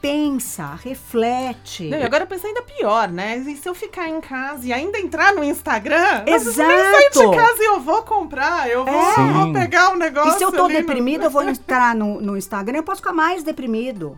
pensa, 0.02 0.76
reflete. 0.76 1.90
Não, 1.90 1.98
e 1.98 2.04
agora 2.04 2.24
eu 2.24 2.28
penso 2.28 2.48
ainda 2.48 2.62
pior, 2.62 3.10
né? 3.10 3.38
E 3.38 3.56
se 3.56 3.68
eu 3.68 3.76
ficar 3.76 4.08
em 4.08 4.22
casa 4.22 4.66
e 4.66 4.74
ainda 4.74 5.00
entrar 5.00 5.34
no 5.34 5.44
Instagram, 5.44 6.24
Exato. 6.26 6.68
nem 6.68 6.80
sair 6.80 7.10
de 7.12 7.36
casa 7.36 7.64
e 7.64 7.66
eu 7.66 7.80
vou 7.80 8.04
comprar, 8.04 8.70
eu 8.70 8.86
vou, 8.86 8.94
é. 8.94 9.34
vou 9.34 9.54
pegar 9.54 9.92
o 9.92 9.94
um 9.94 9.98
negócio. 9.98 10.36
E 10.36 10.38
se 10.38 10.44
eu 10.44 10.52
tô 10.52 10.68
deprimido, 10.68 11.22
no... 11.22 11.26
eu 11.28 11.32
vou 11.32 11.44
entrar 11.48 11.96
no, 11.96 12.22
no 12.22 12.38
Instagram, 12.38 12.78
eu 12.78 12.84
posso 12.84 13.02
ficar 13.02 13.14
mais 13.14 13.44
deprimido. 13.44 14.18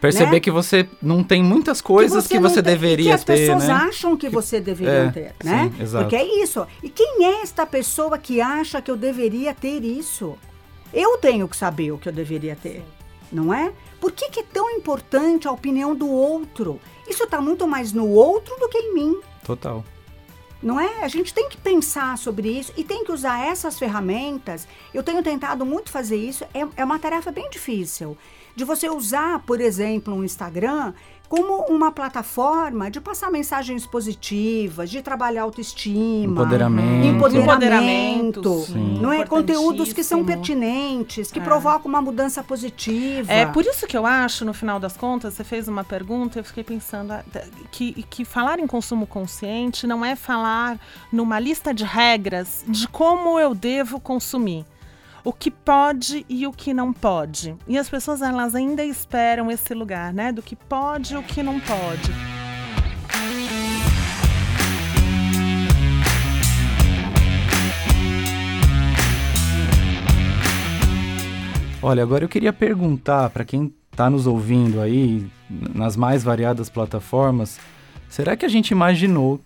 Perceber 0.00 0.32
né? 0.32 0.40
que 0.40 0.50
você 0.50 0.88
não 1.02 1.22
tem 1.22 1.42
muitas 1.42 1.82
coisas 1.82 2.26
que 2.26 2.28
você, 2.28 2.34
que 2.34 2.40
você 2.40 2.62
tem, 2.62 2.72
deveria 2.72 3.04
ter, 3.04 3.08
Que 3.08 3.14
as 3.14 3.24
pessoas 3.24 3.68
né? 3.68 3.74
acham 3.74 4.16
que 4.16 4.30
você 4.30 4.58
deveria 4.58 4.92
é, 4.92 5.10
ter, 5.10 5.34
né? 5.44 5.70
Sim, 5.76 5.82
exato. 5.82 6.04
Porque 6.04 6.16
é 6.16 6.42
isso. 6.42 6.66
E 6.82 6.88
quem 6.88 7.26
é 7.26 7.42
esta 7.42 7.66
pessoa 7.66 8.16
que 8.16 8.40
acha 8.40 8.80
que 8.80 8.90
eu 8.90 8.96
deveria 8.96 9.52
ter 9.52 9.84
isso? 9.84 10.38
Eu 10.92 11.18
tenho 11.18 11.46
que 11.46 11.56
saber 11.56 11.92
o 11.92 11.98
que 11.98 12.08
eu 12.08 12.12
deveria 12.12 12.56
ter, 12.56 12.76
sim. 12.76 12.84
não 13.30 13.52
é? 13.52 13.72
Por 14.00 14.12
que, 14.12 14.30
que 14.30 14.40
é 14.40 14.44
tão 14.44 14.70
importante 14.70 15.46
a 15.46 15.52
opinião 15.52 15.94
do 15.94 16.08
outro? 16.08 16.80
Isso 17.08 17.24
está 17.24 17.40
muito 17.40 17.68
mais 17.68 17.92
no 17.92 18.08
outro 18.08 18.56
do 18.58 18.68
que 18.68 18.78
em 18.78 18.94
mim. 18.94 19.20
Total. 19.44 19.84
Não 20.62 20.78
é? 20.78 21.02
A 21.02 21.08
gente 21.08 21.32
tem 21.32 21.48
que 21.48 21.56
pensar 21.56 22.18
sobre 22.18 22.48
isso 22.48 22.72
e 22.76 22.84
tem 22.84 23.04
que 23.04 23.12
usar 23.12 23.46
essas 23.46 23.78
ferramentas. 23.78 24.68
Eu 24.92 25.02
tenho 25.02 25.22
tentado 25.22 25.64
muito 25.64 25.90
fazer 25.90 26.16
isso. 26.16 26.44
É, 26.54 26.66
é 26.76 26.84
uma 26.84 26.98
tarefa 26.98 27.30
bem 27.30 27.48
difícil. 27.50 28.16
de 28.54 28.64
você 28.64 28.88
usar, 28.90 29.38
por 29.40 29.60
exemplo, 29.60 30.14
um 30.14 30.24
Instagram 30.24 30.92
como 31.30 31.62
uma 31.72 31.92
plataforma 31.92 32.90
de 32.90 33.00
passar 33.00 33.30
mensagens 33.30 33.86
positivas, 33.86 34.90
de 34.90 35.00
trabalhar 35.00 35.42
autoestima, 35.42 36.32
empoderamento, 36.32 37.36
empoderamento, 37.36 38.66
não 39.00 39.12
é? 39.12 39.24
Conteúdos 39.24 39.92
que 39.92 40.02
são 40.02 40.24
pertinentes, 40.24 41.30
que 41.30 41.38
é. 41.38 41.42
provocam 41.42 41.88
uma 41.88 42.02
mudança 42.02 42.42
positiva. 42.42 43.32
É 43.32 43.46
por 43.46 43.64
isso 43.64 43.86
que 43.86 43.96
eu 43.96 44.04
acho, 44.04 44.44
no 44.44 44.52
final 44.52 44.80
das 44.80 44.96
contas, 44.96 45.34
você 45.34 45.44
fez 45.44 45.68
uma 45.68 45.84
pergunta, 45.84 46.40
eu 46.40 46.42
fiquei 46.42 46.64
pensando 46.64 47.12
ah, 47.12 47.22
que, 47.70 48.02
que 48.10 48.24
falar 48.24 48.58
em 48.58 48.66
consumo 48.66 49.06
consciente 49.06 49.86
não 49.86 50.04
é 50.04 50.16
falar 50.16 50.80
numa 51.12 51.38
lista 51.38 51.72
de 51.72 51.84
regras 51.84 52.64
de 52.66 52.88
como 52.88 53.38
eu 53.38 53.54
devo 53.54 54.00
consumir 54.00 54.66
o 55.24 55.32
que 55.32 55.50
pode 55.50 56.24
e 56.28 56.46
o 56.46 56.52
que 56.52 56.72
não 56.72 56.92
pode. 56.92 57.54
E 57.66 57.78
as 57.78 57.88
pessoas 57.88 58.22
elas 58.22 58.54
ainda 58.54 58.84
esperam 58.84 59.50
esse 59.50 59.74
lugar, 59.74 60.12
né, 60.12 60.32
do 60.32 60.42
que 60.42 60.56
pode 60.56 61.14
e 61.14 61.16
o 61.16 61.22
que 61.22 61.42
não 61.42 61.60
pode. 61.60 62.12
Olha, 71.82 72.02
agora 72.02 72.24
eu 72.24 72.28
queria 72.28 72.52
perguntar 72.52 73.30
para 73.30 73.44
quem 73.44 73.72
está 73.90 74.10
nos 74.10 74.26
ouvindo 74.26 74.80
aí 74.80 75.26
nas 75.48 75.96
mais 75.96 76.22
variadas 76.22 76.68
plataformas, 76.68 77.58
será 78.08 78.36
que 78.36 78.44
a 78.44 78.48
gente 78.48 78.70
imaginou 78.70 79.40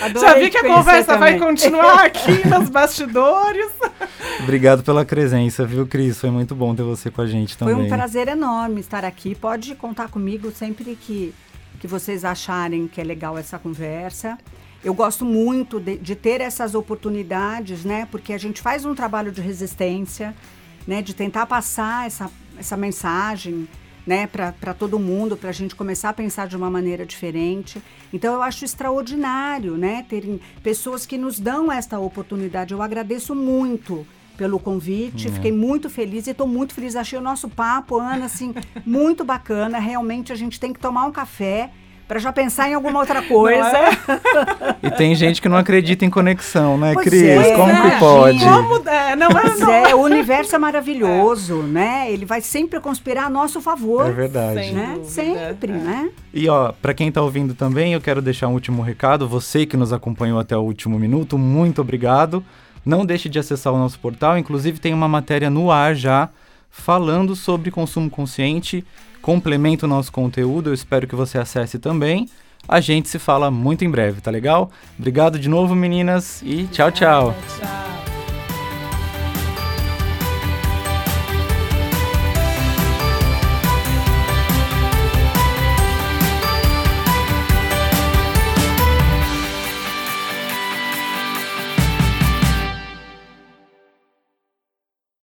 É. 0.00 0.08
Já 0.18 0.34
vi 0.34 0.50
que 0.50 0.58
a 0.58 0.64
conversa 0.64 1.14
também. 1.14 1.38
vai 1.38 1.38
continuar 1.38 2.02
aqui 2.06 2.48
nos 2.48 2.68
bastidores. 2.68 3.70
Obrigado 4.42 4.82
pela 4.82 5.04
presença, 5.04 5.64
viu, 5.64 5.86
Cris? 5.86 6.20
Foi 6.20 6.30
muito 6.32 6.52
bom 6.56 6.74
ter 6.74 6.82
você 6.82 7.12
com 7.12 7.20
a 7.20 7.26
gente 7.26 7.56
também. 7.56 7.76
Foi 7.76 7.84
um 7.84 7.88
prazer 7.88 8.26
enorme 8.26 8.80
estar 8.80 9.04
aqui. 9.04 9.36
Pode 9.36 9.76
contar 9.76 10.08
comigo 10.08 10.50
sempre 10.50 10.96
que, 10.96 11.32
que 11.78 11.86
vocês 11.86 12.24
acharem 12.24 12.88
que 12.88 13.00
é 13.00 13.04
legal 13.04 13.38
essa 13.38 13.56
conversa. 13.56 14.36
Eu 14.82 14.92
gosto 14.92 15.24
muito 15.24 15.78
de, 15.78 15.96
de 15.96 16.16
ter 16.16 16.40
essas 16.40 16.74
oportunidades, 16.74 17.84
né? 17.84 18.08
Porque 18.10 18.32
a 18.32 18.38
gente 18.38 18.60
faz 18.60 18.84
um 18.84 18.96
trabalho 18.96 19.30
de 19.30 19.40
resistência, 19.40 20.34
né? 20.88 21.02
De 21.02 21.14
tentar 21.14 21.46
passar 21.46 22.04
essa, 22.04 22.28
essa 22.58 22.76
mensagem 22.76 23.68
né, 24.08 24.26
para 24.26 24.72
todo 24.72 24.98
mundo, 24.98 25.36
para 25.36 25.50
a 25.50 25.52
gente 25.52 25.76
começar 25.76 26.08
a 26.08 26.12
pensar 26.14 26.48
de 26.48 26.56
uma 26.56 26.70
maneira 26.70 27.04
diferente. 27.04 27.82
Então 28.10 28.32
eu 28.32 28.42
acho 28.42 28.64
extraordinário, 28.64 29.76
né, 29.76 30.06
terem 30.08 30.40
pessoas 30.62 31.04
que 31.04 31.18
nos 31.18 31.38
dão 31.38 31.70
esta 31.70 31.98
oportunidade. 31.98 32.72
Eu 32.72 32.80
agradeço 32.80 33.34
muito 33.34 34.06
pelo 34.34 34.58
convite, 34.58 35.28
uhum. 35.28 35.34
fiquei 35.34 35.52
muito 35.52 35.90
feliz 35.90 36.26
e 36.26 36.30
estou 36.30 36.46
muito 36.46 36.72
feliz. 36.72 36.96
Achei 36.96 37.18
o 37.18 37.22
nosso 37.22 37.50
papo, 37.50 37.98
Ana, 37.98 38.24
assim, 38.24 38.54
muito 38.86 39.26
bacana. 39.26 39.78
Realmente 39.78 40.32
a 40.32 40.36
gente 40.36 40.58
tem 40.58 40.72
que 40.72 40.80
tomar 40.80 41.04
um 41.04 41.12
café 41.12 41.70
para 42.08 42.18
já 42.18 42.32
pensar 42.32 42.70
em 42.70 42.74
alguma 42.74 43.00
outra 43.00 43.20
coisa. 43.20 43.68
É? 43.68 43.90
e 44.88 44.90
tem 44.90 45.14
gente 45.14 45.42
que 45.42 45.48
não 45.48 45.58
acredita 45.58 46.06
em 46.06 46.10
conexão, 46.10 46.78
né, 46.78 46.94
pois 46.94 47.06
Cris? 47.06 47.22
É, 47.22 47.54
Como 47.54 47.70
é, 47.70 47.90
que 47.90 47.98
pode? 47.98 48.38
Como, 48.38 48.88
é, 48.88 49.14
não, 49.14 49.28
é, 49.28 49.56
não. 49.58 49.72
é, 49.72 49.94
o 49.94 50.00
universo 50.00 50.56
é 50.56 50.58
maravilhoso, 50.58 51.56
né? 51.56 52.10
Ele 52.10 52.24
vai 52.24 52.40
sempre 52.40 52.80
conspirar 52.80 53.26
a 53.26 53.30
nosso 53.30 53.60
favor. 53.60 54.08
É 54.08 54.12
verdade. 54.12 54.72
Né? 54.72 54.98
Sempre, 55.04 55.72
né? 55.72 56.08
E 56.32 56.48
ó, 56.48 56.72
para 56.72 56.94
quem 56.94 57.08
está 57.08 57.20
ouvindo 57.20 57.54
também, 57.54 57.92
eu 57.92 58.00
quero 58.00 58.22
deixar 58.22 58.48
um 58.48 58.54
último 58.54 58.80
recado. 58.80 59.28
Você 59.28 59.66
que 59.66 59.76
nos 59.76 59.92
acompanhou 59.92 60.40
até 60.40 60.56
o 60.56 60.62
último 60.62 60.98
minuto, 60.98 61.36
muito 61.36 61.82
obrigado. 61.82 62.42
Não 62.86 63.04
deixe 63.04 63.28
de 63.28 63.38
acessar 63.38 63.70
o 63.74 63.78
nosso 63.78 63.98
portal, 63.98 64.38
inclusive 64.38 64.80
tem 64.80 64.94
uma 64.94 65.08
matéria 65.08 65.50
no 65.50 65.70
ar 65.70 65.94
já 65.94 66.30
falando 66.70 67.36
sobre 67.36 67.70
consumo 67.70 68.08
consciente 68.08 68.84
complementa 69.22 69.86
o 69.86 69.88
nosso 69.88 70.12
conteúdo. 70.12 70.70
Eu 70.70 70.74
espero 70.74 71.06
que 71.06 71.14
você 71.14 71.38
acesse 71.38 71.78
também. 71.78 72.28
A 72.66 72.80
gente 72.80 73.08
se 73.08 73.18
fala 73.18 73.50
muito 73.50 73.84
em 73.84 73.90
breve, 73.90 74.20
tá 74.20 74.30
legal? 74.30 74.70
Obrigado 74.98 75.38
de 75.38 75.48
novo, 75.48 75.74
meninas, 75.74 76.42
e 76.42 76.66
tchau, 76.66 76.90
tchau. 76.90 77.34
tchau. 77.58 78.07